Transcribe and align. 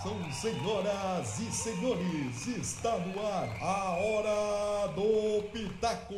Atenção, 0.00 0.32
senhoras 0.32 1.38
e 1.38 1.52
senhores, 1.52 2.46
está 2.46 2.98
no 2.98 3.26
ar 3.26 3.56
a 3.60 3.90
Hora 3.92 4.88
do 4.88 5.42
Pitaco. 5.50 6.14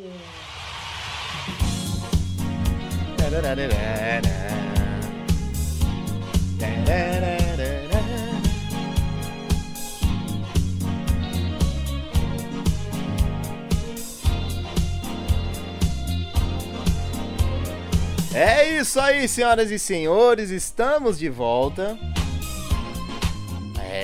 É 18.33 18.79
isso 18.79 18.99
aí, 18.99 19.27
senhoras 19.27 19.71
e 19.71 19.79
senhores, 19.79 20.49
estamos 20.49 21.17
de 21.17 21.29
volta. 21.29 21.97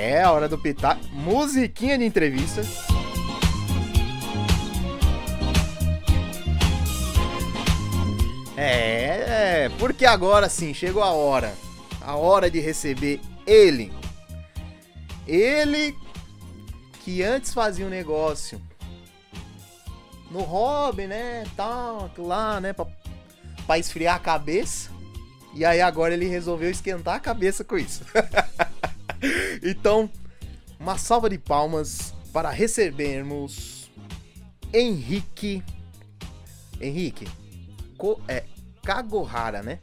É 0.05 0.21
a 0.21 0.33
hora 0.33 0.49
do 0.49 0.57
pitaco. 0.57 1.01
Musiquinha 1.13 1.97
de 1.97 2.03
entrevista. 2.03 2.61
É, 8.57 9.63
é, 9.63 9.71
porque 9.79 10.05
agora 10.05 10.49
sim, 10.49 10.73
chegou 10.73 11.01
a 11.01 11.11
hora. 11.11 11.53
A 12.01 12.17
hora 12.17 12.51
de 12.51 12.59
receber 12.59 13.21
ele. 13.47 13.93
Ele 15.25 15.95
que 17.05 17.23
antes 17.23 17.53
fazia 17.53 17.85
um 17.85 17.89
negócio 17.89 18.61
no 20.29 20.41
hobby, 20.41 21.07
né, 21.07 21.45
tal, 21.55 22.11
lá, 22.17 22.59
né, 22.59 22.73
pra, 22.73 22.87
pra 23.65 23.79
esfriar 23.79 24.17
a 24.17 24.19
cabeça. 24.19 24.91
E 25.55 25.63
aí 25.63 25.79
agora 25.79 26.13
ele 26.13 26.27
resolveu 26.27 26.69
esquentar 26.69 27.15
a 27.15 27.19
cabeça 27.21 27.63
com 27.63 27.77
isso. 27.77 28.03
então, 29.63 30.09
uma 30.79 30.97
salva 30.97 31.29
de 31.29 31.37
palmas 31.37 32.13
para 32.31 32.49
recebermos 32.49 33.89
Henrique. 34.73 35.63
Henrique, 36.81 37.27
Co 37.97 38.19
é 38.27 38.43
Kagohara, 38.83 39.61
né? 39.61 39.79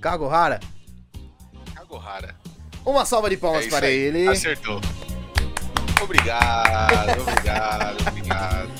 Kagohara. 0.00 0.60
Kagohara. 1.74 2.36
Uma 2.84 3.04
salva 3.04 3.30
de 3.30 3.36
palmas 3.36 3.66
É 3.66 3.70
para 3.70 3.86
aí, 3.86 3.94
ele. 3.94 4.28
Acertou. 4.28 4.80
Obrigado, 6.02 7.22
obrigado, 7.22 8.08
obrigado. 8.08 8.70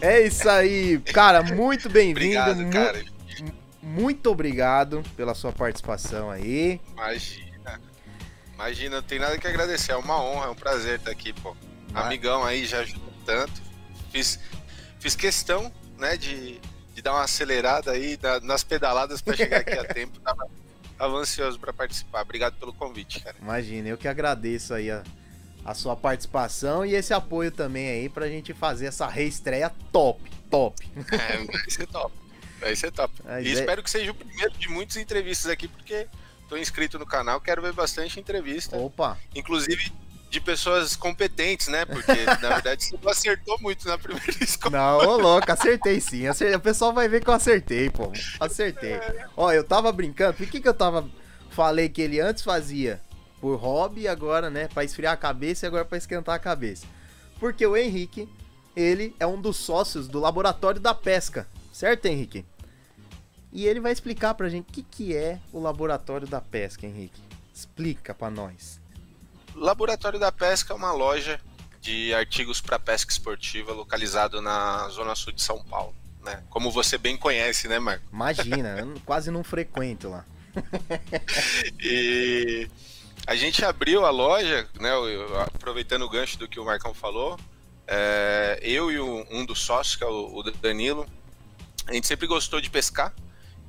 É 0.00 0.20
isso 0.20 0.48
aí, 0.48 0.98
cara, 1.12 1.42
muito 1.42 1.88
bem-vindo. 1.88 2.38
Obrigado, 2.38 2.70
cara. 2.70 3.02
Muito 3.82 4.30
obrigado 4.30 5.02
pela 5.16 5.34
sua 5.34 5.52
participação 5.52 6.30
aí. 6.30 6.78
Imagina. 6.92 7.45
Imagina, 8.56 8.96
não 8.96 9.02
tem 9.02 9.18
nada 9.18 9.38
que 9.38 9.46
agradecer. 9.46 9.92
É 9.92 9.96
uma 9.96 10.20
honra, 10.20 10.46
é 10.46 10.48
um 10.50 10.54
prazer 10.54 10.98
estar 10.98 11.10
aqui, 11.10 11.32
pô. 11.32 11.56
Ah. 11.94 12.06
Amigão 12.06 12.44
aí 12.44 12.66
já 12.66 12.80
ajudou 12.80 13.12
tanto. 13.24 13.62
Fiz, 14.10 14.40
fiz 14.98 15.14
questão, 15.14 15.70
né, 15.98 16.16
de, 16.16 16.58
de 16.94 17.02
dar 17.02 17.12
uma 17.12 17.22
acelerada 17.24 17.92
aí 17.92 18.16
da- 18.16 18.40
nas 18.40 18.64
pedaladas 18.64 19.20
para 19.20 19.36
chegar 19.36 19.60
aqui 19.60 19.72
a 19.78 19.84
tempo. 19.92 20.18
Tava, 20.20 20.46
tava 20.98 21.16
ansioso 21.16 21.58
para 21.60 21.72
participar. 21.72 22.22
Obrigado 22.22 22.56
pelo 22.58 22.72
convite, 22.72 23.20
cara. 23.20 23.36
Imagina, 23.40 23.88
eu 23.88 23.98
que 23.98 24.08
agradeço 24.08 24.72
aí 24.74 24.90
a, 24.90 25.02
a 25.64 25.74
sua 25.74 25.94
participação 25.94 26.84
e 26.84 26.94
esse 26.94 27.12
apoio 27.12 27.50
também 27.50 27.88
aí 27.88 28.08
pra 28.08 28.26
gente 28.28 28.54
fazer 28.54 28.86
essa 28.86 29.06
reestreia 29.06 29.70
top, 29.92 30.22
top. 30.50 30.82
É, 31.12 31.44
vai 31.44 31.70
ser 31.70 31.86
top. 31.88 32.14
Vai 32.58 32.74
ser 32.74 32.90
top. 32.90 33.12
A 33.26 33.38
E 33.38 33.42
ideia- 33.42 33.60
espero 33.60 33.82
que 33.82 33.90
seja 33.90 34.10
o 34.10 34.14
primeiro 34.14 34.52
de 34.58 34.66
muitas 34.68 34.96
entrevistas 34.96 35.50
aqui, 35.50 35.68
porque 35.68 36.06
tô 36.48 36.56
inscrito 36.56 36.98
no 36.98 37.06
canal, 37.06 37.40
quero 37.40 37.62
ver 37.62 37.72
bastante 37.72 38.18
entrevista. 38.20 38.76
Opa, 38.76 39.18
Inclusive 39.34 39.92
de 40.28 40.40
pessoas 40.40 40.96
competentes, 40.96 41.68
né? 41.68 41.84
Porque, 41.84 42.12
na 42.42 42.48
verdade, 42.48 42.84
você 42.84 42.98
não 43.00 43.10
acertou 43.10 43.58
muito 43.60 43.86
na 43.86 43.96
primeira 43.96 44.32
escola. 44.42 44.76
não, 44.76 44.98
ô 45.08 45.16
louco, 45.16 45.50
acertei 45.50 46.00
sim. 46.00 46.26
acertei. 46.26 46.56
O 46.56 46.60
pessoal 46.60 46.92
vai 46.92 47.08
ver 47.08 47.22
que 47.22 47.30
eu 47.30 47.34
acertei, 47.34 47.88
pô. 47.88 48.12
Acertei. 48.40 48.98
Ó, 49.36 49.52
eu 49.52 49.64
tava 49.64 49.90
brincando, 49.92 50.34
por 50.34 50.46
que 50.46 50.60
que 50.60 50.68
eu 50.68 50.74
tava. 50.74 51.08
Falei 51.50 51.88
que 51.88 52.02
ele 52.02 52.20
antes 52.20 52.42
fazia 52.42 53.00
por 53.40 53.56
hobby 53.56 54.06
agora, 54.08 54.50
né, 54.50 54.68
pra 54.68 54.84
esfriar 54.84 55.14
a 55.14 55.16
cabeça 55.16 55.64
e 55.64 55.68
agora 55.68 55.84
pra 55.84 55.96
esquentar 55.96 56.34
a 56.34 56.38
cabeça. 56.38 56.86
Porque 57.38 57.66
o 57.66 57.76
Henrique, 57.76 58.28
ele 58.74 59.14
é 59.18 59.26
um 59.26 59.40
dos 59.40 59.56
sócios 59.56 60.06
do 60.06 60.18
Laboratório 60.18 60.80
da 60.80 60.92
Pesca, 60.92 61.46
certo, 61.72 62.06
Henrique? 62.06 62.44
E 63.52 63.66
ele 63.66 63.80
vai 63.80 63.92
explicar 63.92 64.34
pra 64.34 64.48
gente 64.48 64.68
o 64.68 64.72
que, 64.72 64.82
que 64.82 65.16
é 65.16 65.38
o 65.52 65.60
Laboratório 65.60 66.26
da 66.26 66.40
Pesca, 66.40 66.86
Henrique. 66.86 67.20
Explica 67.54 68.14
pra 68.14 68.30
nós. 68.30 68.80
Laboratório 69.54 70.18
da 70.18 70.30
Pesca 70.30 70.72
é 70.74 70.76
uma 70.76 70.92
loja 70.92 71.40
de 71.80 72.12
artigos 72.12 72.60
para 72.60 72.78
pesca 72.78 73.12
esportiva 73.12 73.72
localizado 73.72 74.42
na 74.42 74.88
zona 74.88 75.14
sul 75.14 75.32
de 75.32 75.40
São 75.40 75.62
Paulo. 75.64 75.94
Né? 76.22 76.42
Como 76.50 76.70
você 76.70 76.98
bem 76.98 77.16
conhece, 77.16 77.68
né, 77.68 77.78
Marco? 77.78 78.04
Imagina, 78.12 78.76
eu 78.80 79.00
quase 79.04 79.30
não 79.30 79.44
frequento 79.44 80.08
lá. 80.08 80.24
E 81.80 82.68
a 83.26 83.36
gente 83.36 83.64
abriu 83.64 84.04
a 84.04 84.10
loja, 84.10 84.68
né? 84.80 84.90
aproveitando 85.44 86.02
o 86.02 86.08
gancho 86.08 86.38
do 86.38 86.48
que 86.48 86.58
o 86.58 86.64
Marcão 86.64 86.92
falou, 86.92 87.38
é, 87.86 88.58
eu 88.62 88.90
e 88.90 88.98
um 88.98 89.46
dos 89.46 89.60
sócios, 89.60 89.96
que 89.96 90.02
é 90.02 90.06
o, 90.06 90.38
o 90.38 90.42
Danilo, 90.42 91.06
a 91.86 91.92
gente 91.92 92.06
sempre 92.06 92.26
gostou 92.26 92.60
de 92.60 92.68
pescar 92.68 93.14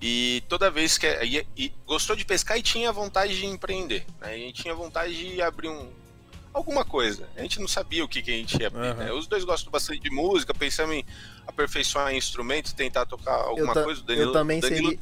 e 0.02 0.44
toda 0.48 0.70
vez 0.70 0.98
que 0.98 1.08
e, 1.24 1.46
e 1.58 1.74
gostou 1.86 2.16
de 2.16 2.24
pescar 2.26 2.58
e 2.58 2.62
tinha 2.62 2.92
vontade 2.92 3.38
de 3.38 3.46
empreender, 3.46 4.06
né? 4.22 4.34
A 4.34 4.38
gente 4.38 4.62
tinha 4.62 4.74
vontade 4.76 5.14
de 5.18 5.42
abrir 5.42 5.70
um 5.70 5.90
alguma 6.54 6.84
coisa. 6.84 7.28
A 7.36 7.42
gente 7.42 7.60
não 7.60 7.68
sabia 7.68 8.04
o 8.04 8.08
que, 8.08 8.22
que 8.22 8.32
a 8.32 8.34
gente 8.36 8.60
ia 8.60 8.68
abrir. 8.68 8.88
Aham. 8.88 8.94
né? 8.96 9.12
Os 9.12 9.28
dois 9.28 9.44
gostam 9.44 9.72
bastante 9.72 10.00
de 10.00 10.10
música, 10.10 10.54
pensamos 10.54 10.96
em 10.96 11.06
aperfeiçoar 11.46 12.14
instrumentos, 12.16 12.74
tentar 12.74 13.06
tocar 13.06 13.34
alguma 13.36 13.72
eu, 13.72 13.74
ta- 13.76 13.84
coisa. 13.84 14.04
O 14.08 14.12
eu 14.12 14.32
também 14.32 14.60
Danilo- 14.60 14.90
seria. 14.90 15.00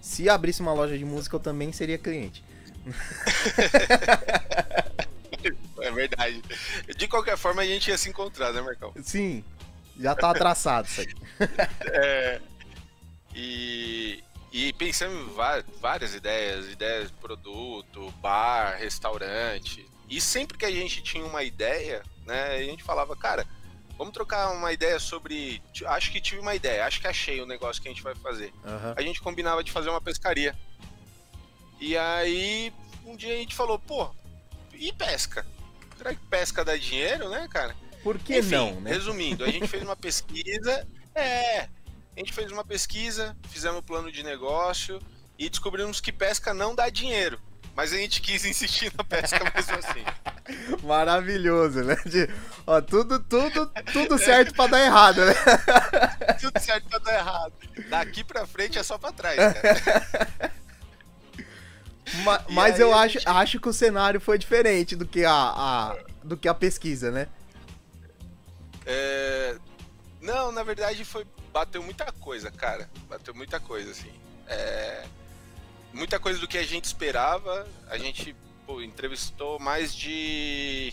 Se 0.00 0.28
abrisse 0.30 0.60
uma 0.62 0.72
loja 0.72 0.96
de 0.96 1.04
música, 1.04 1.36
eu 1.36 1.40
também 1.40 1.72
seria 1.72 1.98
cliente. 1.98 2.42
É 5.80 5.90
verdade. 5.92 6.42
De 6.96 7.06
qualquer 7.06 7.36
forma, 7.36 7.62
a 7.62 7.66
gente 7.66 7.88
ia 7.88 7.96
se 7.96 8.08
encontrar, 8.08 8.52
né, 8.52 8.60
Marcão? 8.60 8.92
Sim, 9.02 9.44
já 9.98 10.14
tá 10.14 10.34
traçado 10.34 10.88
isso 10.88 11.00
aí. 11.00 11.08
É, 11.92 12.40
e, 13.38 14.24
e 14.50 14.72
pensamos 14.72 15.30
em 15.30 15.80
várias 15.80 16.12
ideias, 16.12 16.66
ideias 16.66 17.08
de 17.08 17.14
produto, 17.18 18.12
bar, 18.20 18.76
restaurante. 18.76 19.88
E 20.10 20.20
sempre 20.20 20.58
que 20.58 20.64
a 20.64 20.70
gente 20.70 21.00
tinha 21.02 21.24
uma 21.24 21.44
ideia, 21.44 22.02
né, 22.26 22.56
a 22.56 22.62
gente 22.62 22.82
falava, 22.82 23.14
cara, 23.16 23.46
vamos 23.96 24.12
trocar 24.12 24.50
uma 24.50 24.72
ideia 24.72 24.98
sobre. 24.98 25.62
Acho 25.86 26.10
que 26.10 26.20
tive 26.20 26.40
uma 26.40 26.56
ideia, 26.56 26.84
acho 26.84 27.00
que 27.00 27.06
achei 27.06 27.40
o 27.40 27.46
negócio 27.46 27.80
que 27.80 27.86
a 27.86 27.92
gente 27.92 28.02
vai 28.02 28.16
fazer. 28.16 28.52
Aham. 28.64 28.94
A 28.96 29.02
gente 29.02 29.20
combinava 29.20 29.62
de 29.62 29.70
fazer 29.70 29.88
uma 29.88 30.00
pescaria. 30.00 30.56
E 31.80 31.96
aí, 31.96 32.72
um 33.06 33.14
dia 33.14 33.34
a 33.34 33.36
gente 33.36 33.54
falou, 33.54 33.78
pô, 33.78 34.10
e 34.74 34.92
pesca? 34.92 35.46
Será 35.96 36.12
que 36.12 36.20
pesca 36.26 36.64
dá 36.64 36.76
dinheiro, 36.76 37.28
né, 37.28 37.46
cara? 37.48 37.76
Por 38.02 38.18
que 38.18 38.38
Enfim, 38.38 38.50
não, 38.50 38.80
né? 38.80 38.90
Resumindo, 38.90 39.44
a 39.44 39.50
gente 39.50 39.68
fez 39.68 39.84
uma 39.84 39.94
pesquisa. 39.96 40.84
É, 41.14 41.68
a 42.18 42.20
gente 42.20 42.32
fez 42.32 42.50
uma 42.50 42.64
pesquisa, 42.64 43.36
fizemos 43.48 43.78
um 43.78 43.82
plano 43.82 44.10
de 44.10 44.22
negócio 44.24 45.00
e 45.38 45.48
descobrimos 45.48 46.00
que 46.00 46.10
pesca 46.12 46.52
não 46.52 46.74
dá 46.74 46.88
dinheiro. 46.90 47.40
Mas 47.76 47.92
a 47.92 47.96
gente 47.96 48.20
quis 48.20 48.44
insistir 48.46 48.92
na 48.98 49.04
pesca 49.04 49.38
mesmo 49.54 49.74
assim. 49.76 50.04
Maravilhoso, 50.84 51.84
né? 51.84 51.94
De- 52.04 52.28
ó, 52.66 52.80
tudo, 52.80 53.20
tudo, 53.20 53.70
tudo 53.92 54.18
certo 54.18 54.52
pra 54.52 54.66
dar 54.66 54.80
errado, 54.84 55.24
né? 55.24 55.32
Tudo 56.40 56.58
certo 56.60 56.88
pra 56.88 56.98
dar 56.98 57.14
errado. 57.14 57.52
Daqui 57.88 58.22
pra 58.24 58.46
frente 58.46 58.78
é 58.78 58.82
só 58.82 58.96
pra 58.98 59.10
trás, 59.12 59.36
cara. 59.36 60.52
Ma- 62.24 62.44
E 62.48 62.52
mas 62.52 62.80
eu 62.80 62.92
acho, 62.94 63.14
gente- 63.18 63.28
acho 63.28 63.60
que 63.60 63.68
o 63.68 63.72
cenário 63.72 64.20
foi 64.20 64.38
diferente 64.38 64.96
do 64.96 65.06
que 65.06 65.24
a, 65.24 65.32
a- 65.32 65.96
do 66.24 66.36
que 66.36 66.48
a 66.48 66.54
pesquisa, 66.54 67.10
né? 67.10 67.28
É, 68.86 69.56
Não, 70.20 70.50
na 70.50 70.62
verdade 70.62 71.04
foi. 71.04 71.24
Bateu 71.58 71.82
muita 71.82 72.12
coisa, 72.12 72.50
cara. 72.50 72.88
Bateu 73.08 73.34
muita 73.34 73.58
coisa, 73.58 73.90
assim. 73.90 74.12
É, 74.46 75.04
Muita 75.92 76.18
coisa 76.18 76.38
do 76.38 76.46
que 76.46 76.58
a 76.58 76.62
gente 76.62 76.84
esperava. 76.84 77.66
A 77.88 77.98
gente 77.98 78.36
pô, 78.66 78.80
entrevistou 78.80 79.58
mais 79.58 79.94
de. 79.94 80.92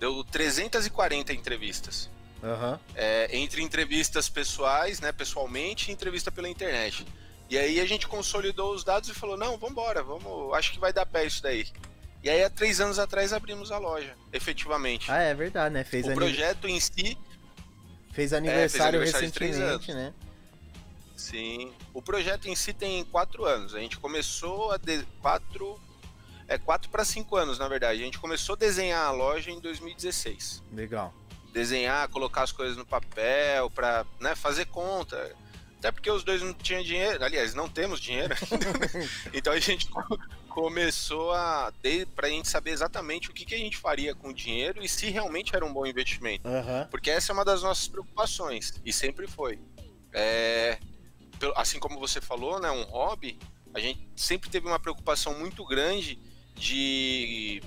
Deu 0.00 0.24
340 0.24 1.32
entrevistas. 1.32 2.10
Aham. 2.42 2.80
É, 2.94 3.28
entre 3.36 3.62
entrevistas 3.62 4.28
pessoais, 4.28 4.98
né, 5.00 5.12
pessoalmente, 5.12 5.90
e 5.90 5.94
entrevista 5.94 6.32
pela 6.32 6.48
internet. 6.48 7.06
E 7.48 7.56
aí 7.56 7.78
a 7.78 7.86
gente 7.86 8.08
consolidou 8.08 8.74
os 8.74 8.82
dados 8.82 9.08
e 9.08 9.14
falou, 9.14 9.36
não, 9.36 9.56
vambora, 9.56 10.02
vamos, 10.02 10.52
acho 10.54 10.72
que 10.72 10.80
vai 10.80 10.92
dar 10.92 11.06
pé 11.06 11.26
isso 11.26 11.40
daí. 11.40 11.68
E 12.22 12.30
aí 12.30 12.42
há 12.42 12.50
três 12.50 12.80
anos 12.80 12.98
atrás 12.98 13.32
abrimos 13.32 13.70
a 13.70 13.78
loja, 13.78 14.16
efetivamente. 14.32 15.08
Ah, 15.10 15.20
é 15.20 15.34
verdade, 15.34 15.74
né? 15.74 15.84
Fez, 15.84 16.08
o 16.08 16.14
projeto 16.14 16.66
em 16.66 16.80
si, 16.80 17.16
fez 18.12 18.32
aniversário, 18.32 19.00
aniversário 19.00 19.26
de 19.26 19.32
três 19.32 19.56
recentemente, 19.56 19.94
né? 19.94 20.14
sim. 21.16 21.72
O 21.94 22.02
projeto 22.02 22.48
em 22.48 22.54
si 22.54 22.72
tem 22.72 23.04
quatro 23.04 23.44
anos. 23.44 23.74
A 23.74 23.80
gente 23.80 23.98
começou 23.98 24.70
a 24.70 24.76
de, 24.76 25.04
quatro. 25.20 25.80
é 26.46 26.58
4 26.58 26.90
para 26.90 27.04
5 27.04 27.36
anos, 27.36 27.58
na 27.58 27.68
verdade. 27.68 28.00
A 28.00 28.04
gente 28.04 28.18
começou 28.18 28.54
a 28.54 28.58
desenhar 28.58 29.06
a 29.06 29.10
loja 29.10 29.50
em 29.50 29.60
2016. 29.60 30.62
Legal. 30.72 31.14
Desenhar, 31.52 32.08
colocar 32.08 32.42
as 32.42 32.52
coisas 32.52 32.76
no 32.76 32.84
papel, 32.84 33.70
para 33.70 34.06
né, 34.20 34.34
fazer 34.34 34.66
conta. 34.66 35.34
Até 35.82 35.90
porque 35.90 36.08
os 36.08 36.22
dois 36.22 36.40
não 36.40 36.54
tinham 36.54 36.80
dinheiro, 36.80 37.24
aliás, 37.24 37.54
não 37.54 37.68
temos 37.68 37.98
dinheiro. 37.98 38.32
então 39.34 39.52
a 39.52 39.58
gente 39.58 39.88
começou 40.48 41.32
a 41.32 41.72
para 42.14 42.28
a 42.28 42.30
gente 42.30 42.48
saber 42.48 42.70
exatamente 42.70 43.28
o 43.28 43.32
que, 43.32 43.44
que 43.44 43.52
a 43.52 43.58
gente 43.58 43.76
faria 43.76 44.14
com 44.14 44.28
o 44.28 44.32
dinheiro 44.32 44.80
e 44.80 44.88
se 44.88 45.10
realmente 45.10 45.56
era 45.56 45.66
um 45.66 45.72
bom 45.72 45.84
investimento. 45.84 46.46
Uhum. 46.46 46.86
Porque 46.88 47.10
essa 47.10 47.32
é 47.32 47.34
uma 47.34 47.44
das 47.44 47.64
nossas 47.64 47.88
preocupações 47.88 48.80
e 48.84 48.92
sempre 48.92 49.26
foi. 49.26 49.58
É, 50.12 50.78
assim 51.56 51.80
como 51.80 51.98
você 51.98 52.20
falou, 52.20 52.60
né, 52.60 52.70
um 52.70 52.84
hobby, 52.84 53.36
a 53.74 53.80
gente 53.80 54.08
sempre 54.14 54.48
teve 54.48 54.68
uma 54.68 54.78
preocupação 54.78 55.36
muito 55.36 55.66
grande 55.66 56.16
de 56.54 57.60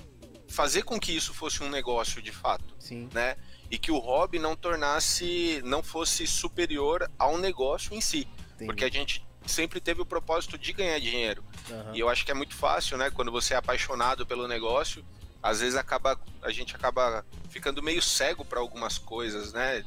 fazer 0.48 0.82
com 0.82 0.98
que 0.98 1.12
isso 1.12 1.34
fosse 1.34 1.62
um 1.62 1.68
negócio 1.68 2.22
de 2.22 2.32
fato, 2.32 2.74
Sim. 2.78 3.08
né? 3.12 3.36
E 3.70 3.78
que 3.78 3.90
o 3.90 3.98
hobby 3.98 4.38
não 4.38 4.54
tornasse, 4.54 5.60
não 5.64 5.82
fosse 5.82 6.26
superior 6.26 7.10
ao 7.18 7.36
negócio 7.36 7.94
em 7.94 8.00
si, 8.00 8.28
Entendi. 8.54 8.66
porque 8.66 8.84
a 8.84 8.90
gente 8.90 9.26
sempre 9.44 9.80
teve 9.80 10.00
o 10.00 10.06
propósito 10.06 10.56
de 10.58 10.72
ganhar 10.72 10.98
dinheiro. 10.98 11.44
Uhum. 11.70 11.94
E 11.94 12.00
eu 12.00 12.08
acho 12.08 12.24
que 12.24 12.30
é 12.30 12.34
muito 12.34 12.54
fácil, 12.54 12.96
né? 12.96 13.10
Quando 13.10 13.30
você 13.30 13.54
é 13.54 13.56
apaixonado 13.56 14.26
pelo 14.26 14.46
negócio, 14.48 15.04
às 15.42 15.60
vezes 15.60 15.76
acaba 15.76 16.18
a 16.42 16.50
gente 16.50 16.74
acaba 16.74 17.24
ficando 17.48 17.82
meio 17.82 18.02
cego 18.02 18.44
para 18.44 18.60
algumas 18.60 18.98
coisas, 18.98 19.52
né? 19.52 19.84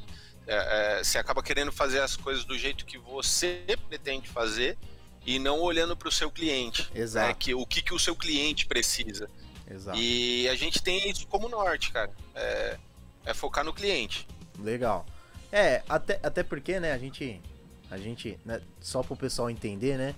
É, 0.48 0.98
é, 0.98 1.04
você 1.04 1.18
acaba 1.18 1.44
querendo 1.44 1.72
fazer 1.72 2.00
as 2.00 2.16
coisas 2.16 2.44
do 2.44 2.58
jeito 2.58 2.86
que 2.86 2.98
você 2.98 3.64
pretende 3.88 4.28
fazer 4.28 4.78
e 5.26 5.38
não 5.38 5.60
olhando 5.60 5.96
para 5.96 6.08
o 6.08 6.12
seu 6.12 6.32
cliente. 6.32 6.90
Exato. 6.96 7.28
Né? 7.28 7.36
Que, 7.38 7.54
o 7.54 7.66
que, 7.66 7.82
que 7.82 7.94
o 7.94 8.00
seu 8.00 8.16
cliente 8.16 8.66
precisa. 8.66 9.30
Exato. 9.70 9.98
E 9.98 10.48
a 10.50 10.56
gente 10.56 10.82
tem 10.82 11.10
isso 11.10 11.28
como 11.28 11.48
norte, 11.48 11.92
cara. 11.92 12.12
É, 12.36 12.78
é 13.26 13.34
focar 13.34 13.64
no 13.64 13.74
cliente. 13.74 14.28
Legal. 14.58 15.06
É, 15.52 15.84
até, 15.88 16.20
até 16.24 16.44
porque, 16.44 16.80
né, 16.80 16.92
a 16.92 16.98
gente. 16.98 17.42
A 17.90 17.98
gente. 17.98 18.40
Né, 18.46 18.62
só 18.80 19.04
pro 19.04 19.16
pessoal 19.16 19.50
entender, 19.50 19.98
né? 19.98 20.16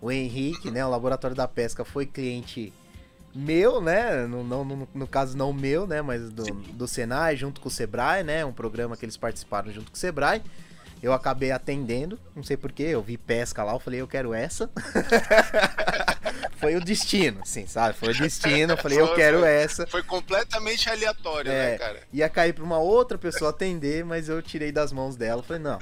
O 0.00 0.10
Henrique, 0.10 0.70
né? 0.70 0.84
O 0.84 0.90
Laboratório 0.90 1.36
da 1.36 1.48
Pesca 1.48 1.84
foi 1.84 2.06
cliente 2.06 2.72
meu, 3.34 3.80
né? 3.80 4.26
No, 4.26 4.44
no, 4.44 4.64
no, 4.64 4.88
no 4.94 5.06
caso, 5.06 5.36
não 5.36 5.52
meu, 5.52 5.86
né? 5.86 6.00
Mas 6.02 6.30
do, 6.30 6.44
do 6.44 6.86
Senai, 6.86 7.36
junto 7.36 7.60
com 7.60 7.68
o 7.68 7.70
Sebrae, 7.72 8.22
né? 8.22 8.44
Um 8.44 8.52
programa 8.52 8.96
que 8.96 9.04
eles 9.04 9.16
participaram 9.16 9.72
junto 9.72 9.90
com 9.90 9.96
o 9.96 10.00
Sebrae. 10.00 10.42
Eu 11.04 11.12
acabei 11.12 11.50
atendendo, 11.50 12.18
não 12.34 12.42
sei 12.42 12.56
porquê, 12.56 12.84
eu 12.84 13.02
vi 13.02 13.18
pesca 13.18 13.62
lá, 13.62 13.74
eu 13.74 13.78
falei, 13.78 14.00
eu 14.00 14.08
quero 14.08 14.32
essa. 14.32 14.70
foi 16.56 16.76
o 16.76 16.80
destino, 16.80 17.42
sim, 17.44 17.66
sabe? 17.66 17.94
Foi 17.98 18.08
o 18.08 18.14
destino, 18.16 18.72
eu 18.72 18.76
falei, 18.78 18.98
eu 18.98 19.08
Foi, 19.08 19.16
quero 19.16 19.40
foi. 19.40 19.48
essa. 19.50 19.86
Foi 19.86 20.02
completamente 20.02 20.88
aleatório, 20.88 21.52
É. 21.52 21.72
né, 21.72 21.78
cara? 21.78 22.00
Ia 22.10 22.26
cair 22.30 22.54
pra 22.54 22.64
uma 22.64 22.78
outra 22.78 23.18
pessoa 23.18 23.50
atender, 23.50 24.02
mas 24.02 24.30
eu 24.30 24.40
tirei 24.40 24.72
das 24.72 24.92
mãos 24.92 25.14
dela. 25.14 25.42
Falei, 25.42 25.60
não, 25.62 25.78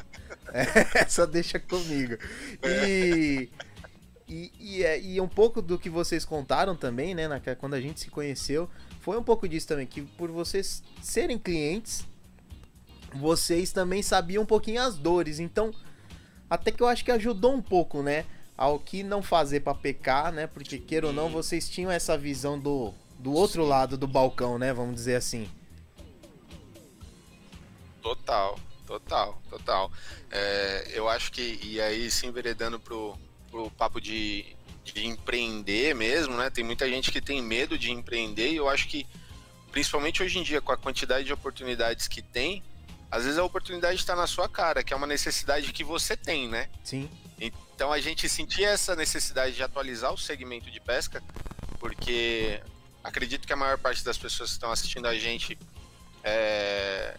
essa 0.53 1.25
deixa 1.25 1.61
comigo. 1.61 2.17
E, 2.65 3.49
e, 4.29 4.53
e, 4.59 4.83
é- 4.85 5.01
e 5.01 5.21
um 5.21 5.29
pouco 5.29 5.63
do 5.63 5.79
que 5.79 5.89
vocês 5.89 6.25
contaram 6.25 6.75
também, 6.75 7.15
né, 7.15 7.29
na, 7.29 7.39
quando 7.57 7.75
a 7.75 7.81
gente 7.81 8.01
se 8.01 8.11
conheceu, 8.11 8.69
foi 9.01 9.17
um 9.17 9.23
pouco 9.23 9.49
disso 9.49 9.69
também, 9.69 9.87
que 9.87 10.03
por 10.03 10.33
vocês 10.33 10.83
serem 11.01 11.39
clientes, 11.39 12.05
vocês 13.15 13.73
também 13.73 14.03
sabiam 14.03 14.43
um 14.43 14.47
pouquinho 14.47 14.83
as 14.83 14.97
dores. 14.97 15.39
Então, 15.39 15.73
até 16.49 16.71
que 16.71 16.83
eu 16.83 16.89
acho 16.89 17.05
que 17.05 17.11
ajudou 17.11 17.55
um 17.55 17.63
pouco, 17.63 18.03
né? 18.03 18.27
Ao 18.57 18.79
que 18.79 19.03
não 19.03 19.23
fazer 19.23 19.61
pra 19.61 19.75
pecar, 19.75 20.33
né? 20.33 20.47
Porque, 20.47 20.79
queira 20.79 21.07
ou 21.07 21.13
não, 21.13 21.29
vocês 21.29 21.69
tinham 21.69 21.91
essa 21.91 22.17
visão 22.17 22.59
do, 22.59 22.93
do 23.19 23.33
outro 23.33 23.65
lado 23.65 23.97
do 23.97 24.07
balcão, 24.07 24.59
né? 24.59 24.73
Vamos 24.73 24.95
dizer 24.95 25.17
assim. 25.17 25.49
Total, 28.03 28.59
total, 28.87 29.41
total. 29.49 29.91
É, 30.31 30.91
eu 30.93 31.09
acho 31.09 31.31
que, 31.31 31.59
e 31.63 31.81
aí 31.81 32.11
se 32.11 32.27
enveredando 32.27 32.79
pro, 32.79 33.17
pro 33.51 33.71
papo 33.71 34.01
de, 34.01 34.57
de 34.85 35.07
empreender 35.07 35.95
mesmo, 35.95 36.37
né? 36.37 36.51
Tem 36.51 36.65
muita 36.65 36.89
gente 36.89 37.13
que 37.13 37.21
tem 37.21 37.41
medo 37.41 37.79
de 37.79 37.91
empreender 37.91 38.51
e 38.51 38.57
eu 38.57 38.69
acho 38.69 38.89
que, 38.89 39.07
principalmente 39.71 40.23
hoje 40.23 40.39
em 40.39 40.43
dia, 40.43 40.61
com 40.61 40.73
a 40.73 40.77
quantidade 40.77 41.25
de 41.25 41.33
oportunidades 41.33 42.09
que 42.09 42.21
tem, 42.21 42.63
às 43.13 43.25
vezes 43.25 43.39
a 43.39 43.45
oportunidade 43.45 43.95
está 44.01 44.17
na 44.17 44.27
sua 44.27 44.49
cara, 44.49 44.83
que 44.83 44.93
é 44.93 44.97
uma 44.97 45.07
necessidade 45.07 45.73
que 45.73 45.85
você 45.85 46.17
tem, 46.17 46.49
né? 46.49 46.69
Sim. 46.83 47.09
Então 47.39 47.93
a 47.93 48.01
gente 48.01 48.29
sentia 48.29 48.71
essa 48.71 48.97
necessidade 48.97 49.55
de 49.55 49.63
atualizar 49.63 50.13
o 50.13 50.19
segmento 50.19 50.71
de 50.71 50.81
pesca, 50.81 51.23
porque 51.79 52.61
acredito 53.05 53.47
que 53.47 53.53
a 53.53 53.57
maior 53.57 53.77
parte 53.79 54.03
das 54.05 54.17
pessoas 54.17 54.51
que 54.51 54.55
estão 54.55 54.71
assistindo 54.73 55.07
a 55.07 55.15
gente 55.15 55.59
é, 56.25 57.17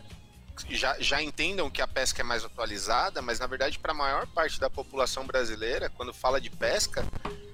já, 0.69 0.97
já 0.99 1.21
entendam 1.21 1.69
que 1.69 1.81
a 1.81 1.87
pesca 1.87 2.21
é 2.21 2.23
mais 2.23 2.43
atualizada, 2.43 3.21
mas 3.21 3.39
na 3.39 3.47
verdade, 3.47 3.77
para 3.79 3.91
a 3.91 3.95
maior 3.95 4.25
parte 4.27 4.59
da 4.59 4.69
população 4.69 5.25
brasileira, 5.27 5.89
quando 5.89 6.13
fala 6.13 6.39
de 6.39 6.49
pesca, 6.49 7.05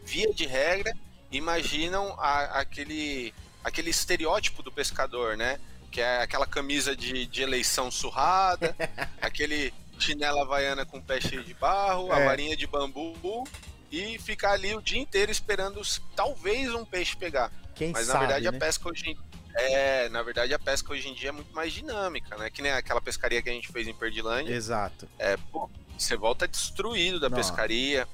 via 0.03 0.33
de 0.33 0.45
regra, 0.45 0.93
imaginam 1.31 2.15
a- 2.19 2.59
aquele, 2.59 3.33
aquele 3.63 3.89
estereótipo 3.89 4.61
do 4.63 4.71
pescador, 4.71 5.35
né? 5.35 5.59
Que 5.91 6.01
é 6.01 6.21
aquela 6.21 6.45
camisa 6.45 6.95
de, 6.95 7.25
de 7.25 7.41
eleição 7.41 7.89
surrada, 7.89 8.75
aquele 9.21 9.73
chinela 9.97 10.41
havaiana 10.43 10.85
com 10.85 11.01
pé 11.01 11.19
cheio 11.19 11.43
de 11.43 11.53
barro, 11.53 12.11
a 12.11 12.19
É. 12.19 12.25
varinha 12.25 12.55
de 12.55 12.65
bambu 12.67 13.43
e 13.91 14.17
ficar 14.19 14.51
ali 14.51 14.75
o 14.75 14.81
dia 14.81 14.99
inteiro 14.99 15.31
esperando 15.31 15.81
talvez 16.15 16.73
um 16.73 16.85
peixe 16.85 17.15
pegar. 17.17 17.51
Quem 17.75 17.91
Mas 17.91 18.05
sabe, 18.05 18.19
na 18.19 18.27
verdade 18.27 18.51
né? 18.51 18.57
a 18.57 18.59
pesca 18.59 18.89
hoje 18.89 19.17
é, 19.55 20.07
na 20.09 20.21
verdade 20.21 20.53
a 20.53 20.59
pesca 20.59 20.93
hoje 20.93 21.09
em 21.09 21.13
dia 21.13 21.29
é 21.29 21.31
muito 21.31 21.53
mais 21.53 21.73
dinâmica, 21.73 22.37
né? 22.37 22.49
Que 22.49 22.61
nem 22.61 22.71
aquela 22.71 23.01
pescaria 23.01 23.41
que 23.41 23.49
a 23.49 23.53
gente 23.53 23.67
fez 23.69 23.87
em 23.87 23.93
Perdilândia. 23.93 24.53
Exato. 24.53 25.09
É, 25.17 25.35
pô, 25.51 25.69
você 25.97 26.15
volta 26.15 26.47
destruído 26.47 27.19
da 27.19 27.27
Não. 27.29 27.35
pescaria. 27.37 28.07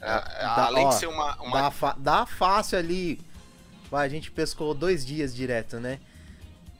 É, 0.00 0.06
Dá- 0.06 0.66
além 0.66 0.86
ó, 0.86 0.90
de 0.90 0.94
ser 0.94 1.08
uma, 1.08 1.34
uma 1.42 1.68
Dá, 1.70 1.94
dá 1.98 2.26
fácil 2.26 2.78
ali. 2.78 3.20
Vai, 3.90 4.06
a 4.06 4.08
gente 4.08 4.30
pescou 4.30 4.72
dois 4.72 5.04
dias 5.04 5.34
direto, 5.34 5.80
né? 5.80 5.98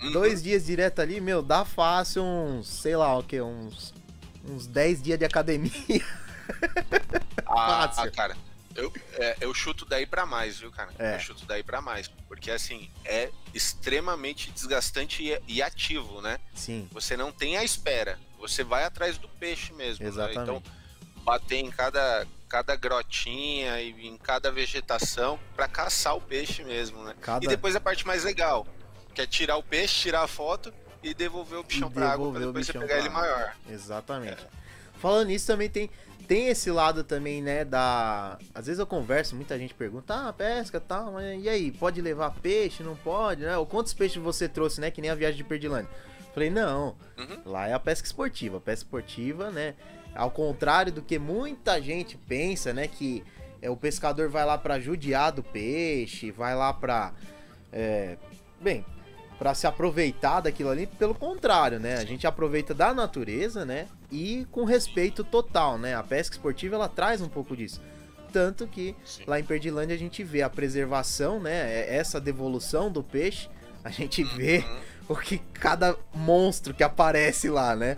Uhum. 0.00 0.12
Dois 0.12 0.43
dias 0.43 0.67
direto 0.67 1.00
ali, 1.00 1.21
meu, 1.21 1.43
dá 1.43 1.65
fácil 1.65 2.23
uns, 2.23 2.69
sei 2.69 2.97
lá 2.97 3.17
o 3.19 3.23
que, 3.23 3.41
uns, 3.41 3.93
uns 4.45 4.67
10 4.67 5.03
dias 5.03 5.19
de 5.19 5.25
academia. 5.25 5.73
Ah, 7.47 7.89
Fácil. 7.89 8.03
ah, 8.05 8.11
cara, 8.11 8.37
eu, 8.75 8.93
é, 9.15 9.37
eu 9.41 9.53
chuto 9.53 9.85
daí 9.85 10.06
pra 10.06 10.25
mais, 10.25 10.61
viu, 10.61 10.71
cara? 10.71 10.91
É. 10.99 11.17
Eu 11.17 11.21
chuto 11.21 11.45
daí 11.47 11.62
pra 11.62 11.81
mais. 11.81 12.09
Porque, 12.29 12.50
assim, 12.50 12.89
é 13.05 13.31
extremamente 13.53 14.50
desgastante 14.53 15.22
e, 15.22 15.41
e 15.49 15.63
ativo, 15.63 16.20
né? 16.20 16.39
Sim, 16.55 16.89
Você 16.93 17.17
não 17.17 17.32
tem 17.32 17.56
a 17.56 17.65
espera. 17.65 18.19
Você 18.39 18.63
vai 18.63 18.84
atrás 18.84 19.19
do 19.19 19.29
peixe 19.29 19.72
mesmo. 19.72 20.05
né? 20.05 20.08
Exatamente. 20.11 20.41
Então, 20.43 20.63
bater 21.25 21.56
em 21.56 21.70
cada, 21.70 22.25
cada 22.49 22.77
grotinha 22.77 23.81
e 23.81 24.06
em 24.06 24.17
cada 24.17 24.51
vegetação 24.53 25.39
pra 25.56 25.67
caçar 25.67 26.17
o 26.17 26.20
peixe 26.20 26.63
mesmo, 26.63 27.03
né? 27.03 27.15
cada. 27.20 27.44
E 27.44 27.49
depois 27.49 27.75
a 27.75 27.81
parte 27.81 28.06
mais 28.06 28.22
legal, 28.25 28.67
que 29.19 29.22
é 29.22 29.27
tirar 29.27 29.56
o 29.56 29.63
peixe, 29.65 30.03
tirar 30.03 30.22
a 30.22 30.29
foto 30.29 30.72
e 31.03 31.13
devolver 31.13 31.58
o 31.58 31.65
bichão 31.65 31.91
pra 31.91 32.10
água 32.13 32.29
o 32.29 32.32
depois 32.39 32.67
você 32.67 32.72
pegar 32.72 32.98
ele 32.98 33.08
maior. 33.08 33.53
Exatamente. 33.69 34.46
Falando 35.01 35.27
nisso, 35.27 35.44
também 35.48 35.69
tem, 35.69 35.91
tem 36.29 36.46
esse 36.46 36.70
lado 36.70 37.03
também, 37.03 37.43
né, 37.43 37.65
da... 37.65 38.39
Às 38.55 38.67
vezes 38.67 38.79
eu 38.79 38.87
converso, 38.87 39.34
muita 39.34 39.58
gente 39.58 39.75
pergunta, 39.75 40.29
ah, 40.29 40.32
pesca 40.32 40.77
e 40.77 40.81
tal, 40.81 41.13
mas 41.13 41.43
e 41.43 41.48
aí, 41.48 41.72
pode 41.72 42.01
levar 42.01 42.31
peixe, 42.31 42.84
não 42.84 42.94
pode, 42.94 43.43
né? 43.43 43.56
Ou 43.56 43.67
quantos 43.67 43.93
peixes 43.93 44.22
você 44.22 44.48
trouxe, 44.48 44.81
né, 44.81 44.89
que 44.91 45.01
nem 45.01 45.10
a 45.10 45.15
viagem 45.17 45.37
de 45.37 45.44
Perdilândia? 45.44 45.91
Falei, 46.32 46.51
não, 46.51 46.94
Uhum. 47.17 47.39
lá 47.44 47.67
é 47.67 47.72
a 47.72 47.81
pesca 47.81 48.06
esportiva. 48.06 48.58
A 48.58 48.60
pesca 48.60 48.84
esportiva, 48.84 49.51
né, 49.51 49.75
ao 50.15 50.31
contrário 50.31 50.93
do 50.93 51.03
que 51.03 51.19
muita 51.19 51.81
gente 51.82 52.17
pensa, 52.17 52.72
né, 52.72 52.87
que 52.87 53.25
é, 53.60 53.69
o 53.69 53.77
pescador 53.77 54.29
vai 54.29 54.44
lá 54.46 54.56
pra 54.56 54.79
judiar 54.79 55.32
do 55.32 55.43
peixe, 55.43 56.31
vai 56.31 56.55
lá 56.55 56.72
pra... 56.72 57.13
é, 57.72 58.17
bem, 58.60 58.84
pra 59.39 59.55
se 59.55 59.67
aproveitar 59.67 60.41
daquilo 60.41 60.71
ali, 60.71 60.87
pelo 60.87 61.15
contrário, 61.15 61.79
né? 61.79 61.97
A 61.99 62.05
gente 62.05 62.27
aproveita 62.27 62.75
da 62.75 62.93
natureza, 62.93 63.65
né? 63.65 63.87
E 64.11 64.47
com 64.51 64.65
respeito 64.65 65.23
total, 65.23 65.79
né? 65.79 65.95
A 65.95 66.03
pesca 66.03 66.35
esportiva 66.35 66.75
ela 66.75 66.89
traz 66.89 67.21
um 67.21 67.29
pouco 67.29 67.57
disso. 67.57 67.81
Tanto 68.33 68.67
que 68.67 68.95
Sim. 69.05 69.23
lá 69.27 69.39
em 69.41 69.45
Perdilândia 69.45 69.95
a 69.95 69.99
gente 69.99 70.23
vê 70.25 70.43
a 70.43 70.51
preservação, 70.51 71.41
né? 71.41 71.53
é- 71.73 71.97
Essa 71.97 72.21
devolução 72.21 72.91
do 72.91 73.03
peixe, 73.03 73.49
a 73.85 73.91
gente 73.91 74.23
vê 74.25 74.59
Uhum. 74.59 74.81
o 75.11 75.17
que 75.17 75.39
cada 75.39 75.97
monstro 76.13 76.75
que 76.75 76.83
aparece 76.83 77.49
lá, 77.49 77.75
né? 77.77 77.97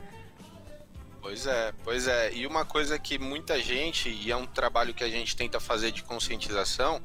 Pois 1.23 1.47
é, 1.47 1.73
pois 1.85 2.07
é. 2.07 2.33
E 2.33 2.47
uma 2.47 2.65
coisa 2.65 2.99
que 2.99 3.19
muita 3.19 3.61
gente, 3.61 4.09
e 4.09 4.31
é 4.31 4.37
um 4.37 4.47
trabalho 4.47 4.95
que 4.95 5.05
a 5.05 5.09
gente 5.09 5.37
tenta 5.37 5.59
fazer 5.61 5.91
de 5.91 6.03
conscientização, 6.03 7.01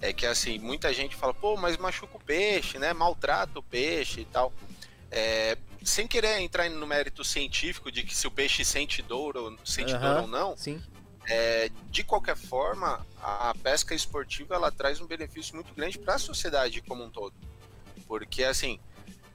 é 0.00 0.12
que 0.12 0.26
assim, 0.26 0.58
muita 0.58 0.92
gente 0.92 1.16
fala, 1.16 1.34
pô, 1.34 1.56
mas 1.56 1.76
machuca 1.76 2.16
o 2.16 2.24
peixe, 2.24 2.78
né? 2.78 2.92
Maltrata 2.92 3.58
o 3.58 3.62
peixe 3.62 4.20
e 4.20 4.24
tal. 4.24 4.52
É, 5.10 5.56
sem 5.82 6.06
querer 6.06 6.38
entrar 6.40 6.68
no 6.70 6.86
mérito 6.86 7.24
científico 7.24 7.90
de 7.90 8.02
que 8.02 8.14
se 8.14 8.26
o 8.26 8.30
peixe 8.30 8.64
sente 8.64 9.02
dor 9.02 9.36
ou, 9.36 9.56
sente 9.64 9.94
Aham. 9.94 10.14
dor 10.14 10.22
ou 10.22 10.28
não, 10.28 10.56
Sim, 10.56 10.80
é, 11.28 11.70
de 11.90 12.02
qualquer 12.02 12.36
forma, 12.36 13.06
a 13.22 13.54
pesca 13.62 13.94
esportiva 13.94 14.54
ela 14.54 14.72
traz 14.72 15.00
um 15.00 15.06
benefício 15.06 15.54
muito 15.54 15.74
grande 15.74 15.98
para 15.98 16.14
a 16.14 16.18
sociedade 16.18 16.80
como 16.80 17.04
um 17.04 17.10
todo. 17.10 17.34
Porque, 18.06 18.44
assim, 18.44 18.80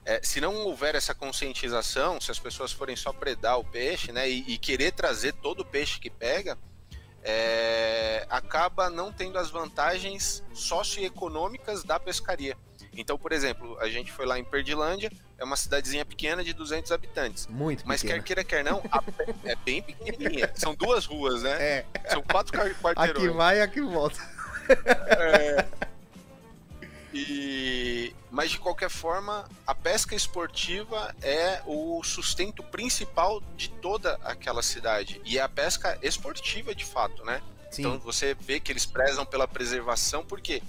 é, 0.04 0.20
se 0.22 0.40
não 0.40 0.56
houver 0.64 0.96
essa 0.96 1.14
conscientização, 1.14 2.20
se 2.20 2.30
as 2.30 2.38
pessoas 2.38 2.72
forem 2.72 2.96
só 2.96 3.12
predar 3.12 3.58
o 3.58 3.64
peixe, 3.64 4.10
né, 4.10 4.28
e, 4.28 4.54
e 4.54 4.58
querer 4.58 4.92
trazer 4.92 5.34
todo 5.34 5.60
o 5.60 5.64
peixe 5.64 6.00
que 6.00 6.10
pega, 6.10 6.58
é, 7.24 8.26
acaba 8.28 8.88
não 8.90 9.10
tendo 9.10 9.38
as 9.38 9.50
vantagens 9.50 10.44
socioeconômicas 10.52 11.82
da 11.82 11.98
pescaria. 11.98 12.56
Então, 12.96 13.18
por 13.18 13.32
exemplo, 13.32 13.76
a 13.80 13.88
gente 13.88 14.12
foi 14.12 14.24
lá 14.24 14.38
em 14.38 14.44
Perdilândia, 14.44 15.10
é 15.36 15.42
uma 15.42 15.56
cidadezinha 15.56 16.04
pequena 16.04 16.44
de 16.44 16.52
200 16.52 16.92
habitantes. 16.92 17.46
Muito 17.48 17.82
Mas 17.84 18.02
pequena. 18.02 18.20
quer 18.22 18.24
queira, 18.24 18.44
quer 18.44 18.62
não, 18.64 18.80
a- 18.92 19.02
é 19.44 19.56
bem 19.56 19.82
pequenininha. 19.82 20.52
São 20.54 20.74
duas 20.76 21.04
ruas, 21.06 21.42
né? 21.42 21.60
É, 21.60 21.84
São 22.08 22.22
quatro 22.22 22.52
car- 22.52 22.66
aqui 22.66 22.74
quarteirões. 22.80 23.34
vai 23.34 23.58
e 23.58 23.62
aqui 23.62 23.80
volta. 23.80 24.20
E... 27.14 28.14
Mas 28.30 28.50
de 28.50 28.58
qualquer 28.58 28.90
forma, 28.90 29.48
a 29.66 29.74
pesca 29.74 30.14
esportiva 30.14 31.14
é 31.22 31.62
o 31.64 32.02
sustento 32.02 32.62
principal 32.64 33.40
de 33.56 33.68
toda 33.70 34.18
aquela 34.24 34.62
cidade. 34.62 35.20
E 35.24 35.38
é 35.38 35.40
a 35.40 35.48
pesca 35.48 35.96
esportiva 36.02 36.74
de 36.74 36.84
fato, 36.84 37.24
né? 37.24 37.40
Sim, 37.70 37.82
Então 37.82 37.98
você 37.98 38.34
vê 38.34 38.58
que 38.58 38.72
eles 38.72 38.84
prezam 38.84 39.24
pela 39.24 39.46
preservação, 39.46 40.24
por 40.24 40.40
quê? 40.40 40.62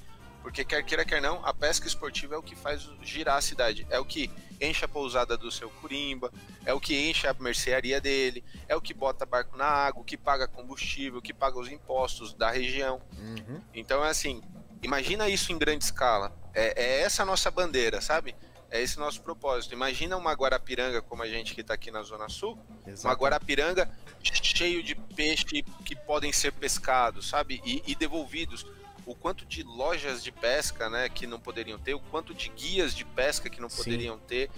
Porque 0.43 0.63
quer 0.63 0.83
queira, 0.83 1.03
quer 1.03 1.19
não, 1.19 1.43
a 1.43 1.51
pesca 1.51 1.87
esportiva 1.87 2.35
é 2.35 2.37
o 2.37 2.43
que 2.43 2.55
faz 2.55 2.87
girar 3.01 3.37
a 3.37 3.41
cidade. 3.41 3.87
É 3.89 3.99
o 3.99 4.05
que 4.05 4.29
enche 4.61 4.85
a 4.85 4.87
pousada 4.87 5.35
do 5.35 5.51
seu 5.51 5.69
Curimba, 5.69 6.31
é 6.63 6.71
o 6.71 6.79
que 6.79 7.09
enche 7.09 7.27
a 7.27 7.33
mercearia 7.33 7.99
dele, 7.99 8.43
é 8.67 8.75
o 8.75 8.81
que 8.81 8.93
bota 8.93 9.25
barco 9.25 9.57
na 9.57 9.65
água, 9.65 10.03
que 10.03 10.15
paga 10.15 10.47
combustível, 10.47 11.19
que 11.19 11.33
paga 11.33 11.57
os 11.57 11.67
impostos 11.67 12.33
da 12.35 12.51
região. 12.51 13.01
Uhum. 13.17 13.59
Então 13.73 14.05
é 14.05 14.09
assim, 14.09 14.41
imagina 14.85 15.27
isso 15.27 15.51
em 15.51 15.57
grande 15.57 15.83
escala. 15.83 16.31
É, 16.53 16.81
é 16.81 17.01
essa 17.01 17.23
a 17.23 17.25
nossa 17.25 17.51
bandeira, 17.51 17.99
sabe? 17.99 18.35
É 18.69 18.81
esse 18.81 18.97
nosso 18.97 19.21
propósito. 19.21 19.73
Imagina 19.73 20.17
uma 20.17 20.33
Guarapiranga 20.33 21.01
como 21.01 21.23
a 21.23 21.27
gente 21.27 21.53
que 21.53 21.61
está 21.61 21.73
aqui 21.73 21.91
na 21.91 22.01
Zona 22.03 22.29
Sul, 22.29 22.57
uma 22.83 22.91
Exato. 22.91 23.21
Guarapiranga 23.21 23.89
cheio 24.21 24.81
de 24.81 24.95
peixe 24.95 25.63
que 25.85 25.95
podem 25.95 26.31
ser 26.31 26.51
pescados, 26.53 27.27
sabe? 27.27 27.61
E, 27.65 27.83
e 27.85 27.95
devolvidos. 27.95 28.65
O 29.05 29.13
quanto 29.13 29.45
de 29.45 29.61
lojas 29.61 30.23
de 30.23 30.31
pesca, 30.31 30.89
né, 30.89 31.09
que 31.09 31.27
não 31.27 31.39
poderiam 31.39 31.77
ter, 31.77 31.93
o 31.93 31.99
quanto 31.99 32.33
de 32.33 32.49
guias 32.49 32.95
de 32.95 33.05
pesca 33.05 33.49
que 33.49 33.61
não 33.61 33.69
Sim. 33.69 33.77
poderiam 33.77 34.17
ter, 34.17 34.49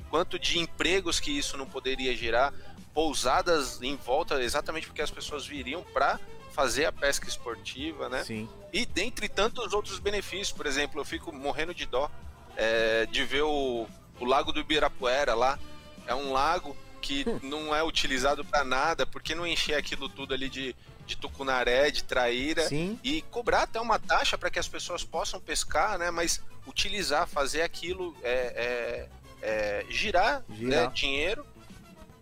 o 0.00 0.04
quanto 0.08 0.38
de 0.38 0.58
empregos 0.58 1.20
que 1.20 1.30
isso 1.30 1.58
não 1.58 1.66
poderia 1.66 2.16
gerar, 2.16 2.54
pousadas 2.94 3.82
em 3.82 3.96
volta, 3.96 4.42
exatamente 4.42 4.86
porque 4.86 5.02
as 5.02 5.10
pessoas 5.10 5.46
viriam 5.46 5.82
para 5.82 6.18
fazer 6.52 6.84
a 6.86 6.92
pesca 6.92 7.28
esportiva, 7.28 8.08
né? 8.08 8.22
Sim. 8.24 8.48
E 8.72 8.84
dentre 8.86 9.28
tantos 9.28 9.72
outros 9.72 9.98
benefícios, 9.98 10.52
por 10.52 10.66
exemplo, 10.66 11.00
eu 11.00 11.04
fico 11.04 11.32
morrendo 11.32 11.74
de 11.74 11.86
dó 11.86 12.10
é, 12.56 13.06
de 13.06 13.24
ver 13.24 13.42
o, 13.42 13.86
o 14.20 14.24
Lago 14.24 14.52
do 14.52 14.60
Ibirapuera 14.60 15.34
lá. 15.34 15.58
É 16.06 16.14
um 16.14 16.32
lago 16.32 16.76
que 17.00 17.24
Hum. 17.26 17.40
não 17.42 17.74
é 17.74 17.82
utilizado 17.82 18.44
para 18.44 18.62
nada, 18.64 19.04
porque 19.04 19.34
não 19.34 19.46
encher 19.46 19.74
aquilo 19.74 20.08
tudo 20.08 20.32
ali 20.34 20.48
de, 20.48 20.74
de 21.06 21.16
tucunaré, 21.16 21.90
de 21.90 22.04
traíra, 22.04 22.68
Sim. 22.68 22.98
e 23.02 23.22
cobrar 23.22 23.62
até 23.62 23.80
uma 23.80 23.98
taxa 23.98 24.38
para 24.38 24.50
que 24.50 24.58
as 24.58 24.68
pessoas 24.68 25.02
possam 25.02 25.40
pescar, 25.40 25.98
né? 25.98 26.10
Mas 26.12 26.40
utilizar, 26.66 27.26
fazer 27.26 27.62
aquilo 27.62 28.14
é, 28.22 29.08
é, 29.42 29.46
é, 29.82 29.86
girar, 29.90 30.44
Girar. 30.48 30.84
né, 30.86 30.90
dinheiro 30.94 31.44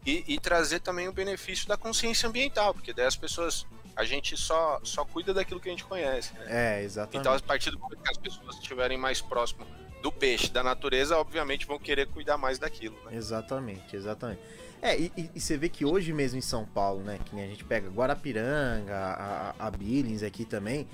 e, 0.07 0.25
e 0.27 0.41
trazer 0.41 0.81
também 0.81 1.09
o 1.09 1.13
benefício 1.13 1.69
da 1.69 1.77
consciência 1.77 2.27
ambiental, 2.29 2.73
porque 2.73 2.93
daí 2.95 3.05
as 3.07 3.17
pessoas. 3.17 3.67
A 3.97 4.05
gente 4.05 4.37
só, 4.37 4.81
só 4.83 5.05
cuida 5.05 5.35
daquilo 5.35 5.61
que 5.61 5.69
a 5.69 5.73
gente 5.73 5.85
conhece. 5.85 6.33
Né? 6.35 6.47
É, 6.79 6.83
exatamente. 6.83 7.19
Então, 7.19 7.33
a 7.35 7.41
partir 7.41 7.71
do 7.71 7.79
momento 7.79 8.03
que 8.03 8.11
as 8.11 8.17
pessoas 8.17 8.57
estiverem 8.57 8.97
mais 8.97 9.21
próximo 9.21 9.67
do 10.03 10.11
peixe, 10.11 10.51
da 10.51 10.63
natureza, 10.63 11.17
obviamente 11.19 11.67
vão 11.67 11.79
querer 11.79 12.07
cuidar 12.07 12.39
mais 12.39 12.59
daquilo. 12.59 12.97
Né? 13.05 13.17
Exatamente, 13.17 13.95
exatamente. 13.95 14.41
É, 14.81 14.99
e, 14.99 15.13
e- 15.17 15.31
e 15.35 15.41
você 15.41 15.59
vê 15.59 15.69
que 15.69 15.85
hoje 15.85 16.11
mesmo 16.13 16.39
em 16.39 16.43
São 16.43 16.65
Paulo, 16.65 17.03
né, 17.03 17.19
que 17.27 17.37
a 17.39 17.47
gente 17.47 17.63
pega 17.65 17.91
Guarapiranga, 17.91 18.95
a, 18.97 19.51
a- 19.61 19.67
a 19.67 19.71
Billings 19.71 20.23
aqui 20.23 20.47
também, 20.47 20.89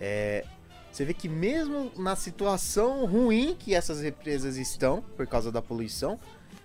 é, 0.00 0.44
você 0.90 1.04
vê 1.04 1.14
que 1.14 1.28
mesmo 1.28 1.92
na 1.96 2.16
situação 2.16 3.06
ruim 3.06 3.54
que 3.56 3.74
essas 3.74 4.00
represas 4.00 4.56
estão, 4.56 5.00
por 5.16 5.26
causa 5.28 5.52
da 5.52 5.62
poluição, 5.62 6.18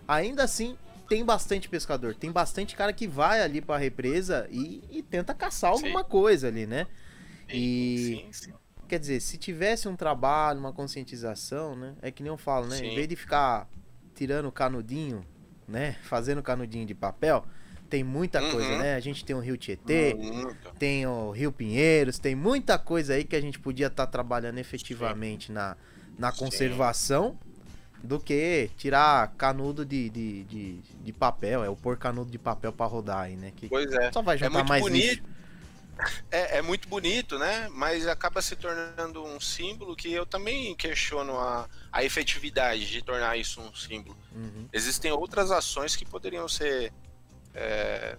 ainda 0.08 0.44
assim 0.44 0.76
tem 1.08 1.24
bastante 1.26 1.70
pescador, 1.70 2.16
tem 2.16 2.32
bastante 2.32 2.76
cara 2.76 2.92
que 2.94 3.08
vai 3.08 3.42
ali 3.42 3.62
pra 3.62 3.78
represa 3.78 4.48
e, 4.52 4.84
e 4.90 5.04
tenta 5.04 5.34
caçar 5.34 5.72
alguma 5.72 6.04
coisa 6.04 6.48
ali, 6.48 6.66
né? 6.66 6.88
E- 7.52 8.22
Sim, 8.22 8.34
sim. 8.34 8.54
Quer 8.88 9.00
dizer, 9.00 9.20
se 9.20 9.38
tivesse 9.38 9.88
um 9.88 9.96
trabalho, 9.98 10.60
uma 10.60 10.72
conscientização, 10.72 11.76
né? 11.76 11.96
É 12.02 12.10
que 12.10 12.24
nem 12.24 12.32
eu 12.32 12.38
falo, 12.38 12.68
né? 12.68 12.78
Sim. 12.78 12.88
Em 12.88 12.94
vez 12.94 13.08
de 13.08 13.16
ficar 13.18 13.68
tirando 14.16 14.52
canudinho, 14.52 15.26
né? 15.68 15.94
Fazendo 16.04 16.42
canudinho 16.42 16.86
de 16.86 16.96
papel, 16.96 17.46
tem 17.90 18.04
muita 18.04 18.42
Uhum. 18.42 18.52
coisa, 18.52 18.78
né? 18.78 18.96
A 18.96 19.00
gente 19.02 19.26
tem 19.26 19.36
o 19.36 19.40
Rio 19.40 19.58
Tietê, 19.58 20.16
tem 20.80 21.06
o 21.06 21.32
Rio 21.32 21.52
Pinheiros, 21.52 22.18
tem 22.18 22.36
muita 22.36 22.78
coisa 22.80 23.14
aí 23.14 23.24
que 23.26 23.36
a 23.36 23.42
gente 23.42 23.60
podia 23.60 23.88
estar 23.88 24.08
trabalhando 24.08 24.58
efetivamente 24.58 25.52
na, 25.52 25.76
na 26.18 26.32
Sim. 26.32 26.40
conservação 26.40 27.38
do 28.04 28.20
que 28.20 28.70
tirar 28.78 29.34
canudo 29.38 29.86
de, 29.86 30.10
de, 30.10 30.44
de, 30.44 30.74
de 30.82 31.14
papel, 31.14 31.64
é 31.64 31.70
o 31.70 31.76
pôr 31.76 31.98
canudo 31.98 32.30
de 32.32 32.38
papel 32.38 32.72
pra 32.72 32.86
rodar 32.86 33.22
aí, 33.24 33.36
né? 33.36 33.52
Que 33.56 33.68
Pois 33.68 33.92
é. 33.94 34.12
só 34.12 34.22
vai 34.22 34.36
É 34.36 34.40
juntar 34.40 34.52
muito 34.52 34.70
mais 34.70 34.82
bonito. 34.82 35.10
lixo. 35.10 35.38
É, 36.30 36.58
é 36.58 36.62
muito 36.62 36.88
bonito, 36.88 37.40
né? 37.40 37.68
Mas 37.72 38.06
acaba 38.08 38.40
se 38.42 38.56
tornando 38.56 39.24
um 39.26 39.40
símbolo 39.40 39.96
que 39.96 40.14
eu 40.14 40.28
também 40.28 40.76
questiono 40.76 41.36
a, 41.40 41.68
a 41.92 42.04
efetividade 42.04 42.88
de 42.88 43.02
tornar 43.02 43.36
isso 43.36 43.60
um 43.60 43.74
símbolo. 43.74 44.16
Uhum. 44.32 44.68
Existem 44.72 45.12
outras 45.12 45.50
ações 45.50 45.96
que 45.96 46.06
poderiam 46.06 46.48
ser 46.48 46.94
é, 47.56 48.16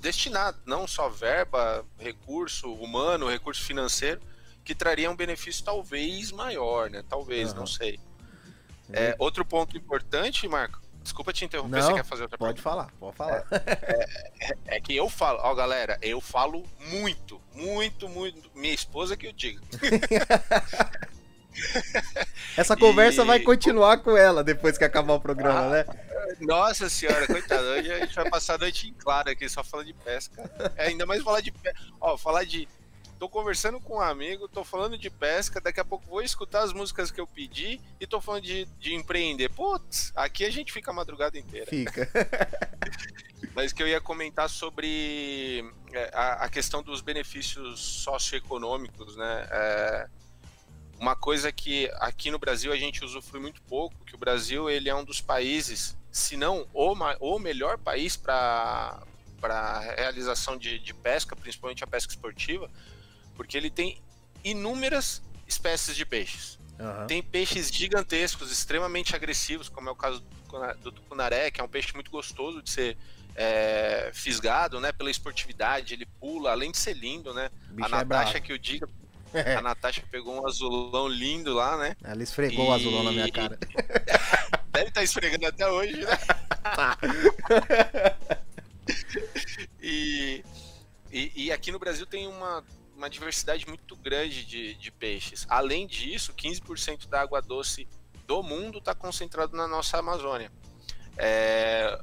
destinadas, 0.00 0.60
não 0.64 0.86
só 0.86 1.08
verba, 1.08 1.84
recurso 1.98 2.72
humano, 2.72 3.28
recurso 3.28 3.62
financeiro, 3.64 4.20
que 4.64 4.72
traria 4.72 5.10
um 5.10 5.16
benefício 5.16 5.64
talvez 5.64 6.30
maior, 6.30 6.88
né? 6.88 7.02
Talvez, 7.08 7.50
Aham. 7.50 7.58
não 7.58 7.66
sei. 7.66 7.98
É, 8.92 9.14
outro 9.18 9.44
ponto 9.44 9.76
importante, 9.76 10.46
Marco, 10.48 10.80
desculpa 11.02 11.32
te 11.32 11.44
interromper, 11.44 11.80
Não, 11.80 11.86
você 11.88 11.94
quer 11.94 12.04
fazer 12.04 12.22
outra 12.22 12.38
Pode 12.38 12.60
falar, 12.62 12.88
pode 12.98 13.16
falar. 13.16 13.44
É 14.66 14.80
que 14.80 14.94
eu 14.96 15.08
falo, 15.08 15.38
ó 15.42 15.54
galera, 15.54 15.98
eu 16.02 16.20
falo 16.20 16.64
muito, 16.90 17.40
muito, 17.54 18.08
muito. 18.08 18.50
Minha 18.54 18.74
esposa 18.74 19.16
que 19.16 19.26
eu 19.26 19.32
digo. 19.32 19.60
Essa 22.56 22.76
conversa 22.76 23.22
E- 23.22 23.26
vai 23.26 23.40
continuar 23.40 23.98
com 23.98 24.16
ela 24.16 24.44
depois 24.44 24.78
que 24.78 24.84
acabar 24.84 25.14
o 25.14 25.20
programa, 25.20 25.60
Ah, 25.60 25.70
né? 25.70 25.84
Nossa 26.40 26.88
senhora, 26.88 27.26
coitada, 27.26 27.62
hoje 27.62 27.90
a 27.92 27.98
gente 28.00 28.14
vai 28.14 28.28
passar 28.30 28.54
a 28.54 28.58
noite 28.58 28.88
em 28.88 28.92
claro 28.94 29.30
aqui 29.30 29.48
só 29.48 29.64
falando 29.64 29.86
de 29.86 29.94
pesca. 29.94 30.48
É, 30.76 30.88
ainda 30.88 31.04
mais 31.06 31.22
falar 31.22 31.40
de 31.40 31.50
pesca. 31.50 31.78
Ó, 32.00 32.16
falar 32.16 32.44
de. 32.44 32.68
Tô 33.18 33.28
conversando 33.28 33.80
com 33.80 33.96
um 33.96 34.00
amigo, 34.00 34.46
tô 34.46 34.62
falando 34.62 34.96
de 34.96 35.10
pesca, 35.10 35.60
daqui 35.60 35.80
a 35.80 35.84
pouco 35.84 36.06
vou 36.06 36.22
escutar 36.22 36.62
as 36.62 36.72
músicas 36.72 37.10
que 37.10 37.20
eu 37.20 37.26
pedi 37.26 37.80
e 38.00 38.06
tô 38.06 38.20
falando 38.20 38.44
de, 38.44 38.64
de 38.78 38.94
empreender. 38.94 39.48
Putz, 39.48 40.12
aqui 40.14 40.44
a 40.44 40.50
gente 40.50 40.72
fica 40.72 40.92
a 40.92 40.94
madrugada 40.94 41.36
inteira. 41.36 41.66
Fica. 41.66 42.08
Mas 43.54 43.72
que 43.72 43.82
eu 43.82 43.88
ia 43.88 44.00
comentar 44.00 44.48
sobre 44.48 45.64
é, 45.92 46.10
a, 46.14 46.44
a 46.44 46.48
questão 46.48 46.80
dos 46.80 47.00
benefícios 47.00 47.80
socioeconômicos, 47.80 49.16
né? 49.16 49.48
É, 49.50 50.08
uma 51.00 51.16
coisa 51.16 51.50
que 51.50 51.90
aqui 51.94 52.30
no 52.30 52.38
Brasil 52.38 52.72
a 52.72 52.76
gente 52.76 53.04
usufrui 53.04 53.40
muito 53.40 53.60
pouco, 53.62 54.04
que 54.04 54.14
o 54.14 54.18
Brasil 54.18 54.70
ele 54.70 54.88
é 54.88 54.94
um 54.94 55.04
dos 55.04 55.20
países, 55.20 55.96
se 56.12 56.36
não 56.36 56.68
o, 56.72 56.92
o 57.20 57.38
melhor 57.40 57.78
país 57.78 58.16
para 58.16 59.02
para 59.40 59.78
realização 59.78 60.56
de, 60.56 60.80
de 60.80 60.92
pesca, 60.92 61.36
principalmente 61.36 61.84
a 61.84 61.86
pesca 61.86 62.12
esportiva, 62.12 62.68
porque 63.38 63.56
ele 63.56 63.70
tem 63.70 64.02
inúmeras 64.44 65.22
espécies 65.46 65.94
de 65.96 66.04
peixes. 66.04 66.58
Aham. 66.78 67.06
Tem 67.06 67.22
peixes 67.22 67.70
gigantescos, 67.72 68.50
extremamente 68.50 69.14
agressivos, 69.16 69.68
como 69.68 69.88
é 69.88 69.92
o 69.92 69.96
caso 69.96 70.20
do 70.20 70.26
tucuna- 70.42 70.74
do 70.74 70.92
tucunaré, 70.92 71.50
que 71.50 71.60
é 71.60 71.64
um 71.64 71.68
peixe 71.68 71.94
muito 71.94 72.10
gostoso 72.10 72.60
de 72.60 72.68
ser 72.70 72.98
é, 73.36 74.10
fisgado, 74.12 74.80
né? 74.80 74.90
Pela 74.90 75.10
esportividade, 75.10 75.94
ele 75.94 76.04
pula, 76.20 76.50
além 76.50 76.72
de 76.72 76.78
ser 76.78 76.94
lindo, 76.94 77.32
né? 77.32 77.48
O 77.70 77.74
bicho 77.74 77.94
a 77.94 78.00
é 78.00 78.04
Natasha 78.04 78.40
que 78.40 78.52
eu 78.52 78.58
diga, 78.58 78.88
a 79.56 79.62
Natasha 79.62 80.02
pegou 80.10 80.34
um 80.42 80.44
azulão 80.46 81.06
lindo 81.06 81.54
lá, 81.54 81.76
né? 81.78 81.96
Ela 82.02 82.22
esfregou 82.24 82.68
o 82.68 82.72
E- 82.72 82.74
azulão 82.74 83.04
na 83.04 83.12
minha 83.12 83.30
cara. 83.30 83.56
Deve 84.72 84.88
estar 84.88 85.02
esfregando 85.04 85.46
até 85.46 85.68
hoje, 85.68 85.96
né? 86.04 86.16
Tá. 86.74 86.98
E, 89.82 90.42
e, 91.12 91.44
e 91.44 91.52
aqui 91.52 91.70
no 91.70 91.78
Brasil 91.78 92.06
tem 92.06 92.26
uma, 92.26 92.64
uma 92.98 93.08
diversidade 93.08 93.66
muito 93.66 93.96
grande 93.96 94.44
de, 94.44 94.74
de 94.74 94.90
peixes. 94.90 95.46
Além 95.48 95.86
disso, 95.86 96.34
15% 96.34 97.08
da 97.08 97.20
água 97.20 97.40
doce 97.40 97.88
do 98.26 98.42
mundo 98.42 98.78
está 98.78 98.94
concentrado 98.94 99.56
na 99.56 99.66
nossa 99.68 99.98
Amazônia. 99.98 100.52
É, 101.16 101.98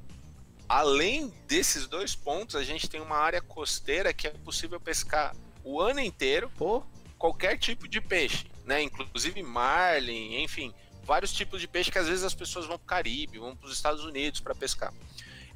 além 0.67 1.27
desses 1.47 1.85
dois 1.85 2.15
pontos, 2.15 2.55
a 2.55 2.63
gente 2.63 2.89
tem 2.89 3.01
uma 3.01 3.17
área 3.17 3.41
costeira 3.41 4.13
que 4.13 4.25
é 4.25 4.31
possível 4.31 4.79
pescar 4.79 5.35
o 5.63 5.81
ano 5.81 5.99
inteiro 5.99 6.49
Pô, 6.57 6.83
qualquer 7.17 7.57
tipo 7.57 7.87
de 7.87 7.99
peixe, 7.99 8.45
né? 8.63 8.81
Inclusive 8.81 9.43
marlin, 9.43 10.41
enfim, 10.43 10.73
vários 11.03 11.33
tipos 11.33 11.59
de 11.59 11.67
peixe 11.67 11.91
que 11.91 11.99
às 11.99 12.07
vezes 12.07 12.23
as 12.23 12.33
pessoas 12.33 12.65
vão 12.65 12.77
para 12.77 12.83
o 12.83 12.87
Caribe, 12.87 13.37
vão 13.37 13.55
para 13.55 13.67
os 13.67 13.73
Estados 13.73 14.03
Unidos 14.05 14.39
para 14.39 14.55
pescar. 14.55 14.93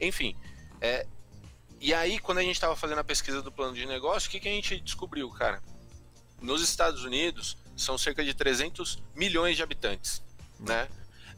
Enfim, 0.02 0.36
é, 0.82 1.08
e 1.80 1.94
aí 1.94 2.20
quando 2.20 2.40
a 2.40 2.42
gente 2.42 2.56
estava 2.56 2.76
fazendo 2.76 3.00
a 3.00 3.04
pesquisa 3.04 3.42
do 3.42 3.52
plano 3.52 3.74
de 3.74 3.86
negócio, 3.86 4.28
o 4.28 4.32
que, 4.32 4.40
que 4.40 4.48
a 4.48 4.52
gente 4.52 4.80
descobriu, 4.80 5.30
cara? 5.30 5.62
Nos 6.42 6.62
Estados 6.62 7.04
Unidos 7.04 7.58
são 7.76 7.98
cerca 7.98 8.24
de 8.24 8.34
300 8.34 9.02
milhões 9.16 9.56
de 9.56 9.64
habitantes, 9.64 10.22
né? 10.60 10.88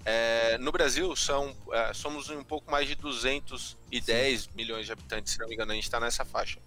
É, 0.04 0.58
no 0.58 0.72
Brasil 0.72 1.16
são, 1.16 1.56
é, 1.72 1.94
somos 1.94 2.30
um 2.30 2.44
pouco 2.44 2.72
mais 2.72 2.88
de 2.88 2.96
210 2.96 4.42
Sim. 4.42 4.50
milhões 4.56 4.88
de 4.88 4.92
habitantes, 4.92 5.34
se 5.34 5.40
não 5.40 5.48
me 5.48 5.54
engano, 5.54 5.72
a 5.72 5.76
gente 5.76 5.84
está 5.84 6.00
nessa 6.00 6.26
faixa. 6.26 6.60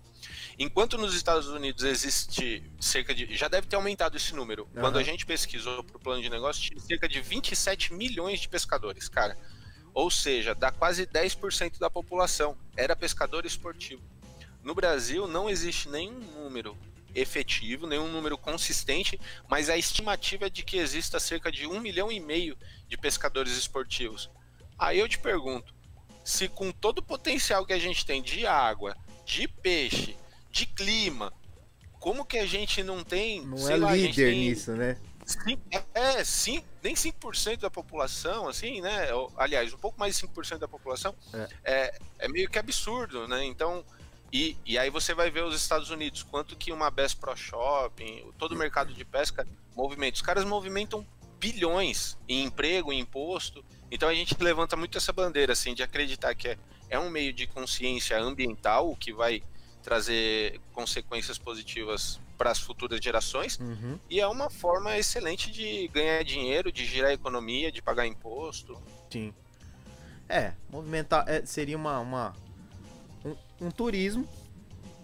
Enquanto 0.59 0.97
nos 0.97 1.15
Estados 1.15 1.49
Unidos 1.49 1.83
existe 1.83 2.63
cerca 2.81 3.15
de. 3.15 3.35
Já 3.37 3.49
deve 3.49 3.67
ter 3.67 3.77
aumentado 3.77 4.17
esse 4.17 4.35
número. 4.35 4.69
Uhum. 4.75 4.81
Quando 4.81 4.99
a 4.99 5.03
gente 5.03 5.27
pesquisou 5.27 5.83
para 5.83 5.97
o 5.97 6.01
plano 6.01 6.23
de 6.23 6.31
negócio, 6.31 6.63
tinha 6.63 6.81
cerca 6.81 7.09
de 7.09 7.21
27 7.21 7.93
milhões 7.93 8.41
de 8.41 8.49
pescadores, 8.49 9.09
cara. 9.09 9.37
Ou 9.95 10.11
seja, 10.11 10.55
dá 10.55 10.73
quase 10.73 11.07
10% 11.07 11.79
da 11.79 11.89
população. 11.89 12.57
Era 12.77 12.97
pescador 12.97 13.47
esportivo. 13.47 14.03
No 14.63 14.75
Brasil 14.75 15.29
não 15.29 15.49
existe 15.49 15.89
nenhum 15.89 16.19
número 16.19 16.77
efetivo, 17.15 17.87
nenhum 17.87 18.09
número 18.09 18.37
consistente, 18.37 19.21
mas 19.49 19.71
a 19.71 19.77
estimativa 19.77 20.47
é 20.47 20.51
de 20.51 20.65
que 20.65 20.79
exista 20.79 21.21
cerca 21.21 21.53
de 21.53 21.67
um 21.67 21.81
milhão 21.81 22.11
e 22.11 22.19
meio 22.19 22.57
de 22.89 22.99
pescadores 22.99 23.57
esportivos. 23.57 24.29
Aí 24.77 24.99
eu 24.99 25.09
te 25.09 25.19
pergunto, 25.19 25.73
se 26.25 26.49
com 26.49 26.73
todo 26.73 26.99
o 26.99 27.03
potencial 27.03 27.65
que 27.65 27.73
a 27.73 27.79
gente 27.79 28.05
tem 28.05 28.21
de 28.21 28.47
água, 28.47 28.97
de 29.25 29.47
peixe, 29.47 30.17
de 30.51 30.67
clima, 30.67 31.33
como 32.01 32.25
que 32.25 32.39
a 32.39 32.47
gente 32.47 32.83
não 32.83 33.05
tem. 33.05 33.47
Não 33.47 33.69
é 33.69 33.77
lá, 33.77 33.95
líder 33.95 34.31
tem, 34.31 34.41
nisso, 34.41 34.73
né? 34.73 34.99
É, 35.95 36.23
sim, 36.23 36.63
nem 36.83 36.95
5% 36.95 37.61
da 37.61 37.71
população, 37.71 38.49
assim, 38.49 38.81
né? 38.81 39.09
Aliás, 39.37 39.73
um 39.73 39.79
pouco 39.79 39.99
mais 39.99 40.19
de 40.19 40.27
5% 40.27 40.59
da 40.59 40.69
população 40.69 41.15
é. 41.33 41.49
é. 41.65 41.99
É, 42.19 42.29
meio 42.29 42.49
que 42.49 42.59
absurdo, 42.59 43.27
né? 43.27 43.45
Então, 43.45 43.85
e, 44.33 44.57
e 44.67 44.79
aí 44.79 44.91
você 44.91 45.15
vai 45.15 45.31
ver 45.31 45.45
os 45.45 45.55
Estados 45.55 45.91
Unidos, 45.91 46.23
quanto 46.23 46.57
que 46.57 46.73
uma 46.73 46.91
Best 46.91 47.19
Pro 47.19 47.37
Shopping, 47.37 48.33
todo 48.37 48.53
o 48.53 48.59
mercado 48.59 48.93
de 48.93 49.05
pesca 49.05 49.47
movimenta. 49.75 50.17
Os 50.17 50.23
caras 50.23 50.45
movimentam 50.45 51.07
bilhões 51.39 52.19
em 52.29 52.45
emprego, 52.45 52.93
em 52.93 53.01
imposto. 53.01 53.65
Então 53.91 54.09
a 54.09 54.15
gente 54.15 54.35
levanta 54.43 54.77
muito 54.77 54.99
essa 54.99 55.13
bandeira, 55.13 55.53
assim, 55.53 55.75
de 55.75 55.83
acreditar 55.83 56.35
que 56.35 56.49
é, 56.49 56.59
é 56.91 56.99
um 56.99 57.09
meio 57.09 57.33
de 57.33 57.47
consciência 57.47 58.19
ambiental 58.19 58.95
que 58.97 59.13
vai 59.13 59.43
trazer 59.83 60.61
consequências 60.73 61.39
positivas 61.39 62.19
para 62.37 62.51
as 62.51 62.59
futuras 62.59 63.01
gerações 63.01 63.59
uhum. 63.59 63.99
e 64.11 64.21
é 64.21 64.27
uma 64.27 64.51
forma 64.51 64.97
excelente 64.97 65.51
de 65.51 65.89
ganhar 65.89 66.23
dinheiro, 66.25 66.73
de 66.73 66.85
girar 66.85 67.11
a 67.11 67.15
economia, 67.15 67.71
de 67.71 67.81
pagar 67.81 68.07
imposto. 68.07 68.81
Sim. 69.11 69.33
É, 70.29 70.53
movimentar 70.71 71.25
é, 71.29 71.45
seria 71.45 71.77
uma, 71.77 72.01
uma 72.01 72.35
um 73.61 73.71
turismo 73.71 74.29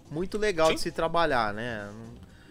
muito 0.09 0.37
legal 0.37 0.67
Sim. 0.69 0.75
de 0.75 0.81
se 0.81 0.91
trabalhar, 0.91 1.53
né? 1.53 1.89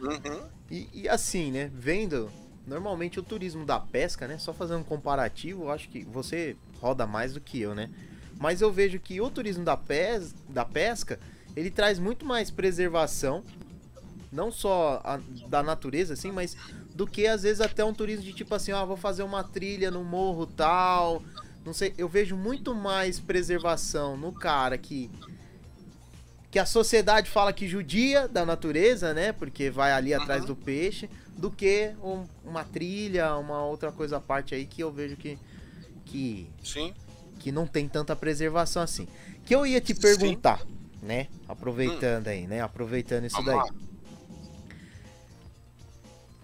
Uhum. 0.01 0.49
E, 0.71 0.89
e, 0.93 1.09
assim, 1.09 1.51
né? 1.51 1.71
Vendo 1.73 2.31
normalmente 2.67 3.21
o 3.21 3.23
turismo 3.23 3.67
da 3.67 3.79
pesca, 3.79 4.27
né? 4.27 4.39
Só 4.39 4.53
fazendo 4.53 4.81
um 4.81 4.85
comparativo, 4.85 5.65
eu 5.65 5.71
acho 5.71 5.89
que 5.89 6.05
você 6.05 6.57
roda 6.81 7.07
mais 7.07 7.35
do 7.35 7.41
que 7.41 7.61
eu, 7.61 7.75
né? 7.75 7.91
Mas 8.39 8.63
eu 8.63 8.73
vejo 8.73 8.99
que 8.99 9.21
o 9.21 9.31
turismo 9.31 9.65
da, 9.65 9.77
pes 9.77 10.35
da 10.49 10.65
pesca 10.65 11.19
ele 11.55 11.71
traz 11.71 11.99
muito 11.99 12.25
mais 12.25 12.51
preservação, 12.51 13.45
não 14.33 14.53
só 14.53 15.01
a, 15.05 15.19
da 15.49 15.63
natureza, 15.63 16.15
assim, 16.15 16.31
mas 16.31 16.57
do 16.95 17.07
que 17.07 17.27
às 17.27 17.43
vezes 17.43 17.61
até 17.61 17.85
um 17.85 17.93
turismo 17.93 18.25
de 18.25 18.33
tipo 18.33 18.55
assim, 18.55 18.73
ah, 18.73 18.85
vou 18.85 18.97
fazer 18.97 19.23
uma 19.23 19.43
trilha 19.43 19.91
no 19.91 20.05
morro 20.05 20.47
tal. 20.47 21.23
Não 21.65 21.73
sei, 21.73 21.93
eu 21.99 22.09
vejo 22.09 22.37
muito 22.37 22.75
mais 22.75 23.19
preservação 23.19 24.17
no 24.17 24.33
cara 24.33 24.79
que 24.79 25.11
que 26.51 26.59
a 26.59 26.67
sociedade 26.67 27.31
fala 27.31 27.53
que 27.53 27.69
judia 27.69 28.27
da 28.27 28.45
natureza, 28.45 29.15
né? 29.15 29.33
Porque 29.33 29.71
vai 29.71 29.93
ali 29.93 30.13
atrás 30.13 30.41
uhum. 30.41 30.49
do 30.49 30.57
peixe, 30.57 31.09
do 31.37 31.49
que 31.49 31.93
um, 32.03 32.25
uma 32.45 32.65
trilha, 32.65 33.37
uma 33.37 33.65
outra 33.65 33.93
coisa 33.93 34.17
à 34.17 34.21
parte 34.21 34.53
aí 34.53 34.67
que 34.67 34.83
eu 34.83 34.91
vejo 34.91 35.17
que 35.17 35.39
que 36.07 36.51
Sim. 36.65 36.93
que 37.39 37.53
não 37.53 37.69
tem 37.69 37.89
tanta 37.89 38.17
preservação 38.17 38.83
assim. 38.83 39.07
Que 39.45 39.55
eu 39.55 39.65
ia 39.65 39.81
te 39.81 39.95
perguntar, 39.95 40.59
Sim. 40.61 40.67
né? 41.03 41.29
Aproveitando 41.49 42.27
hum. 42.27 42.31
aí, 42.31 42.47
né? 42.49 42.61
Aproveitando 42.61 43.27
isso 43.27 43.37
Vamos 43.37 43.47
daí. 43.47 43.57
Lá. 43.57 43.90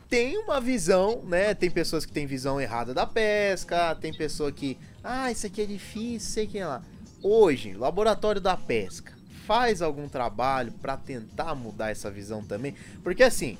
Tem 0.08 0.38
uma 0.38 0.60
visão, 0.60 1.22
né? 1.24 1.52
Tem 1.54 1.70
pessoas 1.70 2.06
que 2.06 2.12
têm 2.12 2.26
visão 2.26 2.60
errada 2.60 2.94
da 2.94 3.06
pesca, 3.06 3.94
tem 3.96 4.12
pessoa 4.12 4.52
que, 4.52 4.78
ah, 5.02 5.30
isso 5.30 5.46
aqui 5.46 5.62
é 5.62 5.66
difícil, 5.66 6.30
sei 6.30 6.46
que 6.46 6.62
lá. 6.62 6.82
Hoje, 7.22 7.74
laboratório 7.74 8.40
da 8.40 8.56
pesca 8.56 9.16
faz 9.46 9.80
algum 9.80 10.08
trabalho 10.08 10.72
para 10.72 10.96
tentar 10.96 11.54
mudar 11.54 11.90
essa 11.90 12.10
visão 12.10 12.42
também? 12.42 12.74
Porque 13.02 13.22
assim, 13.22 13.56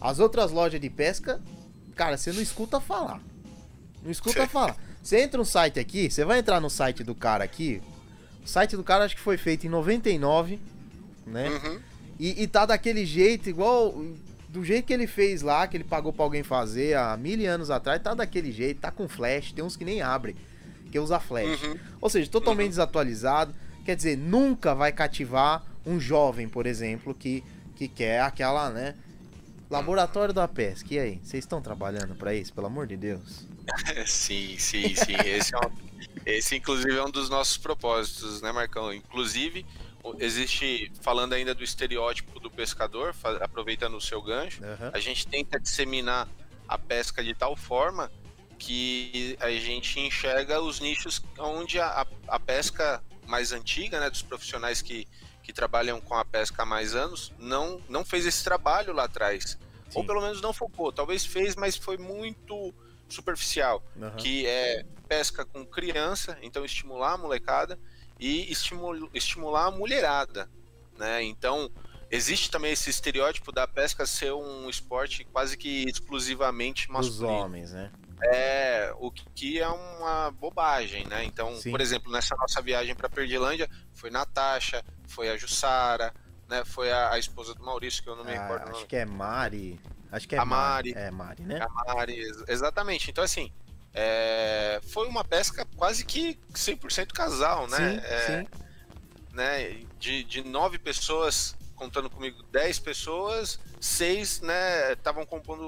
as 0.00 0.18
outras 0.18 0.50
lojas 0.50 0.80
de 0.80 0.90
pesca, 0.90 1.40
cara, 1.96 2.16
você 2.16 2.32
não 2.32 2.42
escuta 2.42 2.80
falar. 2.80 3.20
Não 4.02 4.10
escuta 4.10 4.46
falar. 4.46 4.76
Você 5.02 5.20
entra 5.20 5.38
no 5.38 5.44
site 5.44 5.80
aqui, 5.80 6.10
você 6.10 6.24
vai 6.24 6.38
entrar 6.38 6.60
no 6.60 6.70
site 6.70 7.02
do 7.02 7.14
cara 7.14 7.42
aqui. 7.42 7.82
O 8.44 8.48
site 8.48 8.76
do 8.76 8.84
cara 8.84 9.04
acho 9.04 9.16
que 9.16 9.20
foi 9.20 9.38
feito 9.38 9.66
em 9.66 9.70
99, 9.70 10.58
né? 11.26 11.48
Uhum. 11.48 11.80
E, 12.18 12.42
e 12.42 12.46
tá 12.46 12.66
daquele 12.66 13.06
jeito, 13.06 13.48
igual 13.48 13.94
do 14.50 14.64
jeito 14.64 14.86
que 14.86 14.92
ele 14.92 15.06
fez 15.06 15.42
lá, 15.42 15.66
que 15.66 15.76
ele 15.76 15.84
pagou 15.84 16.12
pra 16.12 16.24
alguém 16.24 16.42
fazer 16.42 16.96
há 16.96 17.16
mil 17.16 17.48
anos 17.48 17.70
atrás, 17.70 18.02
tá 18.02 18.14
daquele 18.14 18.50
jeito, 18.50 18.80
tá 18.80 18.90
com 18.90 19.08
flash, 19.08 19.52
tem 19.52 19.64
uns 19.64 19.76
que 19.76 19.84
nem 19.84 20.02
abrem, 20.02 20.34
que 20.90 20.98
usa 20.98 21.20
flash. 21.20 21.62
Uhum. 21.62 21.78
Ou 22.00 22.10
seja, 22.10 22.28
totalmente 22.28 22.66
uhum. 22.66 22.70
desatualizado. 22.70 23.54
Quer 23.84 23.94
dizer, 23.94 24.18
nunca 24.18 24.74
vai 24.74 24.90
cativar 24.90 25.64
um 25.86 26.00
jovem, 26.00 26.48
por 26.48 26.66
exemplo, 26.66 27.14
que, 27.14 27.44
que 27.76 27.86
quer 27.86 28.22
aquela, 28.22 28.70
né? 28.70 28.96
Laboratório 29.70 30.34
da 30.34 30.48
pesca. 30.48 30.92
E 30.92 30.98
aí, 30.98 31.20
vocês 31.22 31.44
estão 31.44 31.62
trabalhando 31.62 32.16
para 32.16 32.34
isso, 32.34 32.52
pelo 32.52 32.66
amor 32.66 32.88
de 32.88 32.96
Deus? 32.96 33.46
sim, 34.04 34.56
sim, 34.58 34.94
sim. 34.96 35.14
Esse, 35.24 35.54
é 35.54 35.58
um, 35.58 35.70
esse, 36.26 36.56
inclusive, 36.56 36.96
é 36.96 37.04
um 37.04 37.10
dos 37.10 37.30
nossos 37.30 37.56
propósitos, 37.56 38.42
né, 38.42 38.50
Marcão? 38.50 38.92
Inclusive, 38.92 39.64
existe, 40.18 40.90
falando 41.00 41.34
ainda 41.34 41.54
do 41.54 41.62
estereótipo 41.62 42.40
do 42.40 42.50
pescador, 42.50 43.14
aproveitando 43.40 43.96
o 43.96 44.00
seu 44.00 44.22
gancho, 44.22 44.62
uhum. 44.62 44.90
a 44.92 44.98
gente 44.98 45.26
tenta 45.26 45.58
disseminar 45.58 46.28
a 46.66 46.78
pesca 46.78 47.22
de 47.22 47.34
tal 47.34 47.56
forma 47.56 48.10
que 48.58 49.36
a 49.40 49.50
gente 49.50 49.98
enxerga 49.98 50.60
os 50.60 50.80
nichos 50.80 51.22
onde 51.38 51.80
a, 51.80 52.06
a 52.28 52.38
pesca 52.38 53.02
mais 53.26 53.52
antiga, 53.52 53.98
né, 53.98 54.10
dos 54.10 54.22
profissionais 54.22 54.82
que, 54.82 55.06
que 55.42 55.52
trabalham 55.52 56.00
com 56.00 56.14
a 56.14 56.24
pesca 56.24 56.62
há 56.62 56.66
mais 56.66 56.94
anos, 56.94 57.32
não, 57.38 57.80
não 57.88 58.04
fez 58.04 58.26
esse 58.26 58.44
trabalho 58.44 58.92
lá 58.92 59.04
atrás. 59.04 59.58
Sim. 59.88 59.98
Ou 59.98 60.04
pelo 60.04 60.20
menos 60.20 60.40
não 60.40 60.52
focou. 60.52 60.92
Talvez 60.92 61.24
fez, 61.24 61.56
mas 61.56 61.76
foi 61.76 61.96
muito 61.96 62.74
superficial. 63.08 63.82
Uhum. 63.96 64.10
Que 64.16 64.46
é 64.46 64.84
pesca 65.08 65.44
com 65.44 65.64
criança, 65.64 66.38
então 66.42 66.64
estimular 66.64 67.14
a 67.14 67.18
molecada 67.18 67.78
e 68.20 68.52
estimular, 68.52 69.08
estimular 69.14 69.66
a 69.66 69.70
mulherada. 69.70 70.48
Né? 70.98 71.22
Então, 71.24 71.70
existe 72.10 72.50
também 72.50 72.72
esse 72.72 72.90
estereótipo 72.90 73.50
da 73.50 73.66
pesca 73.66 74.06
ser 74.06 74.32
um 74.32 74.68
esporte 74.68 75.24
quase 75.24 75.56
que 75.56 75.84
exclusivamente 75.88 76.90
masculino. 76.90 77.34
Dos 77.34 77.44
homens, 77.44 77.72
né? 77.72 77.90
É, 78.22 78.92
o 78.98 79.10
que 79.10 79.58
é 79.58 79.68
uma 79.68 80.30
bobagem, 80.30 81.06
né? 81.06 81.24
Então, 81.24 81.56
Sim. 81.56 81.70
por 81.70 81.80
exemplo, 81.80 82.12
nessa 82.12 82.36
nossa 82.36 82.60
viagem 82.60 82.94
para 82.94 83.08
Perdilândia, 83.08 83.68
foi 83.94 84.10
Natasha, 84.10 84.84
foi 85.08 85.30
a 85.30 85.38
Jussara, 85.38 86.12
né? 86.46 86.62
Foi 86.66 86.92
a, 86.92 87.12
a, 87.12 87.18
esposa 87.18 87.54
do 87.54 87.64
Maurício, 87.64 88.02
que 88.02 88.10
eu 88.10 88.16
não 88.16 88.24
me 88.24 88.36
ah, 88.36 88.42
recordo. 88.42 88.76
Acho 88.76 88.86
que 88.86 88.96
é 88.96 89.06
Mari. 89.06 89.80
Acho 90.12 90.28
que 90.28 90.34
é 90.34 90.38
a 90.38 90.44
Mari. 90.44 90.92
É 90.94 91.10
Mari, 91.10 91.44
né? 91.44 91.60
A 91.62 91.94
Mari, 91.94 92.20
exatamente. 92.46 93.10
Então, 93.10 93.24
assim, 93.24 93.50
é, 93.92 94.80
foi 94.88 95.08
uma 95.08 95.24
pesca 95.24 95.66
quase 95.76 96.04
que 96.04 96.38
100% 96.52 97.12
casal, 97.12 97.66
né? 97.68 97.76
Sim, 97.76 98.00
é, 98.04 98.26
sim. 98.26 98.48
Né? 99.32 99.84
De, 99.98 100.24
de 100.24 100.42
nove 100.42 100.78
pessoas, 100.78 101.56
contando 101.74 102.10
comigo, 102.10 102.42
dez 102.50 102.78
pessoas, 102.78 103.58
seis, 103.80 104.40
né, 104.42 104.92
estavam 104.92 105.24
compondo 105.24 105.66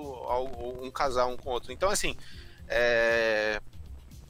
um 0.82 0.90
casal 0.90 1.30
um 1.32 1.36
com 1.36 1.50
o 1.50 1.52
outro. 1.52 1.72
Então, 1.72 1.88
assim, 1.88 2.14
é, 2.68 3.60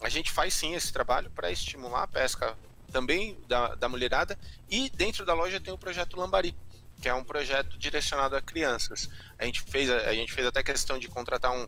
a 0.01 0.09
gente 0.09 0.31
faz 0.31 0.55
sim 0.55 0.75
esse 0.75 0.93
trabalho 0.93 1.31
para 1.31 1.51
estimular 1.51 2.05
a 2.05 2.07
pesca 2.07 2.57
também 2.93 3.37
da, 3.49 3.75
da 3.75 3.89
mulherada 3.89 4.39
e 4.71 4.91
dentro 4.91 5.25
da 5.25 5.35
loja 5.35 5.61
tem 5.61 5.73
o 5.73 5.79
projeto 5.79 6.17
Lambari, 6.17 6.55
que 7.01 7.09
é 7.09 7.15
um 7.15 7.25
projeto 7.25 7.77
direcionado 7.79 8.37
a 8.37 8.43
crianças. 8.43 9.09
A 9.39 9.45
gente 9.45 9.61
fez, 9.63 9.91
a 9.91 10.13
gente 10.13 10.33
fez 10.33 10.47
até 10.47 10.63
questão 10.63 10.99
de 10.99 11.09
contratar 11.09 11.53
um, 11.53 11.67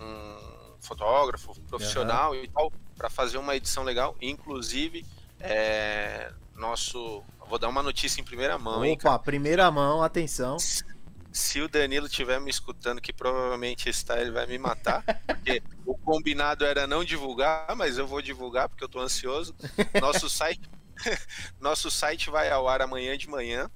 um 0.00 0.51
fotógrafo 0.82 1.58
profissional 1.62 2.32
uhum. 2.32 2.44
e 2.44 2.48
tal 2.48 2.72
para 2.96 3.08
fazer 3.08 3.38
uma 3.38 3.56
edição 3.56 3.82
legal, 3.82 4.14
inclusive 4.20 5.04
é, 5.40 6.30
nosso. 6.54 7.22
Vou 7.48 7.58
dar 7.58 7.68
uma 7.68 7.82
notícia 7.82 8.20
em 8.20 8.24
primeira 8.24 8.58
mão, 8.58 8.78
Opa, 8.78 8.86
hein, 8.86 9.20
primeira 9.24 9.70
mão, 9.70 10.02
atenção. 10.02 10.56
Se 10.58 11.60
o 11.60 11.68
Danilo 11.68 12.06
estiver 12.06 12.40
me 12.40 12.50
escutando, 12.50 13.00
que 13.00 13.12
provavelmente 13.12 13.88
está, 13.88 14.20
ele 14.20 14.30
vai 14.30 14.46
me 14.46 14.58
matar. 14.58 15.02
Porque 15.26 15.62
o 15.84 15.96
combinado 15.96 16.64
era 16.64 16.86
não 16.86 17.02
divulgar, 17.02 17.74
mas 17.74 17.98
eu 17.98 18.06
vou 18.06 18.20
divulgar 18.20 18.68
porque 18.68 18.84
eu 18.84 18.88
tô 18.88 19.00
ansioso. 19.00 19.54
Nosso 20.00 20.28
site, 20.28 20.60
nosso 21.58 21.90
site 21.90 22.30
vai 22.30 22.50
ao 22.50 22.68
ar 22.68 22.82
amanhã 22.82 23.16
de 23.16 23.28
manhã, 23.28 23.70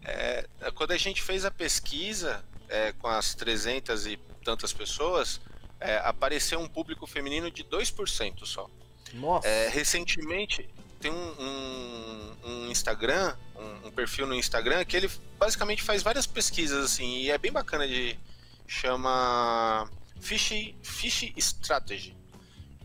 É, 0.04 0.44
quando 0.74 0.92
a 0.92 0.96
gente 0.96 1.22
fez 1.22 1.44
a 1.44 1.50
pesquisa 1.50 2.42
é, 2.68 2.92
com 2.92 3.08
as 3.08 3.34
300 3.34 4.06
e 4.06 4.18
tantas 4.42 4.72
pessoas, 4.72 5.40
é, 5.78 5.98
apareceu 5.98 6.58
um 6.58 6.68
público 6.68 7.06
feminino 7.06 7.50
de 7.50 7.62
2% 7.64 8.44
só. 8.44 8.68
Nossa. 9.14 9.46
É, 9.46 9.68
recentemente 9.68 10.68
tem 11.02 11.10
um, 11.10 11.34
um- 11.42 12.36
um 12.44 12.70
Instagram, 12.70 13.36
um, 13.56 13.88
um 13.88 13.90
perfil 13.90 14.26
no 14.26 14.34
Instagram 14.34 14.84
que 14.84 14.96
ele 14.96 15.10
basicamente 15.38 15.82
faz 15.82 16.02
várias 16.02 16.26
pesquisas 16.26 16.84
assim 16.84 17.18
e 17.18 17.30
é 17.30 17.36
bem 17.36 17.52
bacana 17.52 17.86
de 17.86 18.16
chama 18.66 19.88
Fish, 20.20 20.74
Fish 20.82 21.32
Strategy 21.36 22.16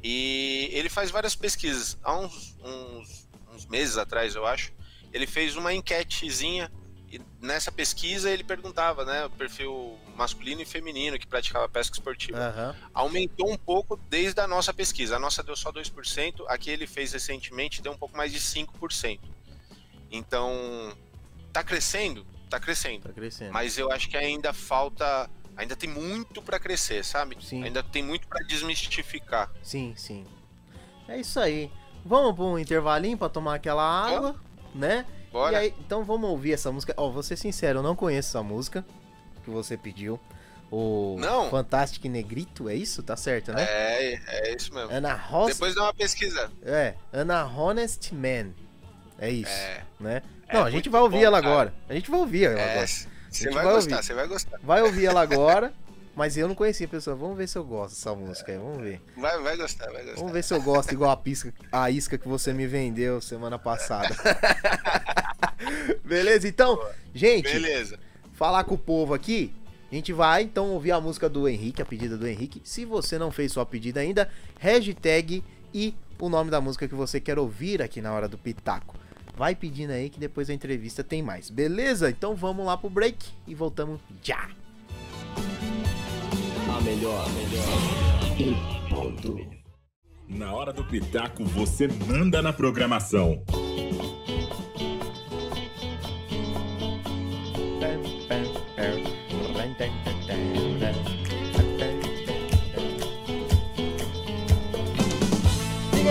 e 0.03 0.69
ele 0.73 0.89
faz 0.89 1.09
várias 1.11 1.35
pesquisas. 1.35 1.97
Há 2.03 2.17
uns, 2.17 2.55
uns, 2.63 3.27
uns 3.53 3.65
meses 3.67 3.97
atrás 3.97 4.35
eu 4.35 4.45
acho 4.45 4.71
ele 5.13 5.25
fez 5.25 5.55
uma 5.55 5.73
enquetezinha 5.73 6.71
e 7.09 7.21
nessa 7.41 7.71
pesquisa 7.71 8.29
ele 8.29 8.43
perguntava, 8.43 9.05
né, 9.05 9.25
o 9.25 9.29
perfil 9.29 9.97
masculino 10.15 10.61
e 10.61 10.65
feminino 10.65 11.17
que 11.17 11.25
praticava 11.25 11.67
pesca 11.69 11.95
esportiva 11.95 12.37
Aham. 12.37 12.75
aumentou 12.93 13.49
um 13.49 13.57
pouco 13.57 13.97
desde 14.09 14.41
a 14.41 14.47
nossa 14.47 14.73
pesquisa. 14.73 15.15
A 15.15 15.19
nossa 15.19 15.41
deu 15.41 15.55
só 15.55 15.71
2%, 15.71 16.43
a 16.47 16.57
que 16.57 16.69
ele 16.69 16.85
fez 16.85 17.13
recentemente 17.13 17.81
deu 17.81 17.93
um 17.93 17.97
pouco 17.97 18.17
mais 18.17 18.31
de 18.31 18.39
5%. 18.39 19.19
Então, 20.11 20.93
tá 21.53 21.63
crescendo? 21.63 22.25
Tá 22.49 22.59
crescendo. 22.59 23.03
Tá 23.03 23.13
crescendo. 23.13 23.53
Mas 23.53 23.77
eu 23.77 23.91
acho 23.91 24.09
que 24.09 24.17
ainda 24.17 24.51
falta, 24.51 25.29
ainda 25.55 25.75
tem 25.75 25.89
muito 25.89 26.41
para 26.41 26.59
crescer, 26.59 27.03
sabe? 27.05 27.37
Sim. 27.41 27.63
Ainda 27.63 27.83
tem 27.83 28.03
muito 28.03 28.27
para 28.27 28.45
desmistificar. 28.45 29.51
Sim, 29.61 29.93
sim. 29.95 30.25
É 31.07 31.19
isso 31.19 31.39
aí. 31.39 31.71
Vamos 32.05 32.35
pra 32.35 32.43
um 32.43 32.59
intervalinho 32.59 33.17
pra 33.17 33.29
tomar 33.29 33.55
aquela 33.55 33.83
água, 33.83 34.35
né? 34.73 35.05
Bora? 35.37 35.57
aí, 35.59 35.73
então 35.79 36.03
vamos 36.03 36.29
ouvir 36.29 36.53
essa 36.53 36.71
música. 36.71 36.93
Ó, 36.97 37.09
vou 37.09 37.21
ser 37.23 37.37
sincero, 37.37 37.79
eu 37.79 37.83
não 37.83 37.95
conheço 37.95 38.29
essa 38.29 38.41
música 38.43 38.85
que 39.43 39.49
você 39.49 39.77
pediu. 39.77 40.19
O 40.69 41.15
Não? 41.19 41.49
Fantastic 41.49 42.03
Negrito, 42.05 42.67
é 42.67 42.75
isso? 42.75 43.01
Tá 43.01 43.15
certo, 43.15 43.53
né? 43.53 43.63
É, 43.63 44.19
é 44.27 44.55
isso 44.55 44.73
mesmo. 44.73 44.91
Ana 44.91 45.13
Ross... 45.13 45.53
Depois 45.53 45.73
dá 45.75 45.83
uma 45.83 45.93
pesquisa. 45.93 46.51
É, 46.61 46.95
Ana 47.13 47.45
Honest 47.45 48.13
Man. 48.13 48.51
É 49.17 49.29
isso, 49.29 49.49
É. 49.49 49.83
né? 49.99 50.21
É 50.49 50.53
não, 50.55 50.63
a 50.65 50.69
gente 50.71 50.89
vai 50.89 51.01
ouvir 51.01 51.19
bom, 51.19 51.23
ela 51.25 51.41
cara. 51.41 51.53
agora. 51.53 51.73
A 51.87 51.93
gente 51.93 52.09
vai 52.11 52.19
ouvir 52.19 52.45
ela 52.45 52.59
É, 52.59 52.71
agora. 52.71 52.87
você 52.87 53.49
vai, 53.49 53.63
vai 53.63 53.73
gostar, 53.75 54.03
você 54.03 54.13
vai 54.13 54.27
gostar. 54.27 54.59
Vai 54.63 54.81
ouvir 54.81 55.05
ela 55.05 55.21
agora, 55.23 55.73
mas 56.15 56.35
eu 56.37 56.47
não 56.49 56.55
conhecia 56.55 56.85
a 56.85 56.89
pessoa. 56.89 57.15
Vamos 57.15 57.37
ver 57.37 57.47
se 57.47 57.57
eu 57.57 57.63
gosto 57.63 57.95
dessa 57.95 58.13
música 58.13 58.51
aí, 58.51 58.57
vamos 58.57 58.81
ver. 58.81 59.01
Vai, 59.15 59.39
vai 59.41 59.55
gostar, 59.55 59.85
vai 59.91 60.03
gostar. 60.03 60.17
Vamos 60.17 60.31
ver 60.33 60.43
se 60.43 60.53
eu 60.53 60.61
gosto 60.61 60.91
igual 60.91 61.11
a, 61.11 61.17
pisca, 61.17 61.53
a 61.71 61.89
isca 61.89 62.17
que 62.17 62.27
você 62.27 62.51
me 62.51 62.67
vendeu 62.67 63.21
semana 63.21 63.57
passada. 63.57 64.13
Beleza? 66.03 66.47
Então, 66.47 66.79
gente, 67.13 67.51
Beleza. 67.51 67.99
falar 68.33 68.63
com 68.63 68.75
o 68.75 68.77
povo 68.77 69.13
aqui. 69.13 69.53
A 69.91 69.95
gente 69.95 70.11
vai 70.11 70.43
então 70.43 70.71
ouvir 70.71 70.91
a 70.91 70.99
música 70.99 71.29
do 71.29 71.47
Henrique, 71.47 71.81
a 71.81 71.85
pedida 71.85 72.17
do 72.17 72.27
Henrique. 72.27 72.61
Se 72.63 72.83
você 72.83 73.17
não 73.17 73.31
fez 73.31 73.53
sua 73.53 73.65
pedida 73.65 74.01
ainda, 74.01 74.29
hashtag 74.59 75.43
e 75.73 75.93
o 76.19 76.27
nome 76.29 76.51
da 76.51 76.59
música 76.59 76.87
que 76.87 76.95
você 76.95 77.21
quer 77.21 77.39
ouvir 77.39 77.81
aqui 77.81 78.01
na 78.01 78.13
hora 78.13 78.27
do 78.27 78.37
Pitaco. 78.37 78.95
Vai 79.37 79.55
pedindo 79.55 79.91
aí 79.91 80.09
que 80.09 80.19
depois 80.19 80.47
da 80.47 80.53
entrevista 80.53 81.03
tem 81.03 81.21
mais. 81.21 81.49
Beleza? 81.49 82.09
Então 82.09 82.35
vamos 82.35 82.65
lá 82.65 82.75
pro 82.75 82.89
break 82.89 83.25
e 83.45 83.55
voltamos 83.55 84.01
já. 84.21 84.49
A 86.75 86.81
melhor, 86.81 87.25
a 87.25 87.29
melhor. 87.29 88.07
Na 90.27 90.53
hora 90.53 90.73
do 90.73 90.83
Pitaco, 90.83 91.45
você 91.45 91.87
manda 91.87 92.41
na 92.41 92.51
programação. 92.51 93.41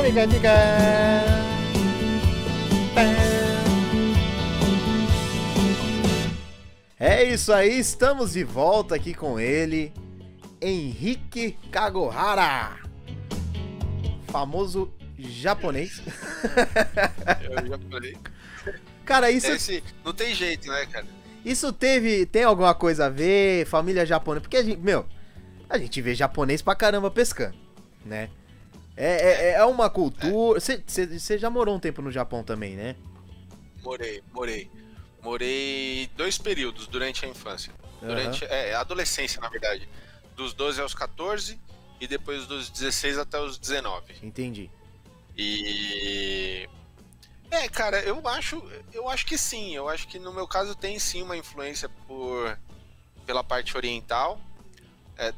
Diga, 0.04 0.26
diga, 0.26 0.26
diga. 0.26 0.52
É 6.98 7.24
isso 7.24 7.52
aí, 7.52 7.78
estamos 7.78 8.32
de 8.32 8.44
volta 8.44 8.94
aqui 8.94 9.14
com 9.14 9.40
ele, 9.40 9.92
Henrique 10.61 11.56
Kagohara, 11.70 12.76
famoso 14.28 14.92
japonês. 15.18 16.02
Eu 17.42 17.66
já 17.66 17.78
falei. 17.90 18.16
Cara, 19.04 19.30
isso, 19.30 19.50
Esse, 19.50 19.82
não 20.04 20.12
tem 20.12 20.35
jeito, 20.35 20.68
né, 20.68 20.87
cara? 20.87 21.06
isso 21.44 21.72
teve, 21.72 22.26
tem 22.26 22.44
alguma 22.44 22.74
coisa 22.74 23.06
a 23.06 23.09
ver, 23.09 23.66
família 23.66 24.04
japonesa, 24.04 24.42
porque 24.42 24.59
a 24.59 24.62
gente, 24.62 24.80
meu, 24.80 25.06
a 25.70 25.78
gente 25.78 26.00
vê 26.02 26.14
japonês 26.14 26.61
pra 26.61 26.74
caramba 26.74 27.11
pescando, 27.11 27.56
né? 28.04 28.28
É, 28.96 29.50
é, 29.50 29.50
é 29.52 29.64
uma 29.64 29.90
cultura. 29.90 30.59
Você 30.59 31.38
já 31.38 31.50
morou 31.50 31.76
um 31.76 31.80
tempo 31.80 32.00
no 32.00 32.11
Japão 32.11 32.42
também, 32.42 32.74
né? 32.74 32.96
Morei, 33.82 34.22
morei. 34.32 34.70
Morei 35.22 36.11
dois 36.16 36.38
períodos 36.38 36.87
durante 36.87 37.24
a 37.24 37.28
infância. 37.28 37.72
Durante 38.00 38.44
é, 38.44 38.74
a 38.74 38.80
adolescência, 38.80 39.40
na 39.40 39.48
verdade. 39.48 39.88
Dos 40.35 40.54
12 40.54 40.80
aos 40.80 40.94
14 40.94 41.59
e 42.00 42.06
depois 42.06 42.46
dos 42.46 42.70
16 42.70 43.18
até 43.18 43.40
os 43.40 43.59
19. 43.59 44.14
Entendi. 44.22 44.70
E 45.37 46.68
é, 47.50 47.68
cara, 47.68 48.00
eu 48.00 48.26
acho, 48.26 48.62
eu 48.92 49.09
acho 49.09 49.26
que 49.26 49.38
sim. 49.38 49.74
Eu 49.74 49.88
acho 49.88 50.09
que 50.09 50.18
no 50.18 50.32
meu 50.32 50.46
caso 50.46 50.74
tem 50.74 50.98
sim 50.98 51.22
uma 51.22 51.37
influência 51.37 51.88
por 52.06 52.59
pela 53.24 53.42
parte 53.42 53.76
oriental. 53.76 54.40
É, 55.16 55.32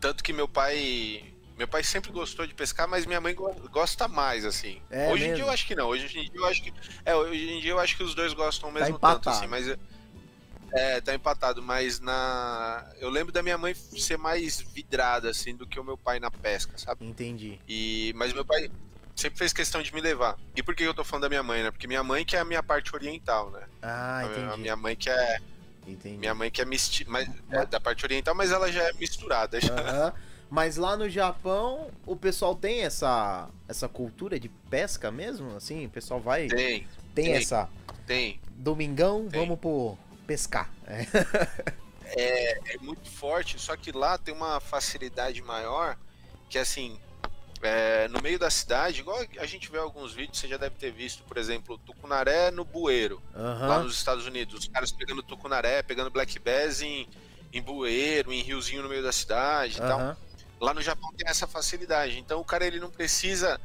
tanto 0.00 0.22
que 0.22 0.32
meu 0.32 0.48
pai 0.48 1.32
Meu 1.56 1.66
pai 1.66 1.82
sempre 1.82 2.12
gostou 2.12 2.46
de 2.46 2.52
pescar, 2.54 2.86
mas 2.86 3.06
minha 3.06 3.20
mãe 3.20 3.34
go- 3.34 3.54
gosta 3.70 4.06
mais, 4.06 4.44
assim. 4.44 4.80
É 4.90 5.08
hoje 5.10 5.24
em 5.24 5.28
mesmo? 5.28 5.34
dia 5.36 5.44
eu 5.44 5.50
acho 5.50 5.66
que 5.66 5.74
não. 5.74 5.88
Hoje 5.88 6.04
em 6.18 6.30
dia 6.30 6.40
eu 6.40 6.44
acho 6.46 6.62
que. 6.62 6.72
É, 7.04 7.14
hoje 7.16 7.48
em 7.50 7.60
dia 7.60 7.70
eu 7.70 7.78
acho 7.78 7.96
que 7.96 8.02
os 8.02 8.14
dois 8.14 8.34
gostam 8.34 8.68
ao 8.68 8.74
Tá 8.74 8.80
mesmo 8.80 8.98
tanto, 8.98 9.28
assim, 9.30 9.46
mas. 9.46 9.74
É, 10.72 11.00
tá 11.00 11.14
empatado, 11.14 11.62
mas 11.62 12.00
na. 12.00 12.86
Eu 12.98 13.08
lembro 13.08 13.32
da 13.32 13.42
minha 13.42 13.56
mãe 13.56 13.72
ser 13.74 14.18
mais 14.18 14.60
vidrada, 14.60 15.30
assim, 15.30 15.54
do 15.56 15.66
que 15.66 15.80
o 15.80 15.84
meu 15.84 15.96
pai 15.96 16.18
na 16.20 16.30
pesca, 16.30 16.76
sabe? 16.76 17.06
Entendi. 17.06 17.58
E, 17.66 18.12
mas 18.16 18.32
meu 18.34 18.44
pai 18.44 18.70
sempre 19.14 19.38
fez 19.38 19.52
questão 19.54 19.80
de 19.82 19.94
me 19.94 20.00
levar. 20.02 20.36
E 20.54 20.62
por 20.62 20.74
que 20.74 20.82
eu 20.82 20.92
tô 20.92 21.04
falando 21.04 21.22
da 21.22 21.28
minha 21.30 21.42
mãe, 21.42 21.62
né? 21.62 21.70
Porque 21.70 21.86
minha 21.86 22.02
mãe 22.02 22.22
que 22.24 22.36
é 22.36 22.40
a 22.40 22.44
minha 22.44 22.62
parte 22.62 22.94
oriental, 22.94 23.50
né? 23.50 23.62
Ah, 23.80 24.18
A- 24.18 24.20
a 24.20 24.24
entendi. 24.26 24.60
minha 24.60 24.76
mãe 24.76 24.94
que 24.94 25.08
é. 25.08 25.38
Entendi. 25.86 26.18
Minha 26.18 26.34
mãe 26.34 26.50
que 26.50 26.60
é, 26.60 26.64
misti 26.66 27.08
mas, 27.08 27.28
é 27.50 27.64
da 27.64 27.80
parte 27.80 28.04
oriental, 28.04 28.34
mas 28.34 28.50
ela 28.50 28.70
já 28.70 28.82
é 28.82 28.92
misturada. 28.94 29.58
Já. 29.60 29.72
Aham. 29.72 30.12
Mas 30.48 30.76
lá 30.76 30.96
no 30.96 31.08
Japão, 31.08 31.90
o 32.06 32.14
pessoal 32.14 32.54
tem 32.54 32.82
essa, 32.82 33.48
essa 33.68 33.88
cultura 33.88 34.38
de 34.38 34.48
pesca 34.48 35.10
mesmo? 35.10 35.56
Assim, 35.56 35.86
o 35.86 35.90
pessoal 35.90 36.20
vai. 36.20 36.46
Tem, 36.46 36.86
Tem, 37.14 37.24
tem. 37.24 37.32
essa. 37.34 37.68
tem. 38.06 38.40
Domingão, 38.50 39.28
Tem. 39.28 39.40
vamos 39.40 39.58
pro 39.58 39.98
pescar. 40.26 40.70
É. 42.08 42.74
é 42.74 42.78
muito 42.80 43.10
forte, 43.10 43.58
só 43.58 43.76
que 43.76 43.90
lá 43.90 44.16
tem 44.16 44.32
uma 44.32 44.60
facilidade 44.60 45.42
maior, 45.42 45.98
que 46.48 46.56
assim, 46.56 46.98
é, 47.62 48.06
no 48.08 48.20
meio 48.22 48.38
da 48.38 48.48
cidade, 48.48 49.00
igual 49.00 49.18
a 49.38 49.46
gente 49.46 49.70
vê 49.70 49.78
alguns 49.78 50.12
vídeos, 50.14 50.38
você 50.38 50.48
já 50.48 50.56
deve 50.56 50.76
ter 50.76 50.92
visto, 50.92 51.24
por 51.24 51.36
exemplo, 51.36 51.78
tucunaré 51.78 52.50
no 52.50 52.64
bueiro, 52.64 53.20
lá 53.34 53.42
Aham. 53.42 53.82
nos 53.84 53.94
Estados 53.96 54.26
Unidos, 54.26 54.60
os 54.60 54.68
caras 54.68 54.92
pegando 54.92 55.22
tucunaré, 55.22 55.82
pegando 55.82 56.10
black 56.10 56.38
bass 56.38 56.80
em, 56.80 57.08
em 57.52 57.60
bueiro, 57.60 58.32
em 58.32 58.40
riozinho 58.40 58.82
no 58.82 58.88
meio 58.88 59.02
da 59.02 59.12
cidade 59.12 59.78
e 59.78 59.80
tal. 59.80 60.16
Lá 60.60 60.72
no 60.72 60.80
Japão 60.82 61.12
tem 61.16 61.28
essa 61.28 61.46
facilidade, 61.46 62.18
então 62.18 62.40
o 62.40 62.44
cara 62.44 62.66
ele 62.66 62.80
não 62.80 62.90
precisa 62.90 63.60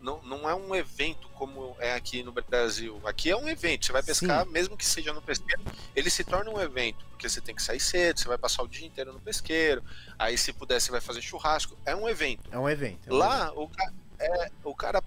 não, 0.00 0.22
não 0.22 0.48
é 0.48 0.54
um 0.54 0.74
evento 0.76 1.28
como 1.30 1.74
é 1.80 1.94
aqui 1.94 2.22
no 2.22 2.30
Brasil. 2.32 3.00
Aqui 3.04 3.30
é 3.30 3.36
um 3.36 3.48
evento. 3.48 3.86
Você 3.86 3.92
vai 3.92 4.02
pescar, 4.02 4.46
mesmo 4.46 4.76
que 4.76 4.86
seja 4.86 5.12
no 5.12 5.20
pesqueiro, 5.20 5.60
ele 5.94 6.08
se 6.08 6.22
torna 6.22 6.50
um 6.50 6.60
evento, 6.60 7.04
porque 7.10 7.28
você 7.28 7.40
tem 7.40 7.52
que 7.54 7.62
sair 7.62 7.80
cedo, 7.80 8.20
você 8.20 8.28
vai 8.28 8.38
passar 8.38 8.62
o 8.62 8.68
dia 8.68 8.86
inteiro 8.86 9.12
no 9.12 9.18
pesqueiro. 9.20 9.82
Aí, 10.18 10.38
se 10.38 10.52
puder, 10.52 10.80
você 10.80 10.90
vai 10.92 11.00
fazer 11.00 11.20
churrasco. 11.20 11.76
É 11.84 11.96
um 11.96 12.08
evento. 12.08 12.48
É 12.52 12.58
um 12.58 12.68
evento. 12.68 13.08
é 13.08 13.12
um 13.12 13.16
evento. 13.16 13.18
Lá, 13.18 13.52
o, 13.56 13.68
ca- 13.68 13.92
é, 14.20 14.50
o 14.62 14.74
cara 14.74 15.02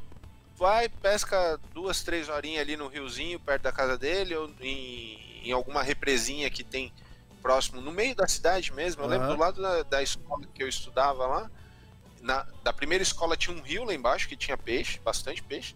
vai, 0.57 0.89
pesca 0.89 1.57
duas, 1.73 2.03
três 2.03 2.27
horinhas 2.27 2.61
ali 2.61 2.75
no 2.75 2.87
riozinho, 2.89 3.39
perto 3.39 3.63
da 3.63 3.71
casa 3.71 3.97
dele, 3.97 4.35
ou 4.35 4.51
em, 4.59 5.41
em 5.47 5.51
alguma 5.53 5.81
represinha 5.81 6.49
que 6.49 6.65
tem 6.65 6.91
próximo, 7.45 7.79
no 7.79 7.91
meio 7.91 8.15
da 8.15 8.27
cidade 8.27 8.73
mesmo. 8.73 9.03
Eu 9.03 9.07
lembro 9.07 9.27
Aham. 9.27 9.35
do 9.35 9.39
lado 9.39 9.61
da, 9.61 9.83
da 9.83 10.01
escola 10.01 10.41
que 10.51 10.63
eu 10.63 10.67
estudava 10.67 11.27
lá. 11.27 11.51
Na, 12.19 12.43
da 12.63 12.73
primeira 12.73 13.03
escola 13.03 13.37
tinha 13.37 13.55
um 13.55 13.61
rio 13.61 13.83
lá 13.83 13.93
embaixo 13.93 14.27
que 14.27 14.35
tinha 14.35 14.57
peixe, 14.57 14.99
bastante 14.99 15.43
peixe. 15.43 15.75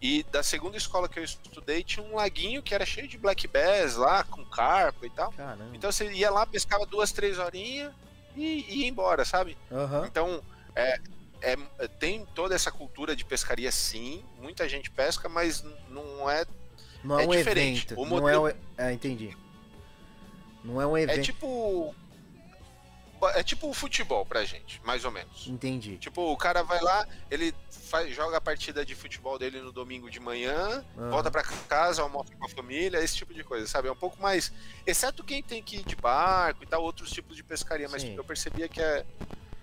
E 0.00 0.22
da 0.30 0.44
segunda 0.44 0.76
escola 0.76 1.08
que 1.08 1.18
eu 1.18 1.24
estudei 1.24 1.82
tinha 1.82 2.06
um 2.06 2.14
laguinho 2.14 2.62
que 2.62 2.72
era 2.72 2.86
cheio 2.86 3.08
de 3.08 3.18
black 3.18 3.48
bass 3.48 3.96
lá, 3.96 4.22
com 4.22 4.44
carpa 4.44 5.04
e 5.06 5.10
tal. 5.10 5.32
Caramba. 5.32 5.70
Então 5.74 5.90
você 5.90 6.08
ia 6.12 6.30
lá, 6.30 6.46
pescava 6.46 6.86
duas, 6.86 7.10
três 7.10 7.36
horinhas 7.36 7.92
e, 8.36 8.64
e 8.68 8.82
ia 8.82 8.86
embora, 8.86 9.24
sabe? 9.24 9.58
Aham. 9.72 10.06
Então, 10.06 10.40
é, 10.76 11.00
é- 11.42 11.56
tem 11.98 12.24
toda 12.26 12.54
essa 12.54 12.70
cultura 12.70 13.16
de 13.16 13.24
pescaria, 13.24 13.72
sim. 13.72 14.24
Muita 14.40 14.68
gente 14.68 14.88
pesca, 14.88 15.28
mas 15.28 15.64
não 15.88 16.30
é. 16.30 16.46
Não 17.02 17.18
é, 17.18 17.24
é 17.24 17.26
um 17.26 17.30
diferente. 17.32 17.86
evento. 17.92 18.00
O 18.00 18.06
Não 18.06 18.18
é, 18.18 18.20
modelo- 18.38 18.44
um, 18.44 18.48
e- 18.50 18.54
é, 18.78 18.92
entendi. 18.92 19.36
Não 20.64 20.80
é 20.80 20.86
um 20.86 20.96
É 20.96 21.02
evento. 21.02 21.22
tipo. 21.24 21.94
É 23.34 23.42
tipo 23.42 23.68
o 23.68 23.74
futebol 23.74 24.24
pra 24.24 24.44
gente, 24.44 24.80
mais 24.84 25.04
ou 25.04 25.10
menos. 25.10 25.48
Entendi. 25.48 25.96
Tipo, 25.98 26.30
o 26.32 26.36
cara 26.36 26.62
vai 26.62 26.80
lá, 26.80 27.04
ele 27.28 27.52
faz, 27.68 28.14
joga 28.14 28.36
a 28.36 28.40
partida 28.40 28.86
de 28.86 28.94
futebol 28.94 29.36
dele 29.36 29.60
no 29.60 29.72
domingo 29.72 30.08
de 30.08 30.20
manhã, 30.20 30.84
Aham. 30.96 31.10
volta 31.10 31.28
pra 31.28 31.42
casa, 31.42 32.00
almoça 32.00 32.32
com 32.36 32.44
a 32.46 32.48
família, 32.48 33.02
esse 33.02 33.16
tipo 33.16 33.34
de 33.34 33.42
coisa, 33.42 33.66
sabe? 33.66 33.88
É 33.88 33.92
um 33.92 33.96
pouco 33.96 34.22
mais. 34.22 34.52
Exceto 34.86 35.24
quem 35.24 35.42
tem 35.42 35.60
que 35.60 35.78
ir 35.78 35.84
de 35.84 35.96
barco 35.96 36.62
e 36.62 36.66
tal, 36.66 36.80
outros 36.80 37.10
tipos 37.10 37.34
de 37.36 37.42
pescaria, 37.42 37.88
mas 37.88 38.02
Sim. 38.02 38.14
eu 38.16 38.22
percebia 38.22 38.68
que 38.68 38.80
é, 38.80 39.04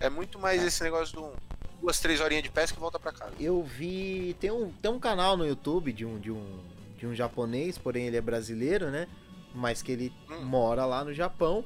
é 0.01 0.10
muito 0.10 0.38
mais 0.38 0.62
esse 0.62 0.84
negócio 0.84 1.15
de 1.15 1.19
um, 1.23 1.31
duas, 1.79 1.97
três 2.01 2.19
horinhas 2.19 2.43
de 2.43 2.49
pesca 2.51 2.77
e 2.77 2.81
volta 2.81 2.99
pra 2.99 3.13
casa. 3.13 3.31
Eu 3.39 3.63
vi. 3.63 4.36
Tem 4.38 4.51
um, 4.51 4.69
tem 4.69 4.91
um 4.91 4.99
canal 4.99 5.38
no 5.38 5.47
YouTube 5.47 5.93
de 5.93 6.05
um, 6.05 6.19
de, 6.19 6.29
um, 6.29 6.60
de 6.97 7.08
um 7.08 7.15
japonês, 7.15 7.77
porém 7.77 8.08
ele 8.08 8.17
é 8.17 8.21
brasileiro, 8.21 8.91
né? 8.91 9.08
Mas 9.56 9.82
que 9.82 9.91
ele 9.91 10.13
Hum. 10.30 10.44
mora 10.44 10.86
lá 10.86 11.04
no 11.04 11.13
Japão. 11.13 11.63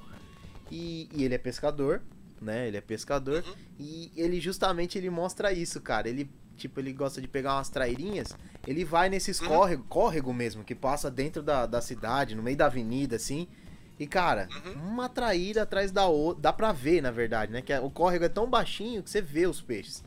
E, 0.71 1.09
e 1.13 1.23
ele 1.23 1.33
é 1.33 1.37
pescador, 1.37 2.01
né? 2.41 2.67
Ele 2.67 2.77
é 2.77 2.81
pescador. 2.81 3.43
Uhum. 3.45 3.53
E 3.79 4.11
ele 4.15 4.39
justamente 4.39 4.97
ele 4.97 5.09
mostra 5.09 5.51
isso, 5.51 5.81
cara. 5.81 6.07
Ele, 6.07 6.29
tipo, 6.55 6.79
ele 6.79 6.93
gosta 6.93 7.19
de 7.19 7.27
pegar 7.27 7.55
umas 7.55 7.69
trairinhas. 7.69 8.35
Ele 8.67 8.85
vai 8.85 9.09
nesses 9.09 9.41
Uhum. 9.41 9.47
córrego, 9.47 9.83
córrego 9.85 10.33
mesmo, 10.33 10.63
que 10.63 10.75
passa 10.75 11.09
dentro 11.09 11.41
da, 11.41 11.65
da 11.65 11.81
cidade, 11.81 12.35
no 12.35 12.43
meio 12.43 12.55
da 12.57 12.67
avenida, 12.67 13.15
assim. 13.15 13.47
E, 13.99 14.05
cara, 14.07 14.47
Uhum. 14.63 14.73
uma 14.89 15.09
traíra 15.09 15.63
atrás 15.63 15.91
da 15.91 16.05
outra. 16.05 16.43
Dá 16.43 16.53
pra 16.53 16.71
ver, 16.71 17.01
na 17.01 17.11
verdade, 17.11 17.51
né? 17.51 17.61
Que 17.61 17.73
é- 17.73 17.79
o 17.81 17.89
córrego 17.89 18.25
é 18.25 18.29
tão 18.29 18.47
baixinho 18.49 19.01
que 19.01 19.09
você 19.09 19.21
vê 19.21 19.47
os 19.47 19.61
peixes. 19.61 20.03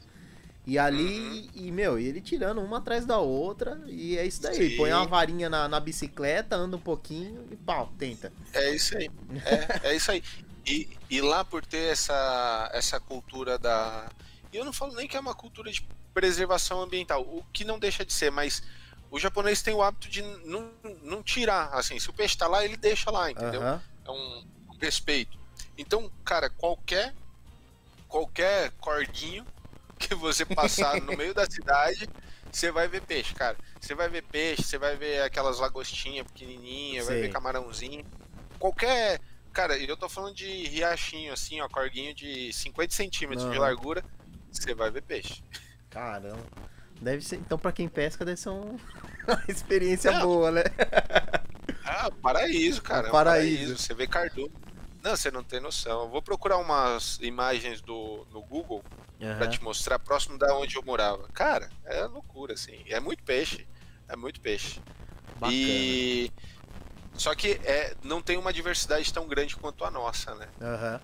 E 0.64 0.78
ali, 0.78 1.50
e 1.54 1.72
meu, 1.72 1.98
e 1.98 2.06
ele 2.06 2.20
tirando 2.20 2.60
uma 2.60 2.78
atrás 2.78 3.04
da 3.04 3.18
outra, 3.18 3.80
e 3.86 4.16
é 4.16 4.24
isso 4.24 4.40
daí. 4.40 4.70
Sim. 4.70 4.76
Põe 4.76 4.92
uma 4.92 5.06
varinha 5.06 5.50
na, 5.50 5.68
na 5.68 5.80
bicicleta, 5.80 6.54
anda 6.54 6.76
um 6.76 6.80
pouquinho 6.80 7.48
e 7.50 7.56
pau, 7.56 7.92
tenta. 7.98 8.32
É 8.52 8.72
isso 8.72 8.96
aí. 8.96 9.10
É, 9.44 9.88
é 9.88 9.96
isso 9.96 10.10
aí. 10.12 10.22
E, 10.64 10.88
e 11.10 11.20
lá 11.20 11.44
por 11.44 11.66
ter 11.66 11.90
essa, 11.90 12.70
essa 12.72 13.00
cultura 13.00 13.58
da. 13.58 14.08
E 14.52 14.56
eu 14.56 14.64
não 14.64 14.72
falo 14.72 14.94
nem 14.94 15.08
que 15.08 15.16
é 15.16 15.20
uma 15.20 15.34
cultura 15.34 15.72
de 15.72 15.84
preservação 16.14 16.80
ambiental, 16.80 17.22
o 17.22 17.44
que 17.52 17.64
não 17.64 17.78
deixa 17.78 18.04
de 18.04 18.12
ser, 18.12 18.30
mas 18.30 18.62
o 19.10 19.18
japonês 19.18 19.62
tem 19.62 19.74
o 19.74 19.82
hábito 19.82 20.08
de 20.08 20.22
não, 20.22 20.70
não 21.02 21.22
tirar. 21.24 21.70
Assim, 21.72 21.98
se 21.98 22.08
o 22.08 22.12
peixe 22.12 22.36
tá 22.38 22.46
lá, 22.46 22.64
ele 22.64 22.76
deixa 22.76 23.10
lá, 23.10 23.30
entendeu? 23.30 23.60
Aham. 23.60 23.82
É 24.04 24.10
um, 24.10 24.44
um 24.70 24.76
respeito. 24.80 25.36
Então, 25.76 26.08
cara, 26.24 26.48
qualquer 26.48 27.12
qualquer 28.08 28.70
cordinho 28.72 29.44
que 30.08 30.14
você 30.14 30.44
passar 30.44 31.00
no 31.00 31.16
meio 31.16 31.32
da 31.34 31.44
cidade, 31.48 32.08
você 32.50 32.70
vai 32.70 32.88
ver 32.88 33.02
peixe, 33.02 33.34
cara. 33.34 33.56
Você 33.80 33.94
vai 33.94 34.08
ver 34.08 34.22
peixe, 34.22 34.62
você 34.62 34.78
vai 34.78 34.96
ver 34.96 35.22
aquelas 35.22 35.58
lagostinhas 35.58 36.26
pequenininhas, 36.26 37.06
vai 37.06 37.20
ver 37.20 37.28
camarãozinho. 37.30 38.04
Qualquer. 38.58 39.20
Cara, 39.52 39.76
eu 39.76 39.96
tô 39.96 40.08
falando 40.08 40.34
de 40.34 40.66
riachinho, 40.68 41.32
assim, 41.32 41.60
ó, 41.60 41.68
corguinho 41.68 42.14
de 42.14 42.52
50 42.52 42.94
centímetros 42.94 43.50
de 43.50 43.58
largura, 43.58 44.02
você 44.50 44.74
vai 44.74 44.90
ver 44.90 45.02
peixe. 45.02 45.42
Caramba. 45.90 46.38
Deve 47.00 47.22
ser. 47.22 47.36
Então, 47.36 47.58
pra 47.58 47.72
quem 47.72 47.88
pesca, 47.88 48.24
deve 48.24 48.40
ser 48.40 48.48
um- 48.50 48.78
uma 49.28 49.44
experiência 49.48 50.10
Não. 50.12 50.22
boa, 50.22 50.50
né? 50.50 50.62
Ah, 51.84 52.10
paraíso, 52.22 52.80
cara. 52.80 53.02
Um 53.02 53.06
é 53.06 53.08
um 53.08 53.12
paraíso. 53.12 53.56
paraíso. 53.56 53.78
Você 53.78 53.92
vê 53.94 54.06
cardume. 54.06 54.52
Não, 55.02 55.16
você 55.16 55.30
não 55.30 55.42
tem 55.42 55.60
noção. 55.60 56.02
Eu 56.02 56.08
vou 56.08 56.22
procurar 56.22 56.58
umas 56.58 57.18
imagens 57.20 57.80
do, 57.80 58.26
no 58.32 58.40
Google 58.42 58.84
pra 59.18 59.30
Aham. 59.46 59.48
te 59.48 59.62
mostrar 59.62 59.98
próximo 59.98 60.38
da 60.38 60.54
onde 60.56 60.76
eu 60.76 60.82
morava. 60.82 61.28
Cara, 61.34 61.68
é 61.84 62.04
loucura, 62.04 62.54
assim. 62.54 62.82
É 62.86 63.00
muito 63.00 63.22
peixe. 63.24 63.66
É 64.08 64.14
muito 64.16 64.40
peixe. 64.40 64.80
Bacana. 65.36 65.52
E. 65.54 66.30
Só 67.14 67.34
que 67.34 67.60
é, 67.64 67.94
não 68.02 68.22
tem 68.22 68.36
uma 68.38 68.52
diversidade 68.52 69.12
tão 69.12 69.26
grande 69.26 69.56
quanto 69.56 69.84
a 69.84 69.90
nossa, 69.90 70.34
né? 70.34 70.46
Aham. 70.60 71.00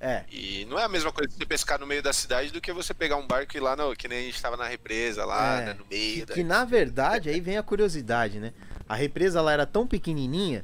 É, 0.00 0.24
E 0.30 0.66
não 0.66 0.78
é 0.78 0.84
a 0.84 0.88
mesma 0.88 1.10
coisa 1.10 1.32
você 1.34 1.46
pescar 1.46 1.78
no 1.80 1.86
meio 1.86 2.02
da 2.02 2.12
cidade 2.12 2.50
do 2.50 2.60
que 2.60 2.70
você 2.74 2.92
pegar 2.92 3.16
um 3.16 3.26
barco 3.26 3.56
e 3.56 3.58
ir 3.58 3.60
lá, 3.60 3.74
no, 3.74 3.96
que 3.96 4.06
nem 4.06 4.18
a 4.18 4.22
gente 4.22 4.42
tava 4.42 4.54
na 4.56 4.66
represa 4.66 5.24
lá, 5.24 5.60
É, 5.62 5.64
né, 5.66 5.74
no 5.74 5.86
meio. 5.86 6.14
que, 6.20 6.26
da- 6.26 6.34
que 6.34 6.44
na 6.44 6.64
verdade 6.66 7.30
aí 7.30 7.40
vem 7.40 7.56
a 7.56 7.62
curiosidade, 7.62 8.38
né? 8.38 8.52
A 8.86 8.94
represa 8.94 9.40
lá 9.40 9.52
era 9.52 9.64
tão 9.64 9.86
pequenininha 9.86 10.62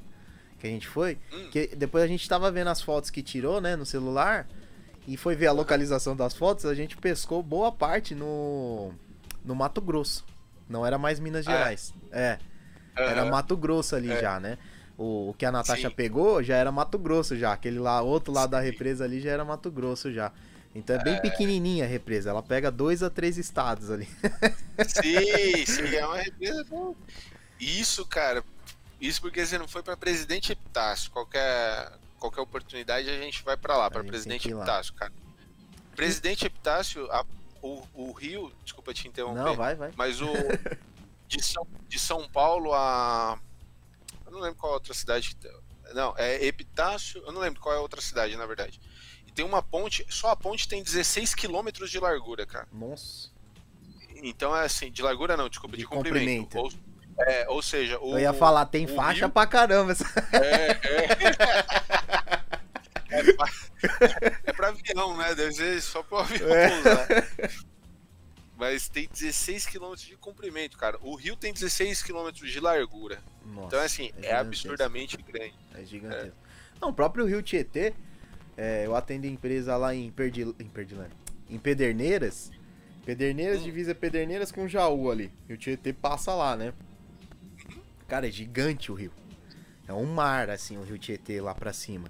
que 0.61 0.67
a 0.67 0.71
gente 0.71 0.87
foi, 0.87 1.19
Hum. 1.33 1.49
que 1.51 1.69
depois 1.75 2.05
a 2.05 2.07
gente 2.07 2.29
tava 2.29 2.51
vendo 2.51 2.69
as 2.69 2.81
fotos 2.83 3.11
que 3.11 3.23
tirou, 3.23 3.61
né, 3.61 3.75
no 3.77 3.85
celular 3.87 4.47
e 5.09 5.17
foi 5.17 5.35
ver 5.35 5.47
a 5.49 5.53
localização 5.53 6.15
das 6.15 6.35
fotos, 6.35 6.67
a 6.67 6.75
gente 6.75 6.97
pescou 6.97 7.43
boa 7.43 7.73
parte 7.73 8.15
no 8.15 8.93
no 9.45 9.55
Mato 9.55 9.81
Grosso. 9.81 10.25
Não 10.69 10.87
era 10.87 10.99
mais 10.99 11.19
Minas 11.19 11.47
Ah, 11.49 11.51
é? 11.53 11.57
Gerais. 11.57 11.95
É, 12.13 12.39
era. 12.95 13.25
Mato 13.25 13.57
Grosso 13.57 13.97
ali 13.97 14.13
É. 14.13 14.21
já, 14.21 14.39
né? 14.39 14.59
O, 14.99 15.31
o 15.31 15.35
que 15.35 15.47
a 15.47 15.51
Natasha 15.51 15.89
Sim. 15.89 15.95
pegou 15.95 16.43
já 16.43 16.57
era 16.57 16.71
Mato 16.71 16.99
Grosso 16.99 17.35
já. 17.39 17.55
Aquele 17.55 17.79
lá, 17.79 18.03
outro 18.03 18.33
lado 18.35 18.51
da 18.51 18.59
Sim. 18.61 18.67
represa 18.67 19.05
ali 19.05 19.19
já 19.19 19.31
era 19.31 19.43
Mato 19.45 19.71
Grosso 19.71 20.13
já. 20.13 20.31
Então 20.75 20.95
é 20.95 21.03
bem 21.03 21.19
pequenininha 21.23 21.87
a 21.87 21.89
represa. 21.89 22.29
Ela 22.31 22.43
pega 22.43 22.71
dois 22.71 23.03
a 23.03 23.09
três 23.09 23.39
estados 23.39 23.91
ali. 23.91 24.07
Sim, 24.87 25.67
sim, 25.67 25.97
é 25.97 26.07
uma 26.07 26.19
represa. 26.19 26.65
Isso, 27.59 28.05
cara, 28.07 28.45
isso 29.01 29.21
porque 29.21 29.45
você 29.45 29.59
não 29.59 29.67
foi 29.69 29.83
pra 29.83 29.97
Presidente 29.97 30.53
Epitácio. 30.53 31.11
Qualquer, 31.11 31.91
qualquer 32.19 32.41
oportunidade 32.41 33.09
a 33.09 33.19
gente 33.21 33.43
vai 33.43 33.57
pra 33.57 33.77
lá, 33.77 33.91
gente 33.91 34.05
Presidente. 34.05 34.49
Epitácio, 34.51 34.95
cara. 34.95 35.13
Presidente 35.97 36.47
Epitácio, 36.47 37.11
a- 37.11 37.25
o, 37.63 37.83
o 37.95 38.13
Rio, 38.13 38.53
desculpa 38.65 38.95
te 38.95 39.07
interromper, 39.07 39.41
Não, 39.43 39.55
vai, 39.55 39.75
vai. 39.75 39.93
mas 39.97 40.21
o 40.21 40.33
de 41.29 41.43
São, 41.43 41.67
de 41.89 41.99
São 41.99 42.29
Paulo 42.29 42.73
a. 42.73 43.39
Eu 44.27 44.33
não 44.33 44.41
lembro 44.41 44.59
qual 44.59 44.73
a 44.73 44.75
outra 44.77 44.95
cidade 44.95 45.31
que. 45.35 45.37
Não, 45.95 46.15
é 46.17 46.45
Epitácio, 46.47 47.23
eu 47.27 47.33
não 47.33 47.41
lembro 47.41 47.61
qual 47.61 47.75
é 47.75 47.79
a 47.79 47.83
outra 47.83 48.01
cidade, 48.01 48.37
na 48.37 48.47
verdade. 48.47 48.81
E 49.27 49.33
tem 49.33 49.45
uma 49.45 49.63
ponte, 49.63 50.07
só 50.09 50.31
a 50.31 50.37
ponte 50.37 50.67
tem 50.69 50.83
16 50.83 51.35
quilômetros 51.35 51.91
de 51.91 51.99
largura, 51.99 52.47
cara. 52.47 52.67
Nossa. 52.73 53.29
Então 54.23 54.57
é 54.57 54.65
assim, 54.65 54.91
de 54.91 55.03
largura 55.03 55.37
não, 55.37 55.49
desculpa, 55.49 55.77
de, 55.77 55.83
De 55.83 55.89
comprimento. 55.89 56.57
Ou, 56.59 56.73
é, 57.27 57.47
ou 57.49 57.61
seja, 57.63 57.99
o, 58.01 58.13
Eu 58.15 58.21
ia 58.21 58.33
falar, 58.33 58.67
tem 58.67 58.87
faixa 58.87 59.27
rio- 59.27 59.31
pra 59.31 59.47
caramba. 59.47 59.93
É, 60.33 60.71
é. 60.71 62.41
É 63.13 63.33
pra, 63.33 63.49
é 64.47 64.53
pra 64.53 64.69
avião, 64.69 65.17
né? 65.17 65.35
Deve 65.35 65.53
ser 65.53 65.81
só 65.83 66.01
pro 66.03 66.19
avião 66.19 66.49
É. 66.55 66.69
pousar. 66.71 67.09
Mas 68.57 68.89
tem 68.89 69.09
16 69.13 69.67
km 69.67 69.95
de 69.97 70.17
comprimento, 70.17 70.79
cara. 70.79 70.97
O 71.03 71.17
rio 71.17 71.35
tem 71.35 71.53
16 71.53 72.03
km 72.05 72.31
de 72.31 72.61
largura. 72.61 73.19
Nossa, 73.45 73.67
Então, 73.67 73.81
assim, 73.81 74.05
é, 74.05 74.07
gigantesco. 74.23 74.37
absurdamente 74.41 75.17
grande. 75.17 75.55
É 75.75 75.85
gigantesco. 75.85 76.37
Não, 76.81 76.91
o 76.91 76.93
próprio 76.93 77.25
Rio 77.27 77.43
Tietê, 77.43 77.93
é, 78.57 78.87
eu 78.87 78.95
atendo 78.95 79.27
empresa 79.27 79.77
lá 79.77 79.93
em, 79.95 80.09
Perdi, 80.11 80.43
em 80.43 80.69
Perdilândia, 80.69 81.17
em 81.49 81.59
Pederneiras. 81.59 82.53
Pederneiras 83.05 83.61
Hum. 83.61 83.65
divisa 83.65 83.93
Pederneiras 83.95 84.53
com 84.53 84.69
Jaú 84.69 85.11
ali. 85.11 85.33
E 85.49 85.55
o 85.55 85.57
Tietê 85.57 85.93
passa 85.93 86.33
lá, 86.35 86.55
né? 86.57 86.73
Cara, 88.11 88.27
é 88.27 88.31
gigante 88.31 88.91
o 88.91 88.95
rio. 88.97 89.13
É 89.87 89.93
um 89.93 90.05
mar, 90.05 90.51
assim, 90.51 90.77
o 90.77 90.83
Rio 90.83 90.99
Tietê 90.99 91.41
lá 91.41 91.55
pra 91.55 91.73
cima. 91.73 92.09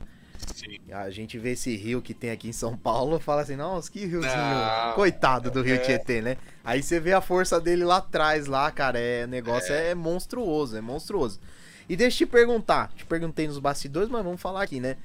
Sim. 0.55 0.79
A 0.91 1.11
gente 1.11 1.39
vê 1.39 1.53
esse 1.53 1.77
rio 1.77 2.01
que 2.01 2.15
tem 2.15 2.31
aqui 2.31 2.49
em 2.49 2.55
São 2.55 2.75
Paulo 2.75 3.19
e 3.19 3.21
fala 3.21 3.43
assim, 3.43 3.55
nossa, 3.55 3.91
que 3.91 4.07
riozinho. 4.07 4.35
Não, 4.35 4.95
Coitado 4.95 5.51
do 5.51 5.61
Rio 5.61 5.75
é. 5.75 5.79
Tietê, 5.79 6.23
né? 6.23 6.39
Aí 6.65 6.83
você 6.83 6.99
vê 6.99 7.13
a 7.13 7.21
força 7.21 7.61
dele 7.61 7.85
lá 7.85 7.99
atrás, 7.99 8.47
lá, 8.47 8.71
cara. 8.71 8.99
É, 8.99 9.27
o 9.27 9.29
negócio 9.29 9.75
é. 9.75 9.95
monstruoso, 9.95 10.75
é 10.75 10.81
monstruoso. 10.81 11.39
E 11.87 11.95
deixa 11.95 12.25
eu 12.25 12.29
te 12.29 12.33
perguntar, 12.33 12.91
te 12.97 13.05
perguntei 13.05 13.47
nos 13.47 13.59
bastidores, 13.59 14.09
mas 14.09 14.25
vamos 14.25 14.41
falar 14.41 14.63
aqui, 14.63 14.81
né? 14.81 14.97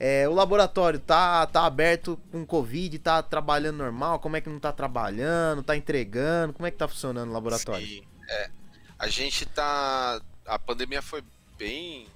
É, 0.00 0.26
o 0.26 0.32
laboratório 0.32 0.98
tá, 0.98 1.46
tá 1.46 1.66
aberto 1.66 2.18
com 2.30 2.46
Covid, 2.46 2.98
tá 3.00 3.22
trabalhando 3.22 3.76
normal? 3.76 4.18
Como 4.18 4.34
é 4.34 4.40
que 4.40 4.48
não 4.48 4.58
tá 4.58 4.72
trabalhando? 4.72 5.62
Tá 5.62 5.76
entregando? 5.76 6.54
Como 6.54 6.66
é 6.66 6.70
que 6.70 6.78
tá 6.78 6.88
funcionando 6.88 7.28
o 7.28 7.32
laboratório? 7.34 7.86
Sim, 7.86 8.02
é. 8.30 8.61
A 9.02 9.08
gente 9.08 9.44
tá. 9.44 10.22
A 10.46 10.60
pandemia 10.60 11.02
foi 11.02 11.24
bem, 11.58 12.06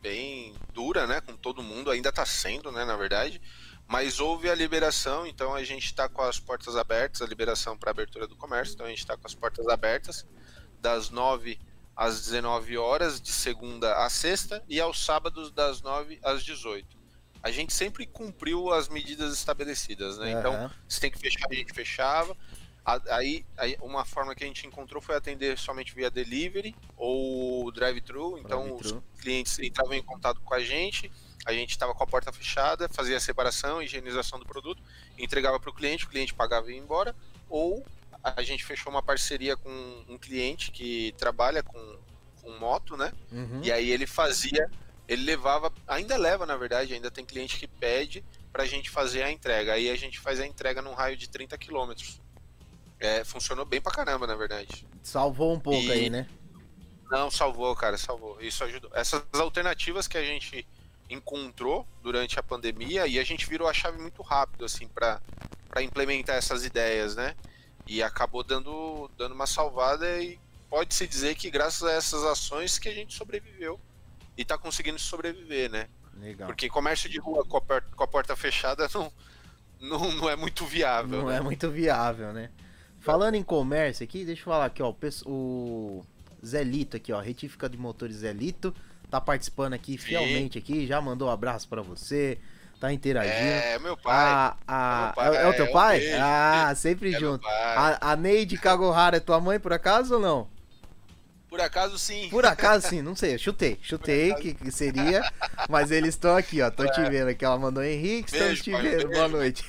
bem 0.00 0.54
dura, 0.72 1.04
né? 1.04 1.20
Com 1.20 1.36
todo 1.36 1.60
mundo, 1.60 1.90
ainda 1.90 2.12
tá 2.12 2.24
sendo, 2.24 2.70
né? 2.70 2.84
Na 2.84 2.96
verdade. 2.96 3.42
Mas 3.88 4.20
houve 4.20 4.48
a 4.48 4.54
liberação, 4.54 5.26
então 5.26 5.56
a 5.56 5.64
gente 5.64 5.92
tá 5.92 6.08
com 6.08 6.22
as 6.22 6.38
portas 6.38 6.76
abertas, 6.76 7.20
a 7.20 7.26
liberação 7.26 7.76
para 7.76 7.90
abertura 7.90 8.28
do 8.28 8.36
comércio, 8.36 8.74
então 8.74 8.86
a 8.86 8.88
gente 8.88 9.04
tá 9.04 9.16
com 9.16 9.26
as 9.26 9.34
portas 9.34 9.66
abertas 9.66 10.24
das 10.80 11.10
9 11.10 11.58
às 11.96 12.20
19 12.20 12.78
horas, 12.78 13.20
de 13.20 13.32
segunda 13.32 14.04
a 14.04 14.08
sexta, 14.08 14.62
e 14.68 14.80
aos 14.80 15.04
sábados 15.04 15.50
das 15.50 15.82
9 15.82 16.20
às 16.22 16.44
18. 16.44 16.96
A 17.42 17.50
gente 17.50 17.72
sempre 17.72 18.06
cumpriu 18.06 18.72
as 18.72 18.88
medidas 18.88 19.32
estabelecidas, 19.32 20.16
né? 20.18 20.30
Então, 20.30 20.52
Aham. 20.52 20.70
se 20.88 21.00
tem 21.00 21.10
que 21.10 21.18
fechar, 21.18 21.48
a 21.50 21.54
gente 21.54 21.72
fechava. 21.72 22.36
A- 22.86 23.16
Aí, 23.16 23.44
aí 23.58 23.76
uma 23.80 24.04
forma 24.04 24.32
que 24.32 24.44
a 24.44 24.46
gente 24.46 24.64
encontrou 24.64 25.02
foi 25.02 25.16
atender 25.16 25.58
somente 25.58 25.92
via 25.92 26.08
delivery 26.08 26.72
ou 26.96 27.70
drive-thru. 27.72 28.38
Então 28.38 28.62
Drive-thru. 28.76 29.02
os 29.14 29.20
clientes 29.20 29.58
entravam 29.58 29.94
em 29.94 30.02
contato 30.02 30.40
com 30.40 30.54
a 30.54 30.60
gente, 30.60 31.10
a 31.44 31.52
gente 31.52 31.70
estava 31.70 31.92
com 31.94 32.02
a 32.04 32.06
porta 32.06 32.32
fechada, 32.32 32.88
fazia 32.88 33.16
a 33.16 33.20
separação, 33.20 33.82
higienização 33.82 34.38
do 34.38 34.46
produto, 34.46 34.80
entregava 35.18 35.58
para 35.58 35.70
o 35.70 35.74
cliente, 35.74 36.04
o 36.04 36.08
cliente 36.08 36.32
pagava 36.32 36.70
e 36.70 36.74
ia 36.76 36.80
embora. 36.80 37.14
Ou 37.50 37.84
a 38.22 38.40
gente 38.42 38.64
fechou 38.64 38.90
uma 38.92 39.02
parceria 39.02 39.56
com 39.56 40.04
um 40.08 40.16
cliente 40.16 40.70
que 40.70 41.12
trabalha 41.18 41.62
com, 41.64 41.98
com 42.40 42.50
moto, 42.58 42.96
né? 42.96 43.12
Uhum. 43.32 43.60
E 43.64 43.70
aí 43.72 43.90
ele 43.90 44.06
fazia, 44.06 44.70
ele 45.08 45.22
levava, 45.24 45.72
ainda 45.88 46.16
leva 46.16 46.46
na 46.46 46.56
verdade, 46.56 46.94
ainda 46.94 47.10
tem 47.10 47.24
cliente 47.24 47.58
que 47.58 47.66
pede 47.68 48.24
pra 48.52 48.64
gente 48.64 48.90
fazer 48.90 49.22
a 49.22 49.30
entrega. 49.30 49.72
Aí 49.74 49.90
a 49.90 49.96
gente 49.96 50.18
faz 50.20 50.38
a 50.40 50.46
entrega 50.46 50.80
num 50.82 50.94
raio 50.94 51.16
de 51.16 51.28
30 51.28 51.56
quilômetros. 51.58 52.20
É, 52.98 53.24
funcionou 53.24 53.64
bem 53.64 53.80
pra 53.80 53.92
caramba, 53.92 54.26
na 54.26 54.34
verdade. 54.34 54.86
Salvou 55.02 55.54
um 55.54 55.60
pouco 55.60 55.80
E- 55.80 55.92
aí, 55.92 56.10
né? 56.10 56.26
Não, 57.10 57.30
salvou, 57.30 57.74
cara, 57.76 57.96
salvou. 57.96 58.40
Isso 58.40 58.64
ajudou. 58.64 58.90
Essas 58.94 59.22
alternativas 59.34 60.08
que 60.08 60.18
a 60.18 60.24
gente 60.24 60.66
encontrou 61.08 61.86
durante 62.02 62.38
a 62.38 62.42
pandemia 62.42 63.06
e 63.06 63.18
a 63.18 63.24
gente 63.24 63.48
virou 63.48 63.68
a 63.68 63.72
chave 63.72 64.00
muito 64.00 64.22
rápido, 64.22 64.64
assim, 64.64 64.88
pra 64.88 65.20
pra 65.76 65.82
implementar 65.82 66.36
essas 66.36 66.64
ideias, 66.64 67.14
né? 67.14 67.34
E 67.86 68.02
acabou 68.02 68.42
dando, 68.42 69.10
dando 69.18 69.34
uma 69.34 69.46
salvada 69.46 70.08
e 70.22 70.38
pode-se 70.70 71.06
dizer 71.06 71.34
que 71.34 71.50
graças 71.50 71.82
a 71.82 71.92
essas 71.92 72.24
ações 72.24 72.78
que 72.78 72.88
a 72.88 72.94
gente 72.94 73.12
sobreviveu 73.12 73.78
e 74.38 74.44
tá 74.44 74.56
conseguindo 74.56 74.98
sobreviver, 74.98 75.70
né? 75.70 75.86
Legal. 76.18 76.46
Porque 76.46 76.70
comércio 76.70 77.10
de 77.10 77.18
rua 77.18 77.44
com 77.44 77.58
a, 77.58 77.80
com 77.80 78.02
a 78.02 78.06
porta 78.06 78.34
fechada 78.34 78.88
não, 78.94 79.12
não, 79.78 80.12
não 80.12 80.30
é 80.30 80.34
muito 80.34 80.64
viável. 80.64 81.18
Não 81.18 81.26
né? 81.26 81.36
é 81.36 81.40
muito 81.42 81.70
viável, 81.70 82.32
né? 82.32 82.50
Falando 83.06 83.36
em 83.36 83.42
comércio 83.44 84.02
aqui, 84.02 84.24
deixa 84.24 84.40
eu 84.42 84.46
falar 84.46 84.64
aqui, 84.64 84.82
ó. 84.82 84.92
o 85.26 86.04
Zelito 86.44 86.96
aqui, 86.96 87.12
ó. 87.12 87.20
Retífica 87.20 87.68
de 87.68 87.76
motores 87.78 88.16
Zelito. 88.16 88.74
Tá 89.08 89.20
participando 89.20 89.74
aqui 89.74 89.96
fielmente 89.96 90.58
aqui. 90.58 90.88
Já 90.88 91.00
mandou 91.00 91.28
um 91.28 91.30
abraço 91.30 91.68
pra 91.68 91.82
você. 91.82 92.36
Tá 92.80 92.92
interagindo. 92.92 93.36
É, 93.38 93.78
meu 93.78 93.96
pai. 93.96 94.12
A, 94.12 94.56
a- 94.66 95.04
meu 95.06 95.14
pai, 95.14 95.36
é, 95.36 95.42
é 95.42 95.46
o 95.46 95.54
teu 95.54 95.66
é, 95.66 95.70
pai? 95.70 95.98
beijo, 96.00 96.16
ah, 96.20 96.74
sempre 96.74 97.14
é 97.14 97.20
junto. 97.20 97.46
A, 97.46 98.10
a 98.12 98.16
Neide 98.16 98.58
Cagohara 98.58 99.18
é 99.18 99.20
tua 99.20 99.40
mãe, 99.40 99.60
por 99.60 99.72
acaso 99.72 100.14
ou 100.14 100.20
não? 100.20 100.48
Por 101.48 101.60
acaso, 101.60 101.96
sim. 101.96 102.28
Por 102.28 102.44
acaso, 102.44 102.88
sim, 102.88 103.00
não 103.02 103.14
sei. 103.14 103.34
Eu 103.34 103.38
chutei. 103.38 103.78
Chutei 103.80 104.34
que, 104.34 104.52
que 104.52 104.72
seria. 104.72 105.22
Mas 105.70 105.92
eles 105.92 106.10
estão 106.16 106.36
aqui, 106.36 106.60
ó. 106.60 106.72
Tô 106.72 106.84
te 106.90 107.00
vendo 107.08 107.28
aqui. 107.28 107.44
Ela 107.44 107.56
mandou 107.56 107.84
Henrique, 107.84 108.32
Beijo, 108.32 108.64
te 108.64 108.72
vendo. 108.72 109.08
Boa 109.10 109.28
noite. 109.28 109.64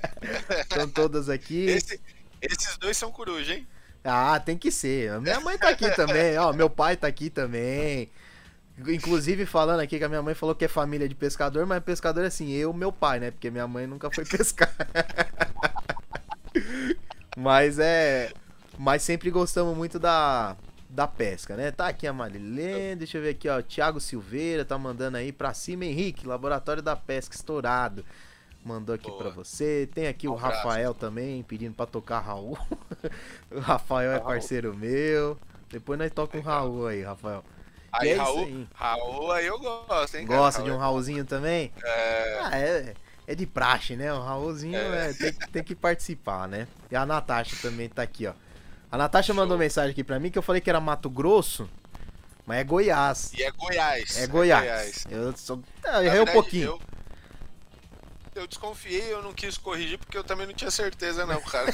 Estão 0.62 0.88
todas 0.88 1.28
aqui. 1.28 1.66
Esse- 1.66 2.00
esses 2.40 2.76
dois 2.78 2.96
são 2.96 3.10
coruja, 3.10 3.54
hein? 3.54 3.66
Ah, 4.04 4.40
tem 4.40 4.56
que 4.56 4.70
ser. 4.70 5.20
Minha 5.20 5.40
mãe 5.40 5.58
tá 5.58 5.68
aqui 5.68 5.90
também, 5.94 6.38
ó. 6.38 6.52
Meu 6.52 6.70
pai 6.70 6.96
tá 6.96 7.06
aqui 7.06 7.28
também. 7.28 8.10
Inclusive, 8.86 9.44
falando 9.44 9.80
aqui 9.80 9.98
que 9.98 10.04
a 10.04 10.08
minha 10.08 10.22
mãe 10.22 10.34
falou 10.34 10.54
que 10.54 10.64
é 10.64 10.68
família 10.68 11.08
de 11.08 11.14
pescador, 11.14 11.66
mas 11.66 11.82
pescador 11.82 12.22
é 12.22 12.28
assim, 12.28 12.52
eu, 12.52 12.72
meu 12.72 12.92
pai, 12.92 13.18
né? 13.18 13.30
Porque 13.30 13.50
minha 13.50 13.66
mãe 13.66 13.86
nunca 13.86 14.10
foi 14.10 14.24
pescar. 14.26 14.72
mas 17.36 17.78
é. 17.78 18.32
Mas 18.78 19.02
sempre 19.02 19.30
gostamos 19.30 19.76
muito 19.76 19.98
da, 19.98 20.56
da 20.88 21.08
pesca, 21.08 21.56
né? 21.56 21.72
Tá 21.72 21.88
aqui 21.88 22.06
a 22.06 22.12
Marilene, 22.12 22.94
deixa 22.94 23.18
eu 23.18 23.22
ver 23.22 23.30
aqui, 23.30 23.48
ó. 23.48 23.60
Thiago 23.60 24.00
Silveira 24.00 24.64
tá 24.64 24.78
mandando 24.78 25.16
aí 25.16 25.32
pra 25.32 25.52
cima, 25.52 25.84
Henrique, 25.84 26.26
Laboratório 26.26 26.80
da 26.82 26.94
Pesca 26.94 27.34
estourado. 27.34 28.04
Mandou 28.68 28.94
aqui 28.94 29.08
Boa. 29.08 29.18
pra 29.22 29.30
você. 29.30 29.88
Tem 29.94 30.06
aqui 30.08 30.28
o 30.28 30.32
Um 30.32 30.36
abraço. 30.36 30.56
Rafael 30.58 30.92
também 30.92 31.42
pedindo 31.42 31.74
pra 31.74 31.86
tocar 31.86 32.20
Raul. 32.20 32.58
o 33.50 33.58
Rafael 33.60 34.12
é 34.12 34.20
parceiro 34.20 34.76
meu. 34.76 35.38
Depois 35.70 35.98
nós 35.98 36.12
toca 36.12 36.36
um 36.36 36.42
Raul 36.42 36.86
aí, 36.86 37.02
Rafael. 37.02 37.42
Aí, 37.90 38.10
é 38.10 38.16
Raul, 38.16 38.38
aí. 38.44 38.68
Raul, 38.74 39.32
aí 39.32 39.46
eu 39.46 39.58
gosto, 39.58 40.16
hein? 40.18 40.26
cara? 40.26 40.38
Gosta 40.38 40.62
de 40.62 40.68
Raul 40.68 40.78
um 40.78 40.82
é- 40.82 40.84
Raulzinho 40.84 41.24
também? 41.24 41.72
É, 41.82 42.38
Ah, 42.42 42.58
é, 42.58 42.94
é 43.26 43.34
de 43.34 43.46
praxe, 43.46 43.96
né? 43.96 44.12
O 44.12 44.20
Raulzinho 44.20 44.76
É. 44.76 45.08
é, 45.08 45.12
tem, 45.14 45.32
tem 45.32 45.62
que 45.64 45.74
participar, 45.74 46.46
né? 46.46 46.68
E 46.90 46.96
a 46.96 47.06
Natasha 47.06 47.56
também 47.62 47.88
tá 47.88 48.02
aqui, 48.02 48.26
ó. 48.26 48.34
A 48.92 48.98
Natasha 48.98 49.32
mandou 49.32 49.56
Show. 49.56 49.58
mensagem 49.58 49.92
aqui 49.92 50.04
pra 50.04 50.18
mim 50.20 50.30
que 50.30 50.36
eu 50.38 50.42
falei 50.42 50.60
que 50.60 50.68
era 50.68 50.78
Mato 50.80 51.08
Grosso, 51.08 51.66
mas 52.46 52.58
é 52.58 52.64
Goiás. 52.64 53.32
e 53.32 53.42
é 53.42 53.50
Goiás. 53.50 54.18
É 54.18 54.26
Goiás. 54.26 55.06
Eu, 55.10 55.34
sou... 55.36 55.62
ah, 55.84 56.04
errei 56.04 56.20
um 56.20 56.26
pouquinho. 56.26 56.66
Eu, 56.66 56.80
eu 58.38 58.46
desconfiei, 58.46 59.12
eu 59.12 59.22
não 59.22 59.32
quis 59.32 59.58
corrigir 59.58 59.98
porque 59.98 60.16
eu 60.16 60.24
também 60.24 60.46
não 60.46 60.54
tinha 60.54 60.70
certeza, 60.70 61.26
não, 61.26 61.40
cara. 61.40 61.72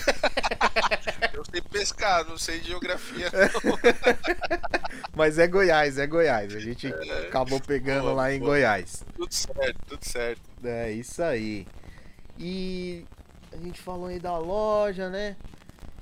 eu 1.33 1.45
sei 1.45 1.61
pescar, 1.61 2.25
não 2.25 2.39
sei 2.39 2.63
geografia. 2.63 3.31
não. 3.31 3.79
Mas 5.15 5.39
é 5.39 5.47
Goiás, 5.47 5.99
é 5.99 6.07
Goiás. 6.07 6.55
A 6.55 6.61
gente 6.61 6.89
acabou 7.29 7.61
pegando 7.61 8.15
lá 8.15 8.33
em. 8.33 8.41
Goiás. 8.41 9.05
tudo 9.15 9.33
certo, 9.33 9.79
tudo 9.87 10.05
certo. 10.05 10.41
É 10.65 10.91
isso 10.91 11.23
aí. 11.23 11.67
E 12.39 13.05
a 13.53 13.57
gente 13.57 13.81
falou 13.81 14.07
aí 14.07 14.19
da 14.19 14.37
loja, 14.39 15.09
né? 15.09 15.37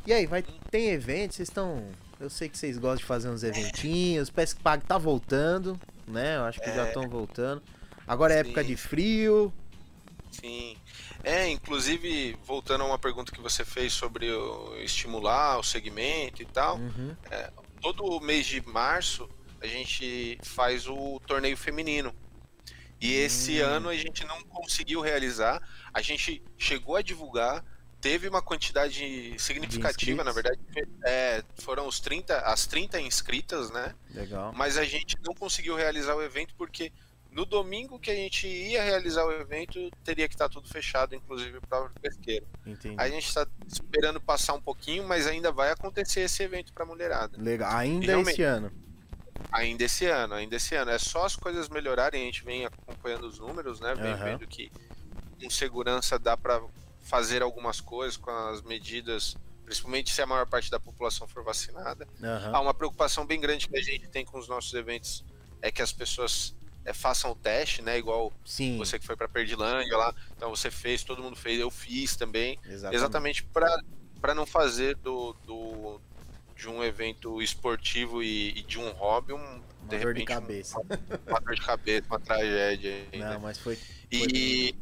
E 0.07 0.12
aí, 0.12 0.27
vai 0.27 0.42
tem 0.70 0.90
evento, 0.90 1.35
vocês 1.35 1.48
estão. 1.48 1.85
Eu 2.18 2.31
sei 2.31 2.48
que 2.48 2.57
vocês 2.57 2.79
gostam 2.79 2.98
de 2.98 3.05
fazer 3.05 3.29
uns 3.29 3.42
eventinhos. 3.42 4.31
Parece 4.31 4.55
que 4.55 4.62
Pag 4.62 4.84
tá 4.84 4.97
voltando, 4.97 5.78
né? 6.07 6.37
Eu 6.37 6.45
acho 6.45 6.61
que 6.61 6.72
já 6.72 6.87
estão 6.87 7.09
voltando. 7.09 7.62
Agora 8.07 8.34
é 8.34 8.39
época 8.39 8.62
Sim. 8.62 8.68
de 8.68 8.76
frio. 8.76 9.53
Sim. 10.33 10.76
É, 11.22 11.49
inclusive, 11.49 12.37
voltando 12.45 12.83
a 12.83 12.87
uma 12.87 12.99
pergunta 12.99 13.30
que 13.30 13.41
você 13.41 13.64
fez 13.64 13.93
sobre 13.93 14.33
o 14.33 14.74
estimular 14.78 15.59
o 15.59 15.62
segmento 15.62 16.43
e 16.43 16.47
tal, 16.47 16.76
Uhum. 16.78 17.14
todo 17.80 18.20
mês 18.20 18.47
de 18.47 18.61
março 18.66 19.28
a 19.61 19.66
gente 19.66 20.39
faz 20.43 20.89
o 20.89 21.20
torneio 21.26 21.57
feminino. 21.57 22.12
E 23.01 23.12
esse 23.14 23.62
Hum. 23.62 23.66
ano 23.66 23.89
a 23.91 23.97
gente 23.97 24.24
não 24.24 24.43
conseguiu 24.45 25.01
realizar. 25.01 25.61
A 25.93 26.01
gente 26.01 26.43
chegou 26.57 26.97
a 26.97 27.03
divulgar, 27.03 27.64
teve 28.01 28.28
uma 28.28 28.41
quantidade 28.43 29.35
significativa, 29.39 30.24
na 30.24 30.33
verdade. 30.33 30.59
É, 31.05 31.45
foram 31.61 31.87
os 31.87 32.01
30, 32.01 32.39
as 32.39 32.66
30 32.66 33.01
inscritas, 33.01 33.70
né? 33.70 33.95
Legal. 34.12 34.53
Mas 34.57 34.76
a 34.76 34.85
gente 34.85 35.16
não 35.22 35.35
conseguiu 35.35 35.76
realizar 35.76 36.14
o 36.16 36.22
evento 36.22 36.55
porque 36.57 36.93
No 37.33 37.47
domingo 37.47 37.99
que 37.99 38.11
a 38.11 38.14
gente 38.14 38.47
ia 38.47 38.83
realizar 38.83 39.24
o 39.24 39.33
evento, 39.33 39.91
teria 40.05 40.28
que 40.28 40.35
estar 40.35 40.51
tudo 40.51 40.68
fechado, 40.68 41.14
inclusive 41.14 41.57
o 41.57 41.62
próprio 41.62 41.99
pesqueiro. 41.99 42.47
Entendi. 42.66 42.95
A 42.99 43.09
gente 43.09 43.26
está 43.26 43.47
esperando 43.66 44.20
passar 44.20 44.53
um 44.53 44.61
pouquinho, 44.61 45.09
mas 45.09 45.26
ainda 45.26 45.51
vai 45.51 45.70
acontecer 45.70 46.20
esse 46.20 46.43
evento 46.43 46.74
para 46.74 46.85
mulherada. 46.85 47.41
Legal. 47.41 47.74
Ainda 47.74 48.07
Realmente. 48.07 48.33
esse 48.33 48.43
ano. 48.43 48.70
Ainda 49.51 49.85
esse 49.85 50.07
ano, 50.07 50.35
ainda 50.35 50.57
esse 50.57 50.74
ano. 50.74 50.91
É 50.91 50.99
só 50.99 51.24
as 51.24 51.35
coisas 51.35 51.70
melhorarem, 51.70 52.22
a 52.22 52.24
gente 52.26 52.45
vem 52.45 52.66
acompanhando 52.66 53.26
os 53.26 53.39
números, 53.39 53.80
né? 53.80 53.95
Vem 53.95 54.12
Aham. 54.12 54.24
vendo 54.24 54.47
que 54.47 54.70
com 55.41 55.49
segurança 55.49 56.18
dá 56.18 56.37
para 56.37 56.62
fazer 57.01 57.43
algumas 57.43 57.80
coisas 57.80 58.18
com 58.18 58.30
as 58.30 58.61
medidas, 58.61 59.37
principalmente 59.64 60.12
se 60.12 60.20
a 60.20 60.26
maior 60.26 60.47
parte 60.47 60.70
da 60.70 60.78
população 60.78 61.26
for 61.26 61.43
vacinada. 61.43 62.07
Aham. 62.22 62.51
Ah, 62.53 62.61
uma 62.61 62.74
preocupação 62.74 63.24
bem 63.24 63.41
grande 63.41 63.68
que 63.68 63.76
a 63.76 63.83
gente 63.83 64.07
tem 64.09 64.22
com 64.22 64.39
os 64.39 64.49
nossos 64.49 64.74
eventos 64.74 65.24
é 65.62 65.72
que 65.72 65.80
as 65.80 65.93
pessoas 65.93 66.55
é, 66.85 66.93
façam 66.93 67.30
o 67.33 67.35
teste, 67.37 67.83
né? 67.83 67.99
Igual 67.99 68.33
Sim. 68.45 68.76
você 68.78 68.99
que 68.99 69.07
foi 69.07 69.16
para 69.16 69.28
Perdilândia 69.28 69.97
lá, 69.97 70.14
então 70.37 70.51
você 70.51 70.70
fez, 70.70 71.03
todo 71.05 71.22
mundo 71.22 71.37
fez, 71.37 71.59
eu 71.61 71.70
fiz 71.70 72.16
também, 72.16 72.59
Exatamente. 72.64 72.95
exatamente 72.97 73.43
para 74.20 74.35
não 74.35 74.47
fazer 74.47 74.97
do, 74.97 75.33
do 75.45 76.01
de 76.57 76.68
um 76.68 76.83
evento 76.85 77.43
esportivo 77.43 78.22
e, 78.22 78.51
e 78.51 78.62
de 78.62 78.78
um 78.78 78.91
hobby 78.93 79.33
um 79.33 79.39
Uma 79.39 79.62
de 79.89 79.99
dor 79.99 80.14
de 80.14 80.20
repente 80.20 80.22
um- 80.22 80.41
cabeça. 80.41 80.80
uma 81.26 81.41
dor 81.41 81.55
de 81.55 81.61
cabeça, 81.62 82.07
uma 82.09 82.20
tragédia. 82.20 82.93
aí, 83.12 83.18
né? 83.18 83.30
Não, 83.35 83.41
mas 83.41 83.59
foi. 83.59 83.78
E, 84.11 84.74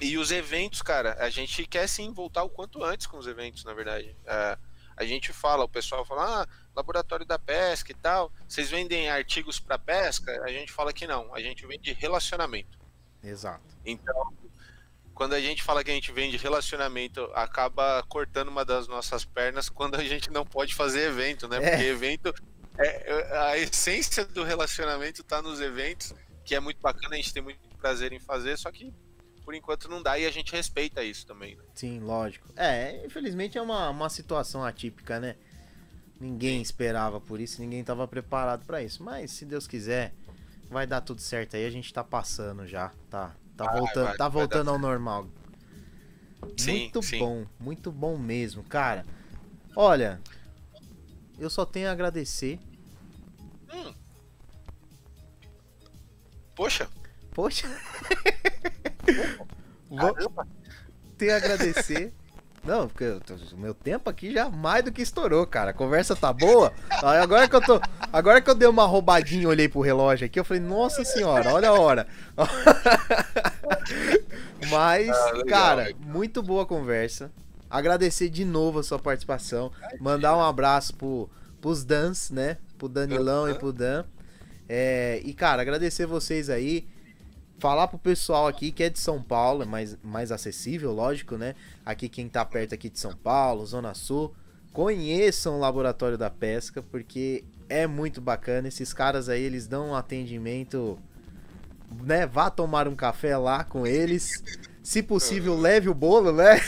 e 0.00 0.16
os 0.18 0.30
eventos, 0.32 0.80
cara, 0.82 1.16
a 1.20 1.28
gente 1.30 1.66
quer 1.66 1.86
sim 1.86 2.12
voltar 2.12 2.42
o 2.42 2.48
quanto 2.50 2.82
antes 2.82 3.06
com 3.06 3.18
os 3.18 3.26
eventos, 3.26 3.64
na 3.64 3.72
verdade. 3.74 4.16
É, 4.26 4.58
a 5.00 5.06
gente 5.06 5.32
fala, 5.32 5.64
o 5.64 5.68
pessoal 5.68 6.04
fala, 6.04 6.42
ah, 6.42 6.48
laboratório 6.76 7.24
da 7.24 7.38
pesca 7.38 7.90
e 7.90 7.94
tal, 7.94 8.30
vocês 8.46 8.68
vendem 8.68 9.08
artigos 9.08 9.58
para 9.58 9.78
pesca? 9.78 10.30
A 10.44 10.48
gente 10.48 10.70
fala 10.70 10.92
que 10.92 11.06
não, 11.06 11.34
a 11.34 11.40
gente 11.40 11.66
vende 11.66 11.90
relacionamento. 11.94 12.78
Exato. 13.24 13.64
Então, 13.84 14.30
quando 15.14 15.32
a 15.32 15.40
gente 15.40 15.62
fala 15.62 15.82
que 15.82 15.90
a 15.90 15.94
gente 15.94 16.12
vende 16.12 16.36
relacionamento, 16.36 17.22
acaba 17.34 18.02
cortando 18.10 18.48
uma 18.48 18.62
das 18.62 18.86
nossas 18.88 19.24
pernas 19.24 19.70
quando 19.70 19.94
a 19.94 20.04
gente 20.04 20.30
não 20.30 20.44
pode 20.44 20.74
fazer 20.74 21.08
evento, 21.08 21.48
né? 21.48 21.56
É. 21.56 21.70
Porque 21.70 21.84
evento, 21.86 22.34
é, 22.78 23.10
é- 23.10 23.38
a 23.38 23.56
essência 23.58 24.26
do 24.26 24.44
relacionamento 24.44 25.24
tá 25.24 25.40
nos 25.40 25.62
eventos, 25.62 26.14
que 26.44 26.54
é 26.54 26.60
muito 26.60 26.80
bacana, 26.82 27.14
a 27.14 27.16
gente 27.16 27.32
tem 27.32 27.42
muito 27.42 27.58
prazer 27.78 28.12
em 28.12 28.20
fazer, 28.20 28.58
só 28.58 28.70
que 28.70 28.92
por 29.44 29.54
enquanto 29.54 29.88
não 29.88 30.02
dá 30.02 30.18
e 30.18 30.26
a 30.26 30.30
gente 30.30 30.52
respeita 30.52 31.02
isso 31.02 31.26
também. 31.26 31.56
né? 31.56 31.62
Sim, 31.74 32.00
lógico. 32.00 32.48
É, 32.56 33.04
infelizmente 33.04 33.58
é 33.58 33.62
uma, 33.62 33.90
uma 33.90 34.08
situação 34.08 34.64
atípica, 34.64 35.18
né? 35.18 35.36
Ninguém 36.20 36.60
esperava 36.60 37.20
por 37.20 37.40
isso, 37.40 37.60
ninguém 37.60 37.82
tava 37.82 38.06
preparado 38.06 38.66
pra 38.66 38.82
isso. 38.82 39.02
Mas 39.02 39.30
se 39.30 39.46
Deus 39.46 39.66
quiser, 39.66 40.12
vai 40.68 40.86
dar 40.86 41.00
tudo 41.00 41.20
certo 41.20 41.56
aí. 41.56 41.64
A 41.64 41.70
gente 41.70 41.92
tá 41.92 42.04
passando 42.04 42.66
já, 42.66 42.92
tá? 43.08 43.34
Tá 43.56 43.72
voltando, 43.72 44.04
vai, 44.06 44.16
tá 44.16 44.28
vai 44.28 44.42
voltando 44.42 44.70
ao 44.70 44.78
normal. 44.78 45.28
Sim, 46.56 46.72
muito 46.72 47.02
sim. 47.02 47.18
bom, 47.18 47.46
muito 47.58 47.90
bom 47.90 48.18
mesmo, 48.18 48.62
cara. 48.62 49.04
Olha, 49.74 50.20
eu 51.38 51.48
só 51.48 51.64
tenho 51.64 51.88
a 51.88 51.92
agradecer. 51.92 52.58
Poxa, 56.54 56.90
Poxa. 57.40 57.66
Vou 59.88 60.14
ter 61.16 61.30
a 61.30 61.36
agradecer. 61.38 62.12
Não, 62.62 62.86
porque 62.86 63.06
o 63.06 63.56
meu 63.56 63.72
tempo 63.72 64.10
aqui 64.10 64.30
já 64.30 64.50
mais 64.50 64.84
do 64.84 64.92
que 64.92 65.00
estourou, 65.00 65.46
cara. 65.46 65.70
A 65.70 65.74
conversa 65.74 66.14
tá 66.14 66.34
boa. 66.34 66.70
Agora 67.02 67.48
que 67.48 67.56
eu 67.56 67.62
tô. 67.62 67.80
Agora 68.12 68.42
que 68.42 68.50
eu 68.50 68.54
dei 68.54 68.68
uma 68.68 68.84
roubadinha, 68.84 69.48
olhei 69.48 69.70
pro 69.70 69.80
relógio 69.80 70.26
aqui, 70.26 70.38
eu 70.38 70.44
falei, 70.44 70.62
nossa 70.62 71.02
senhora, 71.02 71.54
olha 71.54 71.70
a 71.70 71.80
hora. 71.80 72.06
Mas, 74.68 75.08
Ah, 75.08 75.30
legal, 75.32 75.46
cara, 75.46 75.84
legal. 75.84 76.00
muito 76.02 76.42
boa 76.42 76.66
conversa. 76.66 77.32
Agradecer 77.70 78.28
de 78.28 78.44
novo 78.44 78.80
a 78.80 78.82
sua 78.82 78.98
participação. 78.98 79.72
Mandar 79.98 80.36
um 80.36 80.42
abraço 80.42 80.94
pro, 80.94 81.30
pros 81.58 81.84
Dans, 81.84 82.28
né? 82.30 82.58
Pro 82.76 82.86
Danilão 82.86 83.48
e 83.48 83.54
pro 83.54 83.72
Dan. 83.72 84.04
É, 84.68 85.22
e, 85.24 85.32
cara, 85.32 85.62
agradecer 85.62 86.04
vocês 86.04 86.50
aí. 86.50 86.86
Falar 87.60 87.88
pro 87.88 87.98
pessoal 87.98 88.48
aqui 88.48 88.72
que 88.72 88.82
é 88.82 88.88
de 88.88 88.98
São 88.98 89.22
Paulo, 89.22 89.62
é 89.62 89.66
mais, 89.66 89.94
mais 90.02 90.32
acessível, 90.32 90.92
lógico, 90.92 91.36
né? 91.36 91.54
Aqui 91.84 92.08
quem 92.08 92.26
tá 92.26 92.42
perto 92.42 92.74
aqui 92.74 92.88
de 92.88 92.98
São 92.98 93.14
Paulo, 93.14 93.66
Zona 93.66 93.92
Sul, 93.92 94.34
conheçam 94.72 95.56
o 95.56 95.60
Laboratório 95.60 96.16
da 96.16 96.30
Pesca, 96.30 96.82
porque 96.82 97.44
é 97.68 97.86
muito 97.86 98.18
bacana. 98.18 98.66
Esses 98.68 98.94
caras 98.94 99.28
aí, 99.28 99.42
eles 99.42 99.66
dão 99.66 99.90
um 99.90 99.94
atendimento, 99.94 100.98
né? 102.02 102.26
Vá 102.26 102.48
tomar 102.48 102.88
um 102.88 102.96
café 102.96 103.36
lá 103.36 103.62
com 103.62 103.86
eles. 103.86 104.42
Se 104.82 105.02
possível, 105.02 105.54
leve 105.54 105.90
o 105.90 105.94
bolo, 105.94 106.32
né? 106.32 106.58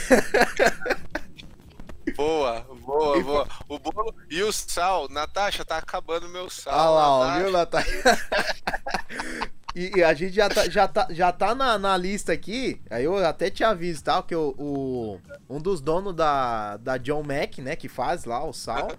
boa, 2.15 2.59
boa, 2.85 3.23
boa. 3.23 3.47
O 3.67 3.79
bolo 3.79 4.13
e 4.29 4.43
o 4.43 4.53
sal, 4.53 5.09
Natasha, 5.09 5.65
tá 5.65 5.77
acabando 5.77 6.29
meu 6.29 6.51
sal. 6.51 6.71
Olha 6.71 6.89
lá, 6.91 7.09
ó, 7.09 7.25
Natasha. 7.25 7.41
viu, 7.41 7.51
Natália? 7.51 9.49
E, 9.75 9.97
e 9.97 10.03
a 10.03 10.13
gente 10.13 10.33
já 10.35 10.47
tá, 10.49 10.69
já 10.69 10.87
tá, 10.87 11.07
já 11.09 11.31
tá 11.31 11.55
na, 11.55 11.77
na 11.79 11.97
lista 11.97 12.31
aqui. 12.31 12.79
Aí 12.89 13.03
eu 13.05 13.17
até 13.25 13.49
te 13.49 13.63
aviso, 13.63 14.03
tá? 14.03 14.21
Que 14.21 14.35
o, 14.35 14.53
o- 14.57 15.19
um 15.49 15.59
dos 15.59 15.81
donos 15.81 16.13
da, 16.15 16.77
da 16.77 16.97
John 16.97 17.23
Mac, 17.23 17.57
né? 17.57 17.75
Que 17.75 17.87
faz 17.89 18.25
lá 18.25 18.43
o 18.43 18.53
sal. 18.53 18.91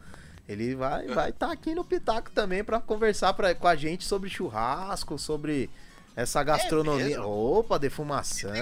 Ele 0.49 0.75
vai 0.75 1.07
vai 1.07 1.33
tá 1.33 1.51
aqui 1.53 1.75
no 1.75 1.85
Pitaco 1.85 2.31
também 2.31 2.63
pra 2.63 2.79
conversar 2.81 3.33
pra, 3.35 3.55
com 3.55 3.67
a 3.69 3.75
gente 3.77 4.05
sobre 4.05 4.29
churrasco, 4.29 5.17
sobre 5.19 5.71
essa 6.17 6.43
gastronomia. 6.43 7.05
mesmo? 7.07 7.25
Opa, 7.59 7.79
defumação. 7.79 8.53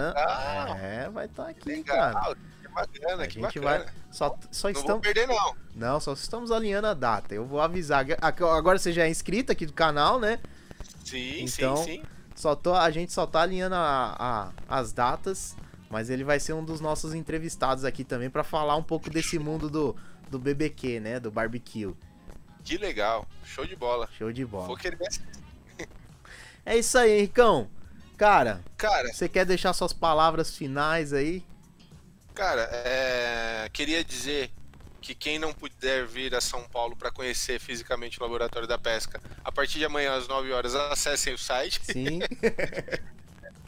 É, 0.80 1.08
vai 1.10 1.26
estar 1.26 1.44
tá 1.44 1.48
aqui, 1.50 1.82
cara. 1.82 2.08
Legal, 2.20 2.36
que 2.62 2.68
bacana, 2.68 3.22
A 3.22 3.26
que 3.26 3.34
gente 3.40 3.58
bacana. 3.60 3.84
vai. 3.84 3.94
Só, 4.12 4.38
só 4.50 4.68
Não 4.70 4.78
estamos. 4.80 5.02
perder, 5.02 5.26
não. 5.26 5.54
Não, 5.74 5.98
só 6.00 6.12
estamos 6.12 6.50
alinhando 6.52 6.86
a 6.86 6.94
data. 6.94 7.34
Eu 7.34 7.44
vou 7.46 7.60
avisar. 7.60 8.04
Agora 8.20 8.78
você 8.78 8.92
já 8.92 9.04
é 9.04 9.08
inscrito 9.08 9.50
aqui 9.50 9.66
do 9.66 9.72
canal, 9.72 10.20
né? 10.20 10.38
Sim, 11.12 11.44
Então, 11.44 11.76
sim, 11.76 11.84
sim. 11.84 12.02
Só 12.34 12.54
tô, 12.56 12.74
a 12.74 12.90
gente 12.90 13.12
só 13.12 13.26
tá 13.26 13.42
alinhando 13.42 13.74
a, 13.74 14.16
a- 14.18 14.52
as 14.68 14.92
datas, 14.92 15.54
mas 15.90 16.08
ele 16.08 16.24
vai 16.24 16.40
ser 16.40 16.54
um 16.54 16.64
dos 16.64 16.80
nossos 16.80 17.12
entrevistados 17.14 17.84
aqui 17.84 18.02
também 18.04 18.30
pra 18.30 18.42
falar 18.42 18.76
um 18.76 18.82
pouco 18.82 19.10
desse 19.10 19.38
mundo 19.38 19.68
do, 19.68 19.94
do 20.30 20.38
BBQ, 20.38 20.98
né? 21.00 21.20
Do 21.20 21.30
barbecue. 21.30 21.94
Que 22.64 22.78
legal. 22.78 23.26
Show 23.44 23.66
de 23.66 23.76
bola. 23.76 24.08
Show 24.16 24.32
de 24.32 24.44
bola. 24.46 24.66
Vou 24.66 24.76
querer. 24.76 24.96
É 26.64 26.76
isso 26.78 26.96
aí, 26.96 27.10
Henricão. 27.18 27.68
Cara, 28.16 28.62
Cara, 28.76 29.12
você 29.12 29.28
quer 29.28 29.44
deixar 29.44 29.72
suas 29.72 29.92
palavras 29.92 30.56
finais 30.56 31.12
aí? 31.12 31.44
cara, 32.34 32.62
é, 32.72 33.68
queria 33.72 34.04
dizer 34.04 34.50
que 35.02 35.14
quem 35.14 35.38
não 35.38 35.52
puder 35.52 36.06
vir 36.06 36.34
a 36.34 36.40
São 36.40 36.62
Paulo 36.62 36.96
para 36.96 37.10
conhecer 37.10 37.60
fisicamente 37.60 38.18
o 38.18 38.22
Laboratório 38.22 38.68
da 38.68 38.78
Pesca, 38.78 39.20
a 39.44 39.52
partir 39.52 39.78
de 39.78 39.84
amanhã 39.84 40.14
às 40.14 40.28
9 40.28 40.52
horas, 40.52 40.74
acessem 40.74 41.34
o 41.34 41.38
site. 41.38 41.80
Sim. 41.84 42.20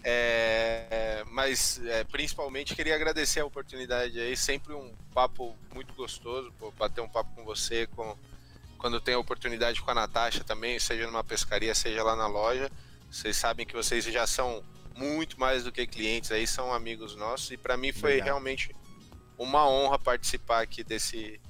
É, 0.07 1.25
mas 1.31 1.81
é, 1.87 2.05
principalmente 2.05 2.75
queria 2.75 2.95
agradecer 2.95 3.41
a 3.41 3.47
oportunidade 3.47 4.21
aí, 4.21 4.37
sempre 4.37 4.75
um 4.75 4.93
papo 5.15 5.57
muito 5.73 5.95
gostoso, 5.95 6.53
pô, 6.59 6.71
bater 6.73 7.01
um 7.01 7.09
papo 7.09 7.35
com 7.35 7.43
você, 7.43 7.87
com, 7.87 8.15
quando 8.77 9.01
tem 9.01 9.15
a 9.15 9.19
oportunidade 9.19 9.81
com 9.81 9.91
a 9.91 9.95
Natasha 9.95 10.45
também, 10.45 10.79
seja 10.79 11.07
numa 11.07 11.25
pescaria, 11.25 11.75
seja 11.75 12.03
lá 12.03 12.15
na 12.15 12.27
loja. 12.27 12.71
Vocês 13.11 13.35
sabem 13.35 13.65
que 13.65 13.73
vocês 13.73 14.05
já 14.05 14.27
são 14.27 14.63
muito 14.95 15.41
mais 15.41 15.65
do 15.65 15.73
que 15.73 15.87
clientes 15.87 16.31
aí, 16.31 16.47
são 16.47 16.75
amigos 16.75 17.17
nossos 17.17 17.51
e 17.53 17.57
para 17.57 17.75
mim 17.75 17.91
foi 17.91 18.21
realmente 18.21 18.77
uma 19.39 19.69
honra 19.69 19.99
participar 19.99 20.63
aqui 20.63 20.83
desse, 20.85 21.41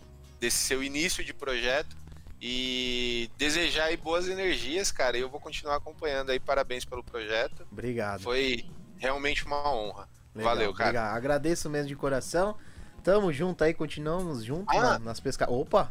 desse 0.41 0.59
seu 0.59 0.83
início 0.83 1.25
de 1.25 1.33
projeto 1.35 1.97
e 2.41 3.31
desejar 3.39 3.85
aí 3.87 3.97
boas 3.97 4.29
energias, 4.29 4.91
cara. 4.93 5.17
e 5.17 5.21
Eu 5.21 5.29
vou 5.31 5.41
continuar 5.41 5.77
acompanhando 5.77 6.31
aí. 6.31 6.39
Parabéns 6.41 6.85
pelo 6.85 7.03
projeto. 7.03 7.67
Obrigado. 7.71 8.21
Foi 8.23 8.65
realmente 8.99 9.45
uma 9.47 9.71
honra. 9.73 10.09
Legal, 10.35 10.55
Valeu, 10.55 10.73
cara. 10.75 10.91
obrigado. 10.91 11.17
Agradeço 11.17 11.71
mesmo 11.71 11.89
de 11.89 11.97
coração. 11.97 12.57
Tamo 13.03 13.33
junto 13.33 13.63
aí, 13.65 13.73
continuamos 13.75 14.43
juntos 14.45 14.75
Ah. 14.77 14.81
na- 14.83 14.99
nas 14.99 15.21
pescas. 15.21 15.47
Opa! 15.49 15.91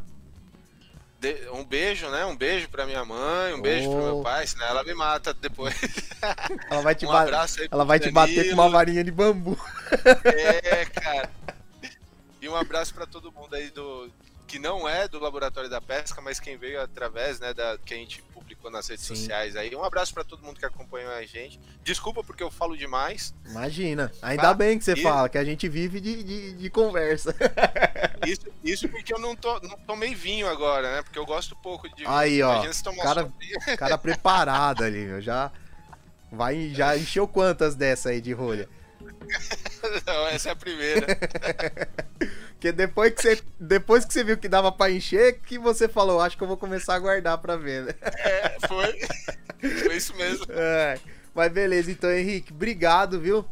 De- 1.20 1.48
um 1.52 1.64
beijo, 1.64 2.08
né? 2.10 2.24
Um 2.26 2.36
beijo 2.36 2.68
pra 2.68 2.84
minha 2.84 3.04
mãe, 3.04 3.54
um 3.54 3.62
beijo 3.62 3.88
pro 3.88 3.98
Oh. 3.98 4.02
meu 4.02 4.22
pai, 4.22 4.46
senão 4.46 4.66
ela 4.66 4.84
me 4.84 4.92
mata 4.94 5.32
depois. 5.32 5.74
Ela 6.70 6.82
vai 6.82 6.94
te, 6.94 7.06
um 7.06 7.08
ba- 7.08 7.22
abraço 7.22 7.60
aí 7.62 7.68
pro 7.68 7.76
ela 7.76 7.84
vai 7.84 7.98
te 7.98 8.10
bater 8.10 8.48
com 8.48 8.54
uma 8.54 8.68
varinha 8.68 9.02
de 9.02 9.10
bambu. 9.10 9.56
É, 10.24 10.84
cara. 10.86 11.30
E 12.44 12.48
um 12.48 12.54
abraço 12.54 12.92
pra 12.94 13.06
todo 13.06 13.32
mundo 13.32 13.54
aí 13.54 13.70
do 13.70 14.10
que 14.46 14.58
não 14.58 14.86
é 14.86 15.08
do 15.08 15.18
Laboratório 15.18 15.70
da 15.70 15.80
Pesca, 15.80 16.20
mas 16.20 16.38
quem 16.38 16.58
veio 16.58 16.78
através, 16.78 17.40
né, 17.40 17.54
da 17.54 17.78
que 17.78 17.94
a 17.94 17.96
gente 17.96 18.20
publicou 18.34 18.70
nas 18.70 18.86
redes 18.86 19.06
Sim. 19.06 19.14
sociais 19.16 19.56
aí. 19.56 19.74
Um 19.74 19.82
abraço 19.82 20.12
pra 20.12 20.22
todo 20.22 20.42
mundo 20.42 20.58
que 20.60 20.66
acompanhou 20.66 21.10
a 21.10 21.22
gente. 21.24 21.58
Desculpa 21.82 22.22
porque 22.22 22.42
eu 22.42 22.50
falo 22.50 22.76
demais. 22.76 23.34
Imagina. 23.48 24.12
Ainda 24.20 24.50
Ah, 24.50 24.54
bem 24.54 24.78
que 24.78 24.84
você 24.84 24.92
e- 24.92 25.02
fala, 25.02 25.30
que 25.30 25.38
a 25.38 25.44
gente 25.44 25.66
vive 25.70 25.98
de, 26.02 26.22
de, 26.22 26.52
de 26.52 26.70
conversa. 26.70 27.34
Isso, 28.26 28.46
isso 28.62 28.88
porque 28.88 29.12
eu 29.12 29.18
não, 29.18 29.34
tô, 29.36 29.58
não 29.60 29.76
tomei 29.86 30.14
vinho 30.14 30.48
agora, 30.48 30.96
né? 30.96 31.02
Porque 31.02 31.18
eu 31.18 31.26
gosto 31.26 31.54
pouco 31.56 31.86
de 31.90 31.96
vinho. 31.96 32.10
Aí, 32.10 32.42
ó, 32.42 32.52
Imagina 32.54 32.72
se 32.72 32.82
tomar 32.82 33.02
cara- 33.02 33.22
vinho. 33.38 33.60
Cara 33.78 33.98
preparado 33.98 34.82
ali, 34.84 35.04
meu. 35.06 35.20
Já. 35.20 35.50
Vai, 36.32 36.70
já 36.74 36.96
encheu 36.96 37.26
quantas 37.28 37.74
dessa 37.74 38.10
aí 38.10 38.20
de 38.22 38.32
rolha? 38.32 38.66
Não, 40.06 40.26
essa 40.28 40.48
é 40.48 40.52
a 40.52 40.56
primeira. 40.56 41.06
Porque 42.64 42.72
depois 42.72 43.12
que 43.12 43.20
você, 43.20 43.42
depois 43.60 44.04
que 44.06 44.14
você 44.14 44.24
viu 44.24 44.38
que 44.38 44.48
dava 44.48 44.72
pra 44.72 44.90
encher, 44.90 45.38
que 45.40 45.58
você 45.58 45.86
falou, 45.86 46.18
acho 46.18 46.34
que 46.34 46.42
eu 46.42 46.48
vou 46.48 46.56
começar 46.56 46.94
a 46.94 46.98
guardar 46.98 47.36
pra 47.36 47.58
ver, 47.58 47.84
né? 47.84 47.94
É, 48.00 48.56
foi. 48.66 49.00
Foi 49.84 49.96
isso 49.96 50.14
mesmo. 50.16 50.46
É, 50.50 50.98
mas 51.34 51.50
beleza, 51.50 51.90
então 51.90 52.10
Henrique, 52.10 52.52
obrigado, 52.52 53.18
viu? 53.20 53.44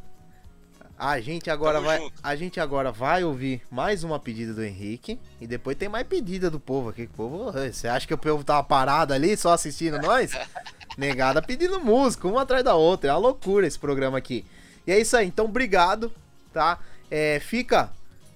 A 0.99 1.21
gente 1.21 1.51
agora 1.51 1.75
Tamo 1.75 1.87
vai, 1.87 1.99
junto. 1.99 2.13
a 2.23 2.37
gente 2.37 2.61
agora 2.61 2.93
vai 2.93 3.25
ouvir 3.25 3.63
mais 3.71 4.05
uma 4.05 4.19
pedida 4.19 4.53
do 4.53 4.63
Henrique 4.63 5.19
e 5.41 5.47
depois 5.47 5.77
tem 5.77 5.89
mais 5.89 6.07
pedida 6.07 6.51
do 6.51 6.61
povo 6.61 6.91
aqui. 6.91 7.05
O 7.05 7.09
povo, 7.09 7.53
você 7.53 7.89
acha 7.89 8.07
que 8.07 8.15
o 8.15 8.19
povo 8.19 8.45
tava 8.45 8.63
parado 8.63 9.13
ali 9.15 9.37
só 9.37 9.53
assistindo 9.53 9.99
nós? 9.99 10.33
Negada 10.97 11.41
pedindo 11.43 11.81
música, 11.81 12.29
uma 12.29 12.43
atrás 12.43 12.65
da 12.65 12.75
outra. 12.75 13.11
É 13.11 13.13
uma 13.13 13.21
loucura 13.21 13.67
esse 13.67 13.79
programa 13.79 14.17
aqui. 14.17 14.45
E 14.87 14.93
é 14.93 14.99
isso 14.99 15.17
aí, 15.17 15.27
então 15.27 15.47
obrigado, 15.47 16.13
tá? 16.53 16.79
É, 17.11 17.41
fica 17.41 17.91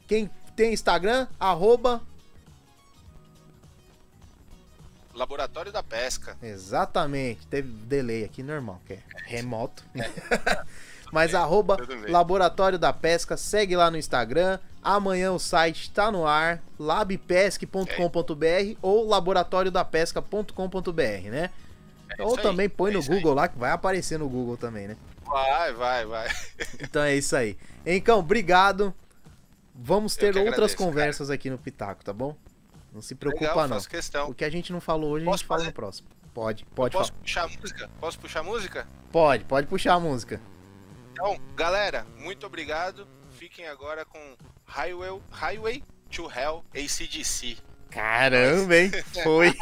quem 0.07 0.31
tem 0.57 0.73
Instagram, 0.73 1.27
arroba 1.39 2.01
Laboratório 5.17 5.73
da 5.73 5.83
Pesca. 5.83 6.37
Exatamente, 6.43 7.47
teve 7.47 7.69
delay 7.69 8.25
aqui 8.25 8.43
normal, 8.43 8.81
que 8.87 8.95
é 8.95 9.03
remoto. 9.25 9.83
Mas 11.13 11.35
arroba 11.35 11.77
tudo 11.77 11.97
bem. 11.97 12.11
Laboratório 12.11 12.79
da 12.79 12.93
Pesca, 12.93 13.37
segue 13.37 13.77
lá 13.77 13.91
no 13.91 13.97
Instagram. 13.97 14.59
Amanhã 14.83 15.33
o 15.33 15.39
site 15.39 15.91
tá 15.91 16.11
no 16.11 16.27
ar, 16.27 16.63
labpesc.com.br 16.79 17.87
ou 18.83 19.09
laboratoriodapesca.com.br, 19.09 21.31
né? 21.31 21.51
É 22.19 22.23
ou 22.23 22.29
isso 22.29 22.39
aí, 22.39 22.43
também 22.43 22.69
põe 22.69 22.91
é 22.91 22.95
no 22.95 23.01
isso 23.01 23.11
aí. 23.11 23.19
Google 23.19 23.35
lá, 23.35 23.49
que 23.49 23.59
vai 23.59 23.71
aparecer 23.71 24.19
no 24.19 24.29
Google 24.29 24.57
também, 24.57 24.89
né? 24.89 24.97
Vai, 25.25 25.73
vai, 25.73 26.05
vai. 26.05 26.29
Então 26.81 27.03
é 27.03 27.17
isso 27.17 27.35
aí. 27.35 27.57
Então, 27.85 28.19
obrigado. 28.19 28.95
Vamos 29.79 30.17
ter 30.17 30.29
outras 30.29 30.47
agradeço, 30.55 30.77
conversas 30.77 31.31
aqui 31.31 31.51
no 31.51 31.59
Pitaco, 31.59 32.05
tá 32.05 32.13
bom? 32.13 32.37
Não 32.93 33.03
se 33.03 33.15
preocupa 33.15 33.45
Legal, 33.45 33.69
não. 33.69 33.77
faço 33.77 33.89
questão. 33.89 34.31
O 34.31 34.35
que 34.35 34.45
a 34.45 34.51
gente 34.51 34.73
não 34.73 34.81
falou 34.81 35.11
hoje, 35.13 35.25
a 35.25 35.31
Posso 35.31 35.39
gente 35.39 35.47
fala 35.49 35.59
fazer? 35.61 35.69
no 35.71 35.75
próximo. 35.75 36.09
Pode, 36.33 36.65
pode 36.75 36.97
Posso 36.97 37.11
falar. 37.11 37.21
puxar 37.23 37.43
a 37.45 37.49
música? 37.49 37.91
Posso 38.01 38.19
puxar 38.19 38.41
a 38.41 38.43
música? 38.43 38.89
Pode, 39.13 39.45
pode 39.45 39.67
puxar 39.67 39.95
a 39.95 40.01
música. 40.01 40.41
Então, 41.13 41.39
galera, 41.55 42.07
muito 42.19 42.47
obrigado. 42.47 43.07
Fiquem 43.33 43.67
agora 43.69 44.05
com 44.05 44.37
Highway, 44.65 45.21
Highway 45.31 45.85
to 46.11 46.31
Hell 46.31 46.65
ACDC. 46.75 47.57
Caramba, 47.91 48.77
hein? 48.77 48.91
Foi. 49.23 49.53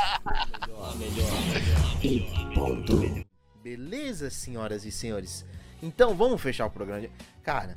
Melhor, 0.67 0.97
melhor. 0.97 2.05
E 2.05 2.55
ponto. 2.55 3.25
Beleza, 3.63 4.31
senhoras 4.31 4.85
e 4.85 4.91
senhores? 4.93 5.45
Então 5.83 6.15
vamos 6.15 6.41
fechar 6.41 6.67
o 6.67 6.71
programa. 6.71 7.01
de- 7.03 7.11
Cara, 7.43 7.77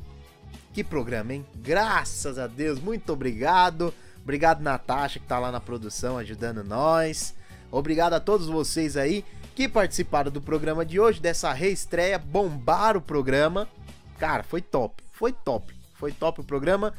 que 0.78 0.84
programa, 0.84 1.34
hein? 1.34 1.44
Graças 1.56 2.38
a 2.38 2.46
Deus, 2.46 2.80
muito 2.80 3.12
obrigado. 3.12 3.92
Obrigado, 4.22 4.62
Natasha, 4.62 5.20
que 5.20 5.26
tá 5.26 5.40
lá 5.40 5.52
na 5.52 5.60
produção 5.60 6.20
ajudando 6.20 6.64
nós. 6.64 7.34
Obrigado 7.72 8.14
a 8.14 8.20
todos 8.20 8.46
vocês 8.46 8.96
aí 8.96 9.26
que 9.56 9.68
participaram 9.68 10.30
do 10.30 10.40
programa 10.40 10.86
de 10.86 11.00
hoje, 11.00 11.20
dessa 11.20 11.52
reestreia, 11.52 12.20
bombaram 12.20 13.00
o 13.00 13.02
programa. 13.02 13.68
Cara, 14.20 14.44
foi 14.44 14.62
top, 14.62 15.04
foi 15.12 15.34
top, 15.34 15.74
foi 15.96 16.12
top 16.12 16.42
o 16.42 16.44
programa. 16.44 16.94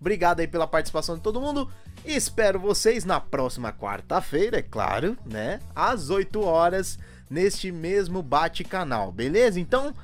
Obrigado 0.00 0.40
aí 0.40 0.48
pela 0.48 0.66
participação 0.66 1.14
de 1.14 1.22
todo 1.22 1.40
mundo. 1.40 1.70
Espero 2.04 2.58
vocês 2.58 3.04
na 3.04 3.20
próxima 3.20 3.72
quarta-feira, 3.72 4.58
é 4.58 4.62
claro, 4.62 5.16
né? 5.24 5.60
Às 5.72 6.10
8 6.10 6.40
horas, 6.40 6.98
neste 7.30 7.70
mesmo 7.70 8.24
bate-canal, 8.24 9.12
beleza? 9.12 9.60
Então, 9.60 9.94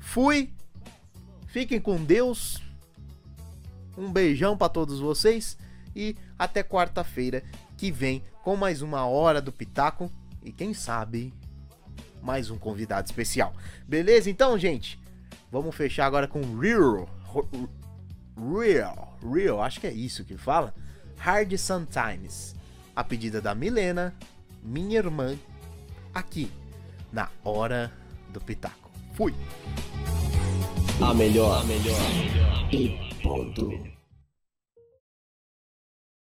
fui. 0.00 0.57
Fiquem 1.48 1.80
com 1.80 1.96
Deus. 2.04 2.62
Um 3.96 4.12
beijão 4.12 4.56
pra 4.56 4.68
todos 4.68 5.00
vocês 5.00 5.58
e 5.96 6.14
até 6.38 6.62
quarta-feira 6.62 7.42
que 7.76 7.90
vem 7.90 8.22
com 8.44 8.54
mais 8.54 8.82
uma 8.82 9.06
hora 9.06 9.42
do 9.42 9.50
Pitaco 9.50 10.12
e 10.44 10.52
quem 10.52 10.72
sabe 10.72 11.34
mais 12.22 12.50
um 12.50 12.58
convidado 12.58 13.06
especial. 13.06 13.52
Beleza? 13.86 14.30
Então, 14.30 14.58
gente, 14.58 15.00
vamos 15.50 15.74
fechar 15.74 16.06
agora 16.06 16.28
com 16.28 16.40
Real. 16.58 17.08
Real, 18.36 19.18
Real, 19.22 19.62
acho 19.62 19.80
que 19.80 19.86
é 19.86 19.92
isso 19.92 20.24
que 20.24 20.36
fala. 20.36 20.74
Hard 21.16 21.56
Sometimes. 21.56 22.54
A 22.94 23.02
pedida 23.02 23.40
da 23.40 23.54
Milena, 23.54 24.14
minha 24.62 24.98
irmã, 24.98 25.36
aqui 26.14 26.50
na 27.12 27.28
Hora 27.44 27.92
do 28.32 28.40
Pitaco. 28.40 28.90
Fui! 29.14 29.34
A 31.00 31.14
melhor, 31.14 31.60
a 31.60 31.64
melhor. 31.64 31.96
E 32.72 32.98
ponto. 33.22 33.97